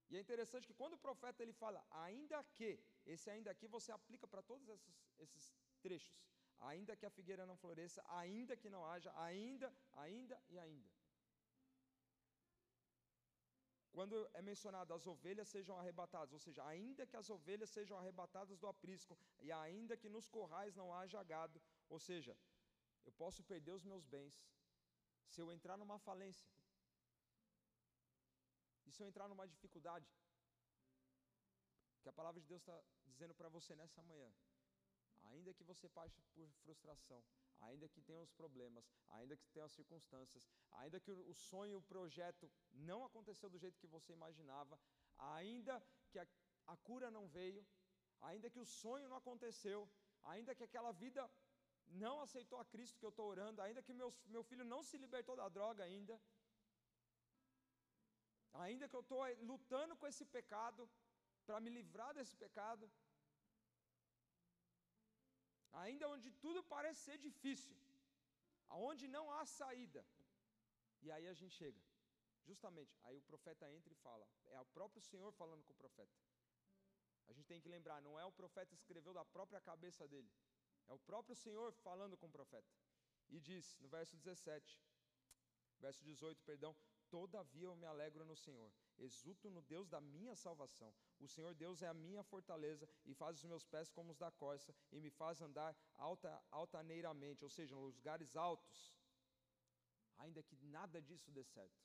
E 0.10 0.18
é 0.18 0.20
interessante 0.20 0.68
que 0.68 0.74
quando 0.74 0.94
o 0.94 1.04
profeta 1.08 1.42
ele 1.42 1.54
fala, 1.54 1.86
ainda 1.90 2.44
que, 2.56 2.80
esse 3.06 3.30
ainda 3.30 3.50
aqui 3.52 3.68
você 3.68 3.92
aplica 3.92 4.28
para 4.28 4.42
todos 4.42 4.68
esses, 4.70 4.96
esses 5.20 5.54
trechos 5.82 6.24
ainda 6.64 6.96
que 6.96 7.06
a 7.06 7.10
figueira 7.10 7.46
não 7.46 7.58
floresça, 7.58 8.04
ainda 8.08 8.56
que 8.56 8.70
não 8.70 8.86
haja, 8.86 9.12
ainda, 9.16 9.74
ainda 9.94 10.42
e 10.50 10.58
ainda. 10.58 10.90
Quando 13.92 14.28
é 14.34 14.42
mencionado 14.42 14.94
as 14.94 15.06
ovelhas 15.06 15.48
sejam 15.48 15.78
arrebatadas, 15.78 16.34
ou 16.34 16.40
seja, 16.40 16.66
ainda 16.66 17.06
que 17.06 17.16
as 17.16 17.30
ovelhas 17.30 17.70
sejam 17.70 17.98
arrebatadas 17.98 18.58
do 18.58 18.68
aprisco, 18.68 19.18
e 19.40 19.52
ainda 19.52 19.96
que 19.96 20.10
nos 20.10 20.28
corrais 20.28 20.76
não 20.76 20.92
haja 20.92 21.22
gado, 21.24 21.62
ou 21.88 22.00
seja, 22.00 22.36
eu 23.06 23.12
posso 23.14 23.44
perder 23.44 23.72
os 23.72 23.84
meus 23.84 24.06
bens 24.06 24.36
se 25.28 25.42
eu 25.42 25.52
entrar 25.52 25.78
numa 25.78 25.98
falência, 26.00 26.48
e 28.86 28.92
se 28.92 29.02
eu 29.02 29.08
entrar 29.08 29.28
numa 29.28 29.48
dificuldade, 29.48 30.08
que 32.02 32.10
a 32.10 32.14
palavra 32.14 32.42
de 32.42 32.48
Deus 32.48 32.62
está 32.62 32.78
dizendo 33.06 33.34
para 33.34 33.50
você 33.50 33.76
nessa 33.76 34.02
manhã, 34.04 34.30
ainda 35.32 35.54
que 35.54 35.64
você 35.64 35.88
passe 35.90 36.22
por 36.34 36.50
frustração, 36.64 37.24
ainda 37.62 37.88
que 37.88 38.02
tenha 38.02 38.22
os 38.22 38.32
problemas, 38.32 38.86
ainda 39.10 39.38
que 39.38 39.48
tenha 39.50 39.66
as 39.66 39.72
circunstâncias, 39.72 40.48
ainda 40.72 41.00
que 41.00 41.12
o 41.12 41.34
sonho, 41.34 41.78
o 41.78 41.88
projeto 41.94 42.52
não 42.74 43.04
aconteceu 43.06 43.50
do 43.50 43.58
jeito 43.58 43.80
que 43.80 43.88
você 43.88 44.12
imaginava, 44.12 44.80
ainda 45.18 45.82
que 46.12 46.20
a, 46.20 46.28
a 46.68 46.78
cura 46.78 47.10
não 47.10 47.28
veio, 47.28 47.66
ainda 48.22 48.50
que 48.50 48.60
o 48.60 48.66
sonho 48.66 49.08
não 49.08 49.18
aconteceu, 49.18 49.90
ainda 50.24 50.56
que 50.56 50.64
aquela 50.64 50.92
vida 50.92 51.30
não 51.88 52.22
aceitou 52.22 52.60
a 52.60 52.66
Cristo 52.66 53.00
que 53.00 53.06
eu 53.06 53.14
estou 53.14 53.28
orando, 53.28 53.62
ainda 53.62 53.82
que 53.82 53.94
meu, 53.94 54.10
meu 54.26 54.44
filho 54.44 54.66
não 54.66 54.82
se 54.84 54.98
libertou 54.98 55.36
da 55.36 55.48
droga 55.50 55.84
ainda, 55.84 56.20
ainda 58.54 58.88
que 58.88 58.96
eu 58.96 59.02
estou 59.02 59.22
lutando 59.42 59.96
com 59.96 60.08
esse 60.08 60.26
pecado 60.26 60.90
para 61.46 61.60
me 61.60 61.70
livrar 61.70 62.14
desse 62.14 62.36
pecado, 62.36 62.90
ainda 65.84 66.08
onde 66.10 66.32
tudo 66.32 66.64
parece 66.64 67.02
ser 67.02 67.18
difícil, 67.18 67.76
aonde 68.70 69.08
não 69.08 69.32
há 69.32 69.46
saída. 69.46 70.06
E 71.02 71.12
aí 71.12 71.28
a 71.28 71.34
gente 71.34 71.56
chega, 71.56 71.82
justamente, 72.46 72.98
aí 73.04 73.18
o 73.18 73.22
profeta 73.22 73.72
entra 73.72 73.92
e 73.92 73.96
fala, 73.96 74.28
é 74.52 74.60
o 74.60 74.66
próprio 74.66 75.02
Senhor 75.02 75.32
falando 75.34 75.64
com 75.64 75.74
o 75.74 75.82
profeta. 75.84 76.18
A 77.28 77.34
gente 77.34 77.48
tem 77.48 77.60
que 77.60 77.70
lembrar, 77.70 78.02
não 78.02 78.20
é 78.20 78.26
o 78.26 78.32
profeta 78.32 78.76
que 78.76 78.82
escreveu 78.82 79.14
da 79.14 79.26
própria 79.26 79.60
cabeça 79.60 80.08
dele, 80.08 80.32
é 80.88 80.94
o 80.94 81.00
próprio 81.00 81.36
Senhor 81.36 81.74
falando 81.74 82.18
com 82.18 82.28
o 82.28 82.32
profeta. 82.32 82.72
E 83.30 83.40
diz 83.40 83.78
no 83.80 83.88
verso 83.88 84.16
17, 84.18 84.80
verso 85.80 86.04
18, 86.04 86.44
perdão: 86.44 86.76
Todavia 87.10 87.66
eu 87.66 87.76
me 87.76 87.86
alegro 87.86 88.26
no 88.26 88.36
Senhor, 88.36 88.72
exulto 88.98 89.50
no 89.50 89.62
Deus 89.62 89.88
da 89.88 90.02
minha 90.02 90.36
salvação. 90.36 90.94
O 91.20 91.28
Senhor 91.28 91.54
Deus 91.54 91.82
é 91.82 91.88
a 91.88 91.94
minha 91.94 92.24
fortaleza 92.24 92.90
e 93.06 93.14
faz 93.14 93.38
os 93.38 93.44
meus 93.44 93.66
pés 93.66 93.92
como 93.92 94.12
os 94.12 94.18
da 94.18 94.32
corça 94.32 94.76
e 94.92 95.00
me 95.00 95.12
faz 95.12 95.42
andar 95.42 95.76
alta, 95.96 96.44
altaneiramente, 96.50 97.44
ou 97.44 97.50
seja, 97.50 97.76
nos 97.76 97.96
lugares 97.96 98.36
altos. 98.36 98.92
Ainda 100.18 100.42
que 100.42 100.56
nada 100.56 101.02
disso 101.02 101.32
dê 101.32 101.44
certo. 101.44 101.84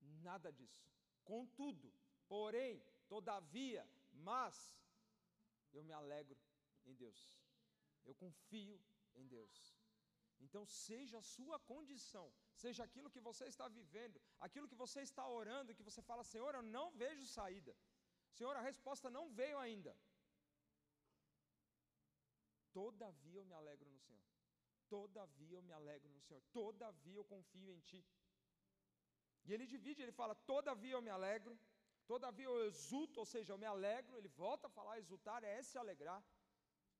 Nada 0.00 0.52
disso. 0.52 0.84
Contudo, 1.24 1.92
porém, 2.28 2.82
todavia, 3.08 3.88
mas 4.12 4.70
eu 5.72 5.82
me 5.82 5.92
alegro 5.92 6.38
em 6.84 6.94
Deus. 6.94 7.40
Eu 8.04 8.14
confio 8.14 8.80
em 9.14 9.26
Deus. 9.26 9.56
Então, 10.46 10.64
seja 10.66 11.18
a 11.18 11.28
sua 11.34 11.58
condição, 11.72 12.26
seja 12.62 12.82
aquilo 12.84 13.10
que 13.14 13.22
você 13.28 13.44
está 13.52 13.66
vivendo, 13.68 14.20
aquilo 14.46 14.68
que 14.70 14.74
você 14.84 15.00
está 15.02 15.24
orando, 15.28 15.74
que 15.74 15.88
você 15.88 16.02
fala, 16.10 16.24
Senhor, 16.24 16.54
eu 16.54 16.62
não 16.62 16.86
vejo 17.02 17.26
saída. 17.26 17.76
Senhor, 18.32 18.54
a 18.56 18.62
resposta 18.70 19.10
não 19.10 19.24
veio 19.40 19.58
ainda. 19.58 19.94
Todavia 22.72 23.38
eu 23.40 23.44
me 23.44 23.54
alegro 23.60 23.88
no 23.90 24.00
Senhor. 24.06 24.24
Todavia 24.88 25.56
eu 25.58 25.62
me 25.62 25.72
alegro 25.72 26.08
no 26.10 26.20
Senhor. 26.20 26.42
Todavia 26.52 27.16
eu 27.18 27.24
confio 27.24 27.72
em 27.74 27.80
Ti. 27.80 28.00
E 29.44 29.52
ele 29.54 29.66
divide, 29.66 30.02
ele 30.02 30.12
fala: 30.20 30.34
Todavia 30.52 30.92
eu 30.92 31.02
me 31.02 31.10
alegro. 31.10 31.58
Todavia 32.06 32.46
eu 32.46 32.66
exulto, 32.66 33.20
ou 33.20 33.26
seja, 33.32 33.52
eu 33.52 33.58
me 33.58 33.66
alegro. 33.66 34.16
Ele 34.16 34.28
volta 34.28 34.66
a 34.66 34.70
falar: 34.78 34.98
exultar 34.98 35.42
é 35.44 35.62
se 35.62 35.78
alegrar. 35.78 36.22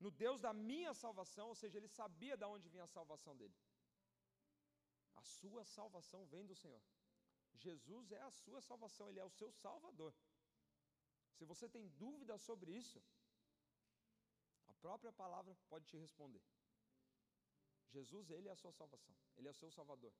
No 0.04 0.10
Deus 0.10 0.40
da 0.46 0.52
minha 0.52 0.92
salvação, 1.02 1.48
ou 1.48 1.56
seja, 1.60 1.76
ele 1.78 1.88
sabia 1.88 2.36
de 2.36 2.46
onde 2.54 2.68
vinha 2.74 2.84
a 2.84 2.94
salvação 2.98 3.36
dele. 3.36 3.56
A 5.20 5.22
sua 5.22 5.62
salvação 5.64 6.24
vem 6.26 6.46
do 6.50 6.56
Senhor. 6.62 6.82
Jesus 7.66 8.10
é 8.10 8.22
a 8.22 8.30
sua 8.30 8.60
salvação, 8.68 9.08
ele 9.08 9.20
é 9.20 9.24
o 9.24 9.36
seu 9.40 9.50
salvador. 9.52 10.14
Se 11.36 11.44
você 11.44 11.68
tem 11.68 11.86
dúvida 12.04 12.38
sobre 12.38 12.70
isso, 12.72 13.02
a 14.68 14.72
própria 14.84 15.12
palavra 15.12 15.54
pode 15.68 15.86
te 15.86 15.98
responder. 15.98 16.42
Jesus, 17.90 18.30
ele 18.30 18.48
é 18.48 18.52
a 18.52 18.56
sua 18.62 18.72
salvação, 18.72 19.14
ele 19.36 19.48
é 19.48 19.50
o 19.50 19.60
seu 19.62 19.70
salvador. 19.70 20.12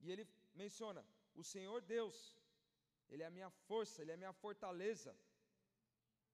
E 0.00 0.10
ele 0.10 0.26
menciona 0.54 1.04
o 1.34 1.44
Senhor 1.44 1.80
Deus, 1.82 2.16
Ele 3.08 3.22
é 3.22 3.26
a 3.26 3.30
minha 3.30 3.50
força, 3.50 4.02
Ele 4.02 4.10
é 4.12 4.14
a 4.14 4.22
minha 4.24 4.32
fortaleza, 4.32 5.16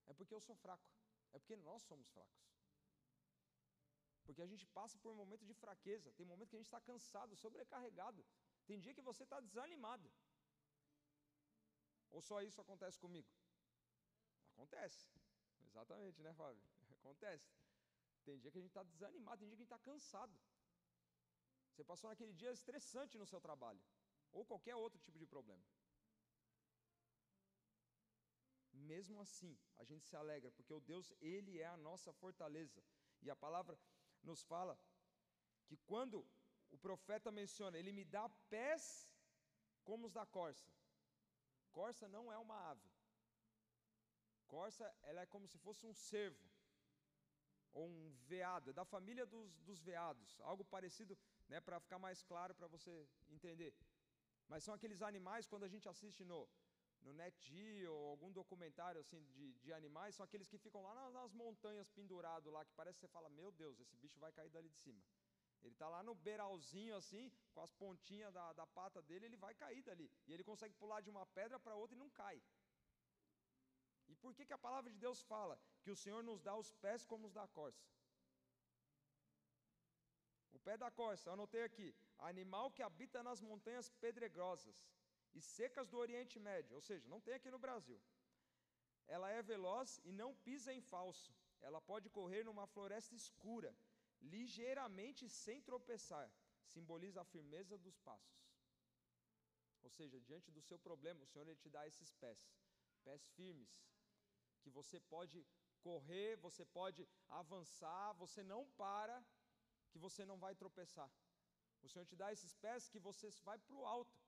é 0.07 0.13
porque 0.13 0.35
eu 0.35 0.41
sou 0.41 0.55
fraco, 0.55 0.91
é 1.37 1.39
porque 1.39 1.57
nós 1.69 1.83
somos 1.83 2.09
fracos. 2.09 2.45
Porque 4.25 4.43
a 4.43 4.49
gente 4.53 4.67
passa 4.79 4.99
por 4.99 5.11
um 5.13 5.19
momento 5.23 5.45
de 5.51 5.55
fraqueza, 5.55 6.13
tem 6.13 6.27
momento 6.27 6.51
que 6.51 6.57
a 6.57 6.63
gente 6.63 6.73
está 6.73 6.81
cansado, 6.81 7.37
sobrecarregado, 7.37 8.25
tem 8.67 8.81
dia 8.85 8.95
que 8.97 9.07
você 9.11 9.23
está 9.23 9.39
desanimado. 9.41 10.11
Ou 12.11 12.21
só 12.29 12.43
isso 12.43 12.61
acontece 12.61 12.99
comigo? 12.99 13.29
Acontece. 14.55 15.07
Exatamente, 15.69 16.23
né, 16.23 16.33
Fábio? 16.35 16.63
Acontece. 16.99 17.49
Tem 18.25 18.39
dia 18.39 18.51
que 18.51 18.59
a 18.59 18.63
gente 18.63 18.71
está 18.71 18.83
desanimado, 18.83 19.39
tem 19.39 19.49
dia 19.49 19.57
que 19.57 19.63
a 19.63 19.65
gente 19.65 19.75
está 19.75 19.91
cansado. 19.91 20.37
Você 21.71 21.85
passou 21.85 22.09
naquele 22.11 22.33
dia 22.33 22.51
estressante 22.51 23.19
no 23.19 23.27
seu 23.27 23.41
trabalho, 23.41 23.83
ou 24.33 24.45
qualquer 24.45 24.75
outro 24.75 24.99
tipo 24.99 25.19
de 25.19 25.27
problema. 25.27 25.63
Mesmo 28.77 29.21
assim, 29.21 29.59
a 29.77 29.85
gente 29.85 30.05
se 30.07 30.17
alegra, 30.17 30.51
porque 30.53 30.73
o 30.73 30.81
Deus, 30.81 31.13
Ele 31.21 31.59
é 31.59 31.67
a 31.67 31.77
nossa 31.77 32.13
fortaleza. 32.13 32.83
E 33.23 33.31
a 33.31 33.37
palavra 33.37 33.79
nos 34.23 34.43
fala 34.43 34.79
que 35.67 35.77
quando 35.79 36.27
o 36.71 36.79
profeta 36.79 37.31
menciona, 37.31 37.79
ele 37.79 37.93
me 37.93 38.05
dá 38.05 38.29
pés 38.51 39.09
como 39.85 40.07
os 40.07 40.13
da 40.13 40.27
corça. 40.27 40.71
Corça 41.73 42.09
não 42.09 42.33
é 42.33 42.39
uma 42.39 42.59
ave. 42.71 42.91
Corça, 44.47 44.85
ela 45.03 45.23
é 45.23 45.27
como 45.27 45.47
se 45.47 45.59
fosse 45.59 45.85
um 45.87 45.95
cervo, 45.95 46.45
ou 47.73 47.87
um 47.87 48.11
veado, 48.31 48.71
é 48.71 48.73
da 48.73 48.85
família 48.85 49.27
dos, 49.27 49.59
dos 49.69 49.81
veados, 49.83 50.41
algo 50.41 50.65
parecido, 50.65 51.19
né, 51.49 51.61
para 51.61 51.81
ficar 51.81 51.99
mais 51.99 52.23
claro 52.23 52.55
para 52.55 52.69
você 52.69 52.93
entender. 53.29 53.75
Mas 54.49 54.65
são 54.65 54.75
aqueles 54.75 55.03
animais, 55.03 55.47
quando 55.47 55.65
a 55.65 55.73
gente 55.75 55.89
assiste 55.89 56.25
no, 56.25 56.49
no 57.07 57.13
NetGeo 57.21 57.93
ou 57.95 58.09
algum 58.13 58.31
documentário 58.33 59.01
assim 59.01 59.21
de, 59.37 59.47
de 59.65 59.73
animais, 59.73 60.15
são 60.17 60.25
aqueles 60.25 60.49
que 60.53 60.59
ficam 60.59 60.83
lá 60.87 60.93
nas, 60.95 61.13
nas 61.19 61.33
montanhas 61.33 61.89
pendurados 61.99 62.53
lá, 62.53 62.65
que 62.65 62.75
parece 62.81 62.99
que 62.99 63.07
você 63.07 63.15
fala, 63.17 63.29
meu 63.41 63.51
Deus, 63.53 63.79
esse 63.85 63.97
bicho 63.97 64.19
vai 64.25 64.33
cair 64.33 64.51
dali 64.51 64.69
de 64.69 64.81
cima. 64.85 65.03
Ele 65.63 65.75
está 65.75 65.89
lá 65.89 66.03
no 66.03 66.15
beiralzinho 66.15 66.95
assim, 66.97 67.25
com 67.53 67.61
as 67.67 67.73
pontinhas 67.83 68.33
da, 68.39 68.53
da 68.53 68.67
pata 68.79 69.01
dele, 69.03 69.27
ele 69.27 69.37
vai 69.37 69.55
cair 69.55 69.83
dali. 69.83 70.11
E 70.27 70.33
ele 70.33 70.45
consegue 70.51 70.75
pular 70.75 71.01
de 71.01 71.11
uma 71.15 71.25
pedra 71.39 71.59
para 71.59 71.77
outra 71.83 71.97
e 71.97 72.03
não 72.05 72.11
cai. 72.11 72.41
E 74.09 74.15
por 74.17 74.35
que, 74.35 74.47
que 74.47 74.53
a 74.53 74.65
palavra 74.67 74.91
de 74.91 74.99
Deus 74.99 75.23
fala 75.23 75.59
que 75.83 75.91
o 75.91 75.97
Senhor 75.97 76.23
nos 76.23 76.41
dá 76.41 76.55
os 76.57 76.73
pés 76.85 77.05
como 77.05 77.27
os 77.27 77.33
da 77.33 77.47
corça? 77.49 77.85
O 80.53 80.59
pé 80.67 80.77
da 80.77 80.91
corça, 80.91 81.33
anotei 81.33 81.63
aqui, 81.63 81.89
animal 82.19 82.71
que 82.71 82.83
habita 82.83 83.23
nas 83.23 83.41
montanhas 83.41 83.89
pedregosas 84.05 84.77
e 85.39 85.41
secas 85.41 85.89
do 85.93 85.99
Oriente 86.05 86.37
Médio, 86.49 86.75
ou 86.79 86.83
seja, 86.89 87.07
não 87.13 87.21
tem 87.25 87.35
aqui 87.35 87.51
no 87.55 87.65
Brasil. 87.67 88.01
Ela 89.15 89.29
é 89.39 89.43
veloz 89.43 90.01
e 90.09 90.11
não 90.21 90.31
pisa 90.47 90.73
em 90.73 90.81
falso. 90.93 91.33
Ela 91.61 91.81
pode 91.91 92.09
correr 92.19 92.43
numa 92.49 92.67
floresta 92.75 93.15
escura, 93.15 93.71
ligeiramente 94.35 95.29
sem 95.29 95.61
tropeçar. 95.69 96.29
Simboliza 96.75 97.21
a 97.21 97.31
firmeza 97.35 97.77
dos 97.87 97.99
passos. 98.09 98.37
Ou 99.83 99.91
seja, 99.91 100.21
diante 100.29 100.51
do 100.57 100.63
seu 100.69 100.79
problema, 100.79 101.23
o 101.23 101.27
Senhor 101.27 101.47
ele 101.47 101.63
te 101.65 101.71
dá 101.77 101.87
esses 101.87 102.11
pés, 102.23 102.41
pés 103.05 103.23
firmes, 103.37 103.73
que 104.63 104.71
você 104.79 104.99
pode 105.15 105.47
correr, 105.81 106.37
você 106.49 106.65
pode 106.65 107.07
avançar, 107.29 108.13
você 108.15 108.43
não 108.43 108.63
para, 108.83 109.17
que 109.91 109.99
você 109.99 110.25
não 110.25 110.39
vai 110.45 110.55
tropeçar. 110.63 111.11
O 111.85 111.89
Senhor 111.89 112.07
te 112.07 112.17
dá 112.17 112.33
esses 112.33 112.55
pés 112.55 112.89
que 112.89 112.99
você 112.99 113.31
vai 113.49 113.59
para 113.59 113.77
o 113.77 113.87
alto, 113.87 114.19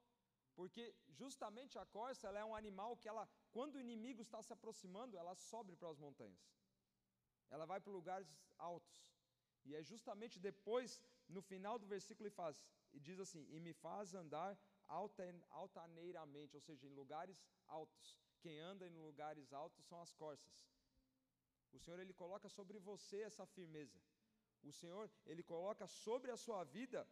porque 0.58 0.84
justamente 1.20 1.74
a 1.78 1.86
corça 1.96 2.26
é 2.42 2.44
um 2.44 2.56
animal 2.60 2.96
que 3.00 3.08
ela, 3.10 3.24
quando 3.56 3.76
o 3.76 3.82
inimigo 3.84 4.20
está 4.22 4.40
se 4.46 4.52
aproximando, 4.56 5.16
ela 5.16 5.34
sobe 5.50 5.76
para 5.76 5.90
as 5.92 6.00
montanhas, 6.04 6.42
ela 7.48 7.64
vai 7.70 7.80
para 7.80 7.98
lugares 7.98 8.28
altos. 8.70 8.96
E 9.66 9.76
é 9.76 9.82
justamente 9.90 10.36
depois, 10.48 11.00
no 11.36 11.42
final 11.50 11.78
do 11.78 11.86
versículo, 11.94 12.26
ele 12.26 12.40
faz, 12.42 12.56
e 12.92 12.98
diz 12.98 13.20
assim: 13.24 13.46
E 13.54 13.60
me 13.60 13.72
faz 13.84 14.14
andar 14.22 14.50
altaneiramente, 15.60 16.56
ou 16.58 16.62
seja, 16.68 16.84
em 16.88 16.98
lugares 17.00 17.40
altos. 17.80 18.18
Quem 18.40 18.58
anda 18.58 18.84
em 18.88 18.98
lugares 19.08 19.52
altos 19.52 19.84
são 19.90 20.00
as 20.06 20.12
corças. 20.12 20.56
O 21.72 21.78
Senhor 21.78 22.00
ele 22.00 22.14
coloca 22.22 22.48
sobre 22.58 22.78
você 22.90 23.18
essa 23.30 23.46
firmeza. 23.46 23.98
O 24.70 24.72
Senhor 24.72 25.08
ele 25.24 25.44
coloca 25.54 25.86
sobre 25.86 26.32
a 26.32 26.40
sua 26.46 26.64
vida 26.64 27.08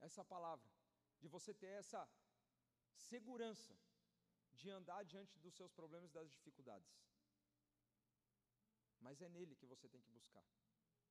essa 0.00 0.24
palavra 0.24 0.81
de 1.22 1.28
você 1.34 1.52
ter 1.62 1.72
essa 1.82 2.00
segurança 3.08 3.74
de 4.60 4.68
andar 4.78 5.02
diante 5.12 5.38
dos 5.44 5.54
seus 5.58 5.72
problemas 5.78 6.10
e 6.10 6.14
das 6.18 6.30
dificuldades. 6.36 6.92
Mas 9.00 9.22
é 9.26 9.28
nele 9.28 9.56
que 9.60 9.70
você 9.72 9.88
tem 9.88 10.02
que 10.02 10.10
buscar. 10.10 10.44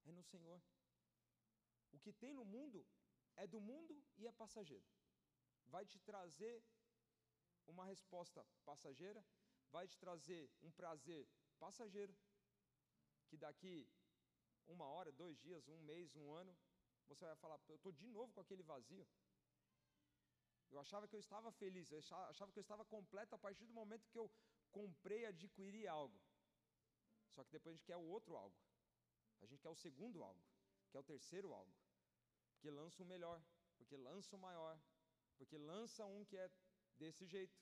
É 0.05 0.11
no 0.11 0.23
Senhor. 0.31 0.61
O 1.91 1.99
que 2.03 2.13
tem 2.13 2.33
no 2.33 2.45
mundo 2.45 2.85
é 3.35 3.45
do 3.47 3.59
mundo 3.69 3.95
e 4.17 4.27
é 4.27 4.31
passageiro. 4.31 4.87
Vai 5.73 5.85
te 5.85 5.99
trazer 5.99 6.55
uma 7.67 7.85
resposta 7.85 8.45
passageira, 8.65 9.25
vai 9.75 9.87
te 9.87 9.97
trazer 9.97 10.49
um 10.61 10.71
prazer 10.71 11.27
passageiro, 11.59 12.15
que 13.27 13.37
daqui 13.37 13.75
uma 14.67 14.85
hora, 14.85 15.11
dois 15.11 15.37
dias, 15.39 15.67
um 15.67 15.79
mês, 15.81 16.15
um 16.15 16.31
ano, 16.33 16.57
você 17.07 17.25
vai 17.25 17.35
falar: 17.35 17.59
eu 17.67 17.75
estou 17.75 17.91
de 17.91 18.07
novo 18.07 18.33
com 18.33 18.41
aquele 18.41 18.63
vazio. 18.63 19.07
Eu 20.71 20.79
achava 20.79 21.07
que 21.07 21.15
eu 21.15 21.19
estava 21.19 21.51
feliz, 21.51 21.91
eu 21.91 21.99
achava 21.99 22.51
que 22.51 22.59
eu 22.59 22.61
estava 22.61 22.85
completo 22.85 23.35
a 23.35 23.37
partir 23.37 23.65
do 23.65 23.73
momento 23.73 24.09
que 24.09 24.17
eu 24.17 24.31
comprei 24.71 25.25
adquiri 25.25 25.85
algo. 25.85 26.17
Só 27.31 27.43
que 27.43 27.51
depois 27.51 27.73
a 27.73 27.77
gente 27.77 27.85
quer 27.85 27.97
o 27.97 28.07
outro 28.15 28.37
algo. 28.37 28.55
A 29.41 29.45
gente 29.45 29.61
quer 29.61 29.69
o 29.69 29.75
segundo 29.75 30.23
algo, 30.23 30.41
quer 30.89 30.99
o 30.99 31.03
terceiro 31.03 31.53
algo. 31.53 31.73
Porque 32.53 32.69
lança 32.69 33.03
o 33.03 33.05
melhor, 33.05 33.43
porque 33.75 33.97
lança 33.97 34.35
o 34.35 34.39
maior, 34.39 34.79
porque 35.37 35.57
lança 35.57 36.05
um 36.05 36.23
que 36.23 36.37
é 36.37 36.49
desse 36.95 37.25
jeito. 37.25 37.59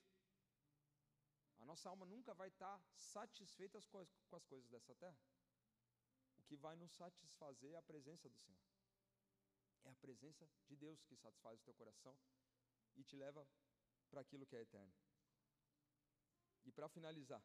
A 1.57 1.65
nossa 1.65 1.89
alma 1.89 2.05
nunca 2.05 2.33
vai 2.33 2.49
estar 2.49 2.79
satisfeita 2.93 3.79
com 3.89 4.35
as 4.35 4.45
coisas 4.45 4.69
dessa 4.69 4.93
terra. 4.95 5.19
O 6.37 6.43
que 6.43 6.55
vai 6.55 6.75
nos 6.75 6.91
satisfazer 6.91 7.71
é 7.71 7.77
a 7.77 7.81
presença 7.81 8.29
do 8.29 8.37
Senhor. 8.37 8.59
É 9.85 9.89
a 9.89 9.95
presença 9.95 10.47
de 10.67 10.75
Deus 10.75 11.01
que 11.05 11.15
satisfaz 11.15 11.59
o 11.59 11.63
teu 11.63 11.73
coração 11.73 12.15
e 12.99 13.03
te 13.03 13.15
leva 13.15 13.47
para 14.09 14.21
aquilo 14.21 14.45
que 14.45 14.55
é 14.55 14.61
eterno. 14.61 14.93
E 16.65 16.71
para 16.71 16.89
finalizar, 16.89 17.43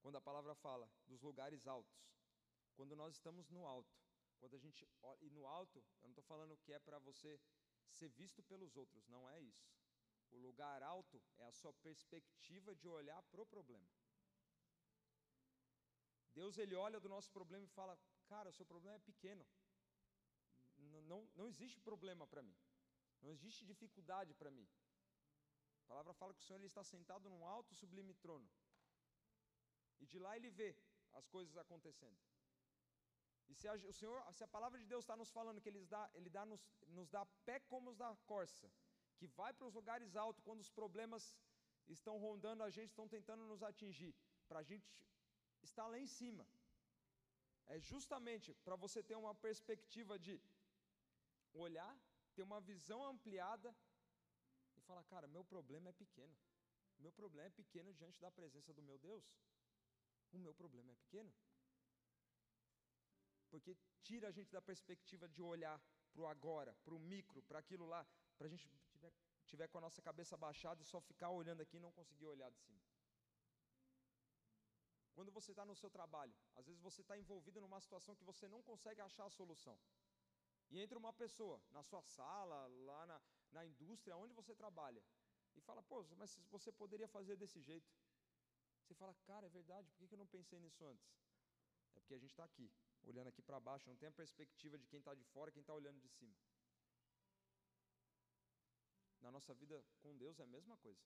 quando 0.00 0.16
a 0.16 0.20
palavra 0.20 0.54
fala 0.54 0.90
dos 1.06 1.22
lugares 1.22 1.66
altos, 1.66 1.98
quando 2.74 2.94
nós 2.94 3.14
estamos 3.14 3.48
no 3.50 3.66
alto, 3.66 3.94
quando 4.38 4.54
a 4.54 4.58
gente 4.58 4.86
e 5.20 5.30
no 5.30 5.46
alto, 5.46 5.78
eu 5.78 6.08
não 6.08 6.10
estou 6.10 6.24
falando 6.24 6.56
que 6.58 6.72
é 6.72 6.78
para 6.78 6.98
você 6.98 7.40
ser 7.88 8.08
visto 8.08 8.42
pelos 8.42 8.76
outros, 8.76 9.06
não 9.08 9.28
é 9.30 9.40
isso. 9.40 9.66
O 10.30 10.38
lugar 10.38 10.82
alto 10.82 11.22
é 11.38 11.44
a 11.44 11.52
sua 11.52 11.72
perspectiva 11.74 12.74
de 12.74 12.88
olhar 12.88 13.22
para 13.24 13.42
o 13.42 13.46
problema. 13.46 13.88
Deus 16.34 16.56
ele 16.56 16.74
olha 16.74 16.98
do 16.98 17.08
nosso 17.08 17.30
problema 17.30 17.64
e 17.64 17.68
fala: 17.68 17.98
Cara, 18.26 18.48
o 18.48 18.52
seu 18.52 18.64
problema 18.64 18.96
é 18.96 19.00
pequeno. 19.00 19.46
Não, 20.78 21.02
não, 21.02 21.30
não 21.34 21.46
existe 21.46 21.80
problema 21.80 22.26
para 22.26 22.42
mim. 22.42 22.56
Não 23.20 23.30
existe 23.30 23.64
dificuldade 23.64 24.34
para 24.34 24.50
mim. 24.50 24.66
A 25.92 25.94
palavra 25.94 26.14
fala 26.14 26.32
que 26.32 26.40
o 26.40 26.44
Senhor 26.44 26.58
ele 26.58 26.70
está 26.72 26.82
sentado 26.82 27.28
num 27.28 27.42
alto 27.46 27.74
sublime 27.74 28.14
trono. 28.14 28.48
E 30.00 30.06
de 30.06 30.18
lá 30.18 30.30
ele 30.38 30.48
vê 30.48 30.74
as 31.18 31.26
coisas 31.34 31.54
acontecendo. 31.62 32.18
E 33.50 33.54
se 33.54 33.68
a, 33.68 33.74
o 33.74 33.92
Senhor, 33.92 34.16
se 34.32 34.42
a 34.42 34.48
palavra 34.48 34.78
de 34.82 34.86
Deus 34.86 35.02
está 35.04 35.14
nos 35.22 35.30
falando 35.30 35.60
que 35.60 35.68
ele, 35.68 35.84
dá, 35.84 36.02
ele 36.14 36.30
dá, 36.30 36.46
nos, 36.46 36.62
nos 36.86 37.10
dá 37.10 37.26
pé 37.44 37.60
como 37.72 37.90
os 37.90 37.98
da 37.98 38.08
corça, 38.24 38.72
que 39.18 39.26
vai 39.26 39.52
para 39.52 39.66
os 39.66 39.74
lugares 39.74 40.16
altos 40.16 40.42
quando 40.46 40.60
os 40.60 40.70
problemas 40.70 41.36
estão 41.96 42.16
rondando 42.16 42.62
a 42.62 42.70
gente, 42.70 42.88
estão 42.88 43.06
tentando 43.06 43.44
nos 43.44 43.62
atingir, 43.62 44.14
para 44.48 44.60
a 44.60 44.62
gente 44.62 44.90
estar 45.62 45.86
lá 45.86 45.98
em 45.98 46.06
cima. 46.06 46.48
É 47.66 47.78
justamente 47.78 48.54
para 48.64 48.76
você 48.76 49.02
ter 49.02 49.14
uma 49.24 49.34
perspectiva 49.34 50.18
de 50.18 50.40
olhar, 51.52 51.94
ter 52.34 52.42
uma 52.42 52.62
visão 52.62 53.04
ampliada 53.04 53.76
falar: 54.92 55.04
cara, 55.04 55.26
meu 55.26 55.44
problema 55.52 55.88
é 55.88 55.92
pequeno. 55.92 56.36
Meu 56.98 57.12
problema 57.20 57.48
é 57.48 57.50
pequeno 57.62 57.92
diante 57.94 58.20
da 58.20 58.30
presença 58.30 58.72
do 58.72 58.82
meu 58.82 58.98
Deus. 58.98 59.24
O 60.32 60.38
meu 60.38 60.54
problema 60.54 60.92
é 60.92 60.96
pequeno. 61.04 61.32
Porque 63.50 63.76
tira 64.02 64.28
a 64.28 64.34
gente 64.36 64.50
da 64.52 64.62
perspectiva 64.70 65.28
de 65.28 65.42
olhar 65.42 65.78
para 66.12 66.22
o 66.22 66.26
agora, 66.26 66.74
para 66.84 66.94
o 66.94 66.98
micro, 66.98 67.42
para 67.42 67.58
aquilo 67.58 67.86
lá, 67.86 68.06
para 68.36 68.46
a 68.46 68.50
gente 68.50 68.68
tiver, 68.92 69.12
tiver 69.46 69.68
com 69.68 69.78
a 69.78 69.80
nossa 69.86 70.00
cabeça 70.08 70.36
baixada 70.36 70.82
e 70.82 70.84
só 70.84 71.00
ficar 71.00 71.30
olhando 71.30 71.62
aqui 71.62 71.76
e 71.76 71.84
não 71.86 71.92
conseguir 71.92 72.26
olhar 72.26 72.50
de 72.50 72.60
cima. 72.60 72.80
Quando 75.14 75.30
você 75.30 75.50
está 75.52 75.64
no 75.64 75.76
seu 75.76 75.90
trabalho, 75.90 76.34
às 76.54 76.66
vezes 76.66 76.80
você 76.80 77.02
está 77.02 77.16
envolvido 77.18 77.60
numa 77.60 77.80
situação 77.80 78.14
que 78.14 78.24
você 78.24 78.48
não 78.48 78.62
consegue 78.62 79.00
achar 79.02 79.26
a 79.26 79.30
solução. 79.30 79.78
E 80.72 80.80
entra 80.80 80.98
uma 80.98 81.12
pessoa 81.12 81.62
na 81.70 81.82
sua 81.82 82.02
sala, 82.02 82.66
lá 82.88 83.06
na, 83.06 83.20
na 83.52 83.66
indústria 83.66 84.16
onde 84.16 84.32
você 84.32 84.54
trabalha, 84.54 85.02
e 85.54 85.60
fala: 85.60 85.82
Pô, 85.82 86.02
mas 86.16 86.34
você 86.50 86.72
poderia 86.72 87.06
fazer 87.06 87.36
desse 87.36 87.60
jeito. 87.60 87.92
Você 88.82 88.94
fala: 88.94 89.14
Cara, 89.26 89.46
é 89.46 89.50
verdade, 89.50 89.92
por 89.92 90.08
que 90.08 90.14
eu 90.14 90.18
não 90.18 90.26
pensei 90.26 90.58
nisso 90.58 90.82
antes? 90.86 91.06
É 91.94 92.00
porque 92.00 92.14
a 92.14 92.18
gente 92.18 92.30
está 92.30 92.44
aqui, 92.44 92.72
olhando 93.02 93.28
aqui 93.28 93.42
para 93.42 93.60
baixo, 93.60 93.86
não 93.86 93.96
tem 93.96 94.08
a 94.08 94.12
perspectiva 94.12 94.78
de 94.78 94.86
quem 94.86 94.98
está 94.98 95.14
de 95.14 95.24
fora, 95.24 95.52
quem 95.52 95.60
está 95.60 95.74
olhando 95.74 96.00
de 96.00 96.08
cima. 96.08 96.34
Na 99.20 99.30
nossa 99.30 99.52
vida 99.54 99.84
com 100.00 100.16
Deus 100.16 100.40
é 100.40 100.42
a 100.42 100.46
mesma 100.46 100.78
coisa. 100.78 101.04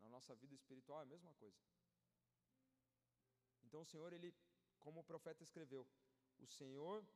Na 0.00 0.08
nossa 0.10 0.34
vida 0.34 0.54
espiritual 0.54 1.00
é 1.00 1.02
a 1.04 1.06
mesma 1.06 1.32
coisa. 1.34 1.56
Então 3.64 3.80
o 3.80 3.86
Senhor, 3.86 4.12
ele, 4.12 4.34
como 4.78 5.00
o 5.00 5.04
profeta 5.04 5.42
escreveu, 5.42 5.88
o 6.38 6.46
Senhor, 6.46 7.06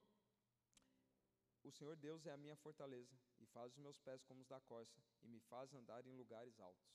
o 1.67 1.73
Senhor 1.73 1.97
Deus 1.97 2.25
é 2.27 2.33
a 2.33 2.37
minha 2.37 2.57
fortaleza 2.57 3.19
e 3.41 3.47
faz 3.47 3.73
os 3.73 3.79
meus 3.79 3.99
pés 3.99 4.23
como 4.23 4.41
os 4.41 4.47
da 4.47 4.61
corça 4.61 5.03
e 5.23 5.29
me 5.29 5.41
faz 5.41 5.75
andar 5.75 6.07
em 6.07 6.13
lugares 6.13 6.59
altos. 6.61 6.87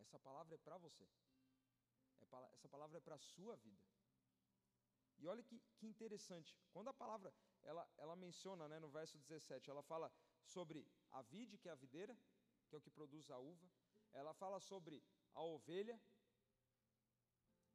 Essa 0.00 0.18
palavra 0.18 0.54
é 0.56 0.58
para 0.58 0.76
você. 0.78 1.04
É, 2.20 2.24
essa 2.54 2.68
palavra 2.68 2.98
é 2.98 3.00
para 3.00 3.14
a 3.14 3.18
sua 3.18 3.56
vida. 3.56 3.86
E 5.18 5.26
olha 5.26 5.42
que, 5.42 5.60
que 5.76 5.86
interessante, 5.86 6.56
quando 6.72 6.88
a 6.88 6.94
palavra 6.94 7.32
ela, 7.62 7.88
ela 7.96 8.16
menciona 8.16 8.68
né, 8.68 8.78
no 8.78 8.88
verso 8.88 9.18
17, 9.18 9.70
ela 9.70 9.82
fala 9.82 10.12
sobre 10.44 10.86
a 11.10 11.22
vide, 11.22 11.58
que 11.58 11.68
é 11.68 11.72
a 11.72 11.74
videira, 11.74 12.16
que 12.68 12.74
é 12.74 12.78
o 12.78 12.80
que 12.80 12.90
produz 12.90 13.30
a 13.30 13.38
uva, 13.38 13.68
ela 14.12 14.32
fala 14.34 14.60
sobre 14.60 15.02
a 15.34 15.42
ovelha. 15.42 16.00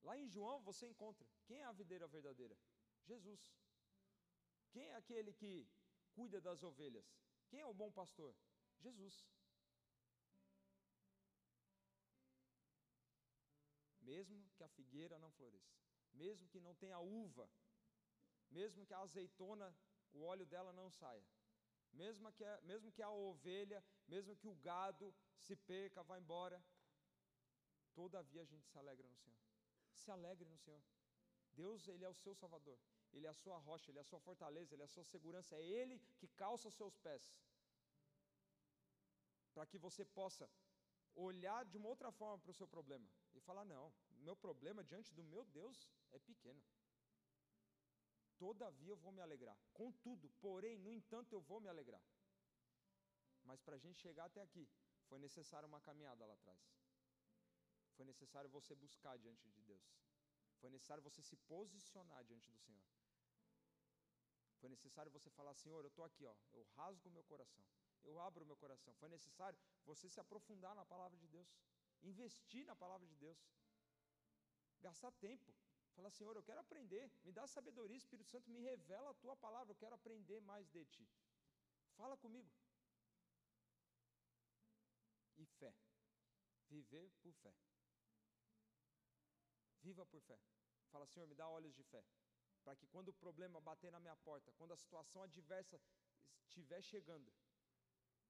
Lá 0.02 0.18
em 0.18 0.28
João 0.28 0.62
você 0.62 0.88
encontra 0.88 1.28
quem 1.46 1.62
é 1.62 1.66
a 1.66 1.72
videira 1.72 2.08
verdadeira? 2.08 2.58
Jesus. 3.06 3.63
Quem 4.74 4.86
é 4.90 4.96
aquele 4.96 5.32
que 5.42 5.52
cuida 6.16 6.42
das 6.42 6.64
ovelhas? 6.64 7.08
Quem 7.50 7.60
é 7.62 7.66
o 7.66 7.80
bom 7.82 7.92
pastor? 7.92 8.36
Jesus. 8.86 9.16
Mesmo 14.02 14.50
que 14.56 14.64
a 14.64 14.70
figueira 14.78 15.18
não 15.20 15.32
floresça, 15.32 15.78
mesmo 16.24 16.48
que 16.50 16.60
não 16.60 16.74
tenha 16.76 17.00
uva, 17.00 17.50
mesmo 18.50 18.86
que 18.86 18.94
a 18.94 19.00
azeitona, 19.00 19.68
o 20.12 20.24
óleo 20.24 20.46
dela 20.46 20.74
não 20.74 20.90
saia, 20.90 21.26
mesmo 21.94 22.32
que, 22.34 22.44
a, 22.44 22.62
mesmo 22.62 22.92
que 22.92 23.02
a 23.02 23.10
ovelha, 23.10 23.84
mesmo 24.08 24.36
que 24.36 24.48
o 24.48 24.56
gado 24.56 25.16
se 25.38 25.56
perca, 25.56 26.04
vá 26.04 26.18
embora, 26.18 26.62
todavia 27.94 28.42
a 28.42 28.46
gente 28.46 28.68
se 28.68 28.78
alegra 28.78 29.08
no 29.08 29.18
Senhor. 29.18 29.40
Se 29.94 30.10
alegre 30.12 30.50
no 30.50 30.58
Senhor. 30.58 30.84
Deus, 31.52 31.88
Ele 31.88 32.04
é 32.04 32.10
o 32.10 32.16
seu 32.16 32.34
Salvador, 32.34 32.80
Ele 33.14 33.28
é 33.28 33.30
a 33.30 33.34
sua 33.44 33.58
rocha, 33.58 33.90
Ele 33.90 34.00
é 34.00 34.02
a 34.02 34.12
sua 34.12 34.20
fortaleza, 34.20 34.74
Ele 34.74 34.82
é 34.82 34.86
a 34.86 34.96
sua 34.96 35.06
segurança, 35.06 35.56
é 35.56 35.64
Ele 35.64 36.00
que 36.20 36.28
calça 36.28 36.68
os 36.68 36.76
seus 36.76 36.98
pés. 36.98 37.24
Para 39.54 39.66
que 39.66 39.78
você 39.78 40.04
possa 40.04 40.50
olhar 41.16 41.64
de 41.66 41.78
uma 41.78 41.90
outra 41.90 42.12
forma 42.12 42.40
para 42.40 42.52
o 42.52 42.60
seu 42.60 42.68
problema 42.68 43.08
e 43.36 43.40
falar: 43.40 43.66
não, 43.66 43.94
meu 44.28 44.36
problema 44.36 44.84
diante 44.84 45.14
do 45.14 45.24
meu 45.24 45.46
Deus 45.46 45.88
é 46.12 46.20
pequeno 46.20 46.62
todavia 48.44 48.92
eu 48.92 48.98
vou 48.98 49.12
me 49.18 49.22
alegrar. 49.22 49.58
Contudo, 49.74 50.30
porém, 50.42 50.78
no 50.78 50.92
entanto, 50.92 51.34
eu 51.34 51.42
vou 51.50 51.60
me 51.62 51.70
alegrar. 51.70 52.04
Mas 53.44 53.62
para 53.62 53.76
a 53.76 53.80
gente 53.80 54.02
chegar 54.06 54.26
até 54.26 54.42
aqui, 54.42 54.68
foi 55.08 55.20
necessária 55.20 55.68
uma 55.68 55.80
caminhada 55.80 56.26
lá 56.26 56.34
atrás. 56.34 56.60
Foi 57.96 58.06
necessário 58.06 58.50
você 58.50 58.76
buscar 58.76 59.18
diante 59.18 59.50
de 59.50 59.62
Deus. 59.62 59.86
Foi 60.64 60.70
necessário 60.70 61.04
você 61.04 61.22
se 61.22 61.36
posicionar 61.54 62.24
diante 62.24 62.50
do 62.50 62.58
Senhor. 62.58 62.86
Foi 64.60 64.70
necessário 64.70 65.12
você 65.12 65.30
falar: 65.30 65.54
Senhor, 65.56 65.82
eu 65.84 65.90
estou 65.90 66.06
aqui, 66.06 66.24
ó, 66.26 66.34
eu 66.54 66.64
rasgo 66.78 67.10
o 67.10 67.12
meu 67.12 67.24
coração, 67.32 67.66
eu 68.02 68.18
abro 68.28 68.46
o 68.46 68.48
meu 68.48 68.56
coração. 68.56 68.94
Foi 69.02 69.10
necessário 69.10 69.60
você 69.84 70.08
se 70.08 70.22
aprofundar 70.22 70.74
na 70.74 70.86
palavra 70.86 71.18
de 71.18 71.28
Deus, 71.28 71.50
investir 72.02 72.66
na 72.66 72.78
palavra 72.84 73.06
de 73.06 73.18
Deus, 73.26 73.38
gastar 74.80 75.12
tempo. 75.28 75.54
Fala, 75.98 76.10
Senhor, 76.10 76.34
eu 76.34 76.46
quero 76.50 76.62
aprender, 76.62 77.12
me 77.26 77.34
dá 77.34 77.46
sabedoria, 77.46 77.98
Espírito 77.98 78.30
Santo, 78.30 78.50
me 78.50 78.62
revela 78.62 79.10
a 79.12 79.20
tua 79.26 79.36
palavra, 79.36 79.74
eu 79.74 79.82
quero 79.84 79.96
aprender 79.96 80.40
mais 80.40 80.66
de 80.70 80.86
ti. 80.86 81.06
Fala 81.98 82.16
comigo. 82.16 82.50
E 85.36 85.46
fé. 85.46 85.76
Viver 86.70 87.12
por 87.22 87.34
fé. 87.34 87.54
Viva 89.86 90.06
por 90.06 90.22
fé. 90.22 90.38
Fala, 90.92 91.06
Senhor, 91.06 91.28
me 91.28 91.36
dá 91.36 91.48
olhos 91.48 91.74
de 91.76 91.84
fé. 91.84 92.04
Para 92.64 92.76
que 92.76 92.88
quando 92.88 93.10
o 93.10 93.14
problema 93.14 93.60
bater 93.60 93.92
na 93.92 94.00
minha 94.00 94.16
porta, 94.28 94.52
quando 94.54 94.74
a 94.74 94.78
situação 94.78 95.22
adversa 95.24 95.80
estiver 96.46 96.82
chegando, 96.82 97.32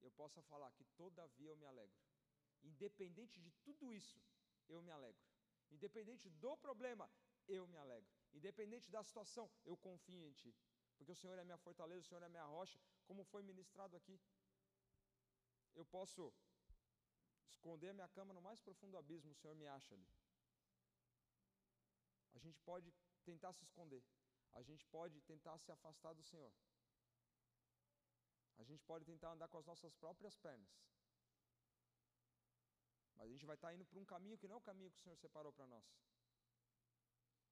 eu 0.02 0.12
possa 0.12 0.42
falar 0.42 0.72
que 0.72 0.84
todavia 1.02 1.50
eu 1.50 1.58
me 1.58 1.66
alegro. 1.66 1.96
Independente 2.64 3.40
de 3.40 3.52
tudo 3.66 3.92
isso, 3.94 4.20
eu 4.68 4.82
me 4.82 4.92
alegro. 4.92 5.22
Independente 5.70 6.30
do 6.30 6.58
problema, 6.58 7.10
eu 7.48 7.68
me 7.68 7.78
alegro. 7.78 8.10
Independente 8.34 8.90
da 8.90 9.04
situação, 9.04 9.52
eu 9.64 9.78
confio 9.78 10.26
em 10.26 10.34
Ti. 10.34 10.56
Porque 10.98 11.12
o 11.12 11.16
Senhor 11.16 11.38
é 11.38 11.44
minha 11.44 11.58
fortaleza, 11.58 12.02
o 12.02 12.10
Senhor 12.10 12.24
é 12.24 12.30
minha 12.30 12.46
rocha, 12.46 12.80
como 13.06 13.24
foi 13.24 13.44
ministrado 13.44 13.96
aqui. 13.96 14.20
Eu 15.76 15.86
posso 15.86 16.34
esconder 17.50 17.90
a 17.90 17.94
minha 17.94 18.08
cama 18.10 18.34
no 18.34 18.42
mais 18.42 18.60
profundo 18.60 18.98
abismo, 18.98 19.32
o 19.32 19.36
Senhor 19.36 19.56
me 19.56 19.68
acha 19.68 19.94
ali. 19.96 20.08
A 22.34 22.40
gente 22.40 22.60
pode 22.62 22.94
tentar 23.24 23.54
se 23.54 23.64
esconder, 23.64 24.04
a 24.54 24.62
gente 24.62 24.86
pode 24.88 25.22
tentar 25.22 25.58
se 25.60 25.72
afastar 25.72 26.14
do 26.14 26.24
Senhor, 26.24 26.54
a 28.58 28.64
gente 28.64 28.84
pode 28.84 29.06
tentar 29.06 29.32
andar 29.32 29.48
com 29.48 29.58
as 29.58 29.66
nossas 29.66 29.94
próprias 29.96 30.36
pernas, 30.38 30.74
mas 33.16 33.30
a 33.30 33.32
gente 33.32 33.46
vai 33.46 33.56
estar 33.56 33.74
indo 33.74 33.86
para 33.86 34.00
um 34.00 34.06
caminho 34.06 34.38
que 34.38 34.48
não 34.48 34.56
é 34.56 34.58
o 34.58 34.62
caminho 34.70 34.92
que 34.92 34.98
o 34.98 35.02
Senhor 35.02 35.16
separou 35.18 35.54
para 35.54 35.68
nós. 35.68 35.86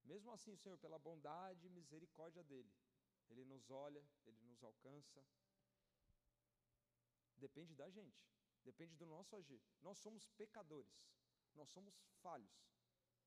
Mesmo 0.04 0.32
assim, 0.32 0.56
Senhor, 0.56 0.78
pela 0.78 0.98
bondade 0.98 1.66
e 1.66 1.70
misericórdia 1.70 2.44
dEle, 2.44 2.74
Ele 3.30 3.46
nos 3.46 3.70
olha, 3.70 4.04
Ele 4.26 4.42
nos 4.42 4.64
alcança. 4.64 5.24
Depende 7.38 7.76
da 7.76 7.90
gente, 7.90 8.28
depende 8.64 8.96
do 8.96 9.06
nosso 9.06 9.36
agir. 9.36 9.62
Nós 9.82 9.98
somos 10.00 10.28
pecadores, 10.30 10.94
nós 11.54 11.70
somos 11.70 11.96
falhos. 12.22 12.52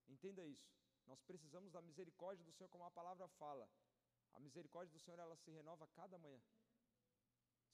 Entenda 0.07 0.46
isso. 0.46 0.84
Nós 1.07 1.20
precisamos 1.22 1.70
da 1.70 1.82
misericórdia 1.82 2.44
do 2.44 2.52
Senhor, 2.52 2.68
como 2.68 2.84
a 2.84 2.90
palavra 2.90 3.28
fala. 3.28 3.68
A 4.32 4.40
misericórdia 4.40 4.92
do 4.92 4.98
Senhor, 4.98 5.18
ela 5.18 5.36
se 5.36 5.50
renova 5.50 5.86
cada 5.88 6.18
manhã. 6.18 6.42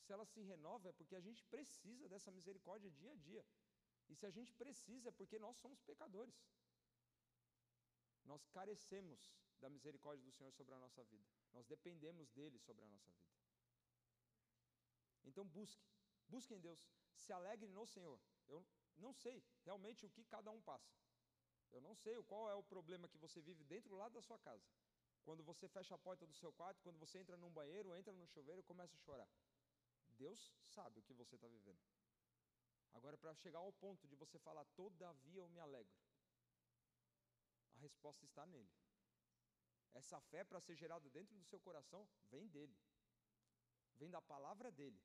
Se 0.03 0.13
ela 0.13 0.25
se 0.25 0.41
renova, 0.43 0.89
é 0.89 0.93
porque 0.93 1.17
a 1.17 1.21
gente 1.21 1.45
precisa 1.45 2.09
dessa 2.09 2.31
misericórdia 2.31 2.91
dia 2.91 3.13
a 3.13 3.17
dia. 3.17 3.45
E 4.09 4.15
se 4.15 4.27
a 4.27 4.31
gente 4.31 4.53
precisa, 4.55 5.09
é 5.09 5.13
porque 5.13 5.39
nós 5.39 5.57
somos 5.59 5.81
pecadores 5.83 6.35
nós 8.31 8.47
carecemos 8.47 9.21
da 9.61 9.69
misericórdia 9.69 10.25
do 10.25 10.33
Senhor 10.33 10.53
sobre 10.53 10.75
a 10.75 10.79
nossa 10.79 11.03
vida. 11.05 11.29
Nós 11.53 11.67
dependemos 11.67 12.31
dele 12.31 12.59
sobre 12.59 12.85
a 12.85 12.89
nossa 12.89 13.11
vida. 13.11 13.35
Então 15.25 15.45
busque, 15.47 15.85
busque 16.29 16.55
em 16.55 16.61
Deus, 16.61 16.81
se 17.15 17.33
alegre 17.33 17.69
no 17.69 17.87
Senhor. 17.87 18.19
Eu 18.49 18.65
não 18.97 19.13
sei 19.13 19.45
realmente 19.65 20.07
o 20.07 20.11
que 20.11 20.25
cada 20.25 20.51
um 20.51 20.61
passa. 20.63 20.91
Eu 21.73 21.81
não 21.81 21.95
sei 21.95 22.21
qual 22.25 22.51
é 22.51 22.55
o 22.55 22.63
problema 22.63 23.09
que 23.09 23.19
você 23.19 23.41
vive 23.41 23.65
dentro 23.65 23.97
lá 23.97 24.09
da 24.09 24.21
sua 24.21 24.39
casa. 24.39 24.67
Quando 25.25 25.43
você 25.45 25.69
fecha 25.69 25.95
a 25.95 25.99
porta 25.99 26.27
do 26.27 26.35
seu 26.35 26.53
quarto, 26.53 26.83
quando 26.83 26.99
você 26.99 27.19
entra 27.19 27.37
num 27.37 27.51
banheiro, 27.51 27.95
entra 27.95 28.13
no 28.13 28.27
chuveiro 28.27 28.61
e 28.61 28.65
começa 28.65 28.97
a 28.97 29.01
chorar. 29.01 29.29
Deus 30.17 30.53
sabe 30.65 31.01
o 31.01 31.03
que 31.03 31.15
você 31.15 31.35
está 31.37 31.47
vivendo. 31.47 31.81
Agora, 32.93 33.17
para 33.17 33.35
chegar 33.35 33.61
ao 33.61 33.73
ponto 33.73 34.07
de 34.09 34.17
você 34.17 34.39
falar, 34.39 34.65
todavia 34.77 35.41
eu 35.41 35.49
me 35.49 35.61
alegro, 35.61 35.95
a 37.75 37.79
resposta 37.79 38.25
está 38.25 38.45
nele. 38.47 38.71
Essa 39.93 40.21
fé, 40.21 40.45
para 40.45 40.61
ser 40.61 40.77
gerada 40.77 41.09
dentro 41.11 41.35
do 41.37 41.45
seu 41.45 41.61
coração, 41.61 42.09
vem 42.31 42.49
dele, 42.49 42.77
vem 43.97 44.11
da 44.11 44.21
palavra 44.21 44.71
dele. 44.71 45.01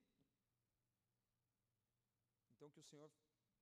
Então, 2.55 2.69
que 2.71 2.79
o 2.79 2.83
Senhor 2.83 3.11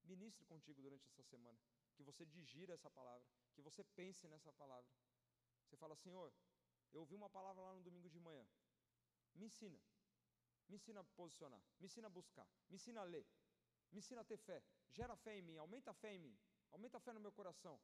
ministre 0.04 0.46
contigo 0.46 0.82
durante 0.82 1.06
essa 1.08 1.24
semana, 1.24 1.60
que 1.94 2.04
você 2.04 2.26
digira 2.26 2.74
essa 2.74 2.90
palavra, 2.90 3.26
que 3.54 3.62
você 3.62 3.84
pense 3.84 4.28
nessa 4.28 4.52
palavra. 4.54 4.90
Você 5.66 5.78
fala, 5.78 5.96
Senhor, 5.96 6.34
eu 6.92 7.02
ouvi 7.02 7.16
uma 7.16 7.30
palavra 7.30 7.62
lá 7.64 7.74
no 7.74 7.82
domingo 7.82 8.10
de 8.10 8.20
manhã, 8.20 8.46
me 9.34 9.46
ensina, 9.46 9.80
me 10.68 10.76
ensina 10.76 11.00
a 11.02 11.04
posicionar, 11.04 11.64
me 11.80 11.86
ensina 11.86 12.08
a 12.08 12.10
buscar, 12.10 12.48
me 12.70 12.76
ensina 12.76 13.02
a 13.02 13.04
ler, 13.04 13.26
me 13.92 14.00
ensina 14.00 14.22
a 14.22 14.24
ter 14.24 14.38
fé, 14.38 14.64
gera 14.92 15.16
fé 15.16 15.38
em 15.38 15.42
mim, 15.42 15.58
aumenta 15.58 15.92
a 15.92 15.94
fé 15.94 16.14
em 16.14 16.20
mim, 16.20 16.38
aumenta 16.72 16.98
a 16.98 17.00
fé 17.00 17.14
no 17.14 17.20
meu 17.20 17.32
coração, 17.32 17.80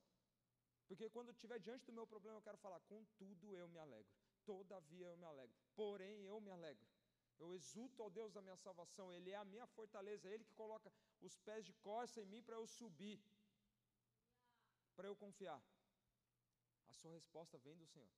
porque 0.90 1.08
quando 1.16 1.30
estiver 1.30 1.60
diante 1.60 1.86
do 1.86 1.94
meu 1.94 2.08
problema, 2.08 2.38
eu 2.38 2.42
quero 2.42 2.58
falar: 2.58 2.80
contudo 2.94 3.56
eu 3.56 3.68
me 3.68 3.78
alegro, 3.78 4.12
todavia 4.44 5.06
eu 5.06 5.18
me 5.18 5.26
alegro, 5.26 5.56
porém 5.76 6.26
eu 6.26 6.42
me 6.42 6.50
alegro. 6.50 6.88
Eu 7.38 7.54
exulto 7.54 8.02
ao 8.04 8.10
Deus 8.10 8.34
da 8.34 8.42
minha 8.42 8.58
salvação, 8.58 9.14
Ele 9.14 9.30
é 9.30 9.36
a 9.36 9.46
minha 9.46 9.68
fortaleza, 9.68 10.28
é 10.28 10.34
Ele 10.34 10.44
que 10.44 10.54
coloca 10.56 10.92
os 11.22 11.38
pés 11.38 11.64
de 11.64 11.74
corça 11.74 12.20
em 12.22 12.26
mim 12.26 12.42
para 12.42 12.56
eu 12.56 12.66
subir, 12.68 13.22
para 15.00 15.08
eu 15.08 15.16
confiar. 15.16 15.64
A 16.90 16.94
sua 16.94 17.14
resposta 17.14 17.58
vem 17.58 17.78
do 17.78 17.88
Senhor. 17.88 18.12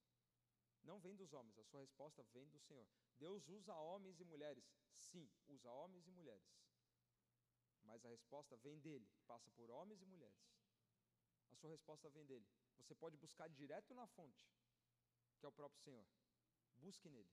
Não 0.81 0.99
vem 0.99 1.15
dos 1.15 1.31
homens, 1.31 1.55
a 1.59 1.63
sua 1.63 1.81
resposta 1.81 2.23
vem 2.33 2.49
do 2.49 2.59
Senhor. 2.59 2.87
Deus 3.19 3.47
usa 3.49 3.71
homens 3.75 4.19
e 4.19 4.23
mulheres. 4.23 4.65
Sim, 4.91 5.29
usa 5.47 5.69
homens 5.69 6.07
e 6.07 6.11
mulheres. 6.11 6.49
Mas 7.83 8.03
a 8.03 8.09
resposta 8.09 8.57
vem 8.57 8.79
dele, 8.79 9.07
passa 9.27 9.51
por 9.51 9.69
homens 9.69 10.01
e 10.01 10.07
mulheres. 10.07 10.41
A 11.51 11.55
sua 11.55 11.69
resposta 11.69 12.09
vem 12.09 12.25
dele. 12.25 12.47
Você 12.77 12.95
pode 12.95 13.15
buscar 13.15 13.47
direto 13.47 13.93
na 13.93 14.07
fonte, 14.07 14.49
que 15.37 15.45
é 15.45 15.49
o 15.49 15.51
próprio 15.51 15.83
Senhor. 15.83 16.07
Busque 16.77 17.07
nele. 17.09 17.31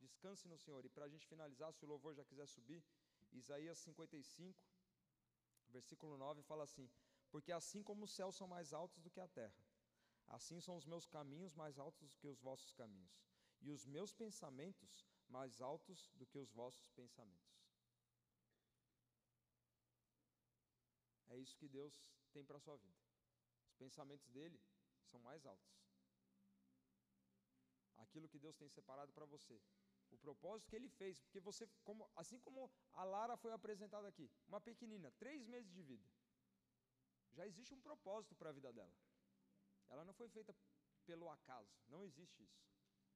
Descanse 0.00 0.48
no 0.48 0.58
Senhor. 0.58 0.84
E 0.84 0.88
para 0.88 1.04
a 1.04 1.08
gente 1.08 1.24
finalizar, 1.24 1.72
se 1.72 1.84
o 1.84 1.88
louvor 1.88 2.16
já 2.16 2.24
quiser 2.24 2.48
subir, 2.48 2.82
Isaías 3.30 3.78
55, 3.78 4.60
versículo 5.68 6.18
9 6.18 6.42
fala 6.42 6.64
assim: 6.64 6.90
Porque 7.32 7.50
assim 7.50 7.82
como 7.82 8.04
os 8.04 8.12
céus 8.12 8.36
são 8.36 8.46
mais 8.46 8.74
altos 8.74 9.00
do 9.00 9.10
que 9.10 9.18
a 9.18 9.26
terra, 9.26 9.64
assim 10.28 10.60
são 10.60 10.76
os 10.76 10.86
meus 10.86 11.06
caminhos 11.06 11.54
mais 11.54 11.78
altos 11.78 12.10
do 12.10 12.18
que 12.18 12.28
os 12.28 12.38
vossos 12.38 12.72
caminhos, 12.74 13.24
e 13.62 13.70
os 13.70 13.86
meus 13.86 14.12
pensamentos 14.12 15.08
mais 15.28 15.60
altos 15.62 16.10
do 16.14 16.26
que 16.26 16.38
os 16.38 16.50
vossos 16.52 16.90
pensamentos. 16.90 17.50
É 21.30 21.38
isso 21.38 21.56
que 21.56 21.66
Deus 21.66 21.94
tem 22.34 22.44
para 22.44 22.58
a 22.58 22.60
sua 22.60 22.76
vida. 22.76 23.00
Os 23.66 23.74
pensamentos 23.74 24.28
dele 24.28 24.60
são 25.06 25.18
mais 25.20 25.46
altos. 25.46 25.72
Aquilo 27.96 28.28
que 28.28 28.38
Deus 28.38 28.54
tem 28.56 28.68
separado 28.68 29.10
para 29.14 29.24
você. 29.24 29.58
O 30.10 30.18
propósito 30.18 30.68
que 30.68 30.76
ele 30.76 30.90
fez, 30.90 31.18
porque 31.18 31.40
você, 31.40 31.66
como, 31.82 32.06
assim 32.14 32.38
como 32.40 32.70
a 32.92 33.04
Lara 33.04 33.34
foi 33.38 33.52
apresentada 33.52 34.06
aqui, 34.06 34.30
uma 34.46 34.60
pequenina, 34.60 35.10
três 35.12 35.46
meses 35.46 35.72
de 35.72 35.82
vida, 35.82 36.06
já 37.32 37.46
existe 37.46 37.74
um 37.74 37.80
propósito 37.80 38.34
para 38.34 38.50
a 38.50 38.52
vida 38.52 38.72
dela. 38.72 38.94
Ela 39.88 40.04
não 40.04 40.14
foi 40.14 40.28
feita 40.28 40.54
pelo 41.04 41.28
acaso, 41.28 41.72
não 41.88 42.02
existe 42.04 42.42
isso. 42.42 42.62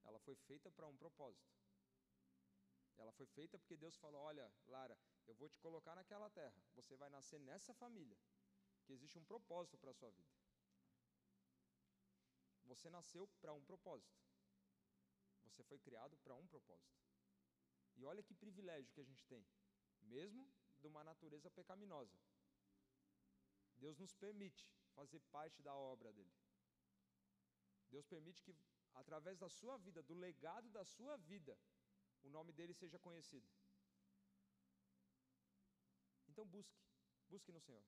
Ela 0.04 0.18
foi 0.20 0.34
feita 0.34 0.70
para 0.70 0.86
um 0.86 0.96
propósito. 0.96 1.54
Ela 2.96 3.12
foi 3.12 3.26
feita 3.26 3.58
porque 3.58 3.76
Deus 3.76 3.96
falou: 3.96 4.20
Olha, 4.22 4.50
Lara, 4.66 4.98
eu 5.26 5.34
vou 5.34 5.48
te 5.48 5.58
colocar 5.58 5.94
naquela 5.94 6.30
terra, 6.30 6.62
você 6.74 6.96
vai 6.96 7.10
nascer 7.10 7.38
nessa 7.40 7.74
família, 7.74 8.16
que 8.84 8.92
existe 8.92 9.18
um 9.18 9.24
propósito 9.24 9.76
para 9.78 9.90
a 9.90 9.94
sua 9.94 10.10
vida. 10.10 10.34
Você 12.64 12.90
nasceu 12.90 13.28
para 13.40 13.52
um 13.52 13.62
propósito. 13.62 14.16
Você 15.44 15.62
foi 15.62 15.78
criado 15.78 16.16
para 16.18 16.34
um 16.34 16.46
propósito. 16.46 16.96
E 17.96 18.04
olha 18.04 18.22
que 18.22 18.34
privilégio 18.34 18.92
que 18.92 19.00
a 19.00 19.04
gente 19.04 19.24
tem, 19.26 19.46
mesmo 20.02 20.46
de 20.80 20.86
uma 20.86 21.02
natureza 21.04 21.50
pecaminosa. 21.50 22.18
Deus 23.76 23.98
nos 23.98 24.14
permite 24.14 24.66
fazer 24.94 25.20
parte 25.36 25.62
da 25.62 25.74
obra 25.74 26.12
dele. 26.12 26.34
Deus 27.90 28.06
permite 28.06 28.42
que, 28.42 28.54
através 28.94 29.38
da 29.38 29.48
sua 29.48 29.76
vida, 29.78 30.02
do 30.02 30.14
legado 30.14 30.68
da 30.70 30.84
sua 30.84 31.16
vida, 31.16 31.56
o 32.22 32.28
nome 32.28 32.52
dele 32.52 32.74
seja 32.74 32.98
conhecido. 32.98 33.48
Então 36.28 36.44
busque, 36.46 36.78
busque 37.28 37.52
no 37.52 37.60
Senhor. 37.60 37.84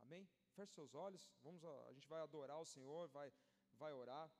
Amém? 0.00 0.28
Feche 0.54 0.72
seus 0.72 0.94
olhos, 0.94 1.28
vamos 1.42 1.64
a, 1.64 1.86
a 1.88 1.92
gente 1.92 2.08
vai 2.08 2.20
adorar 2.20 2.58
o 2.60 2.64
Senhor, 2.64 3.08
vai, 3.08 3.32
vai 3.72 3.92
orar. 3.92 4.30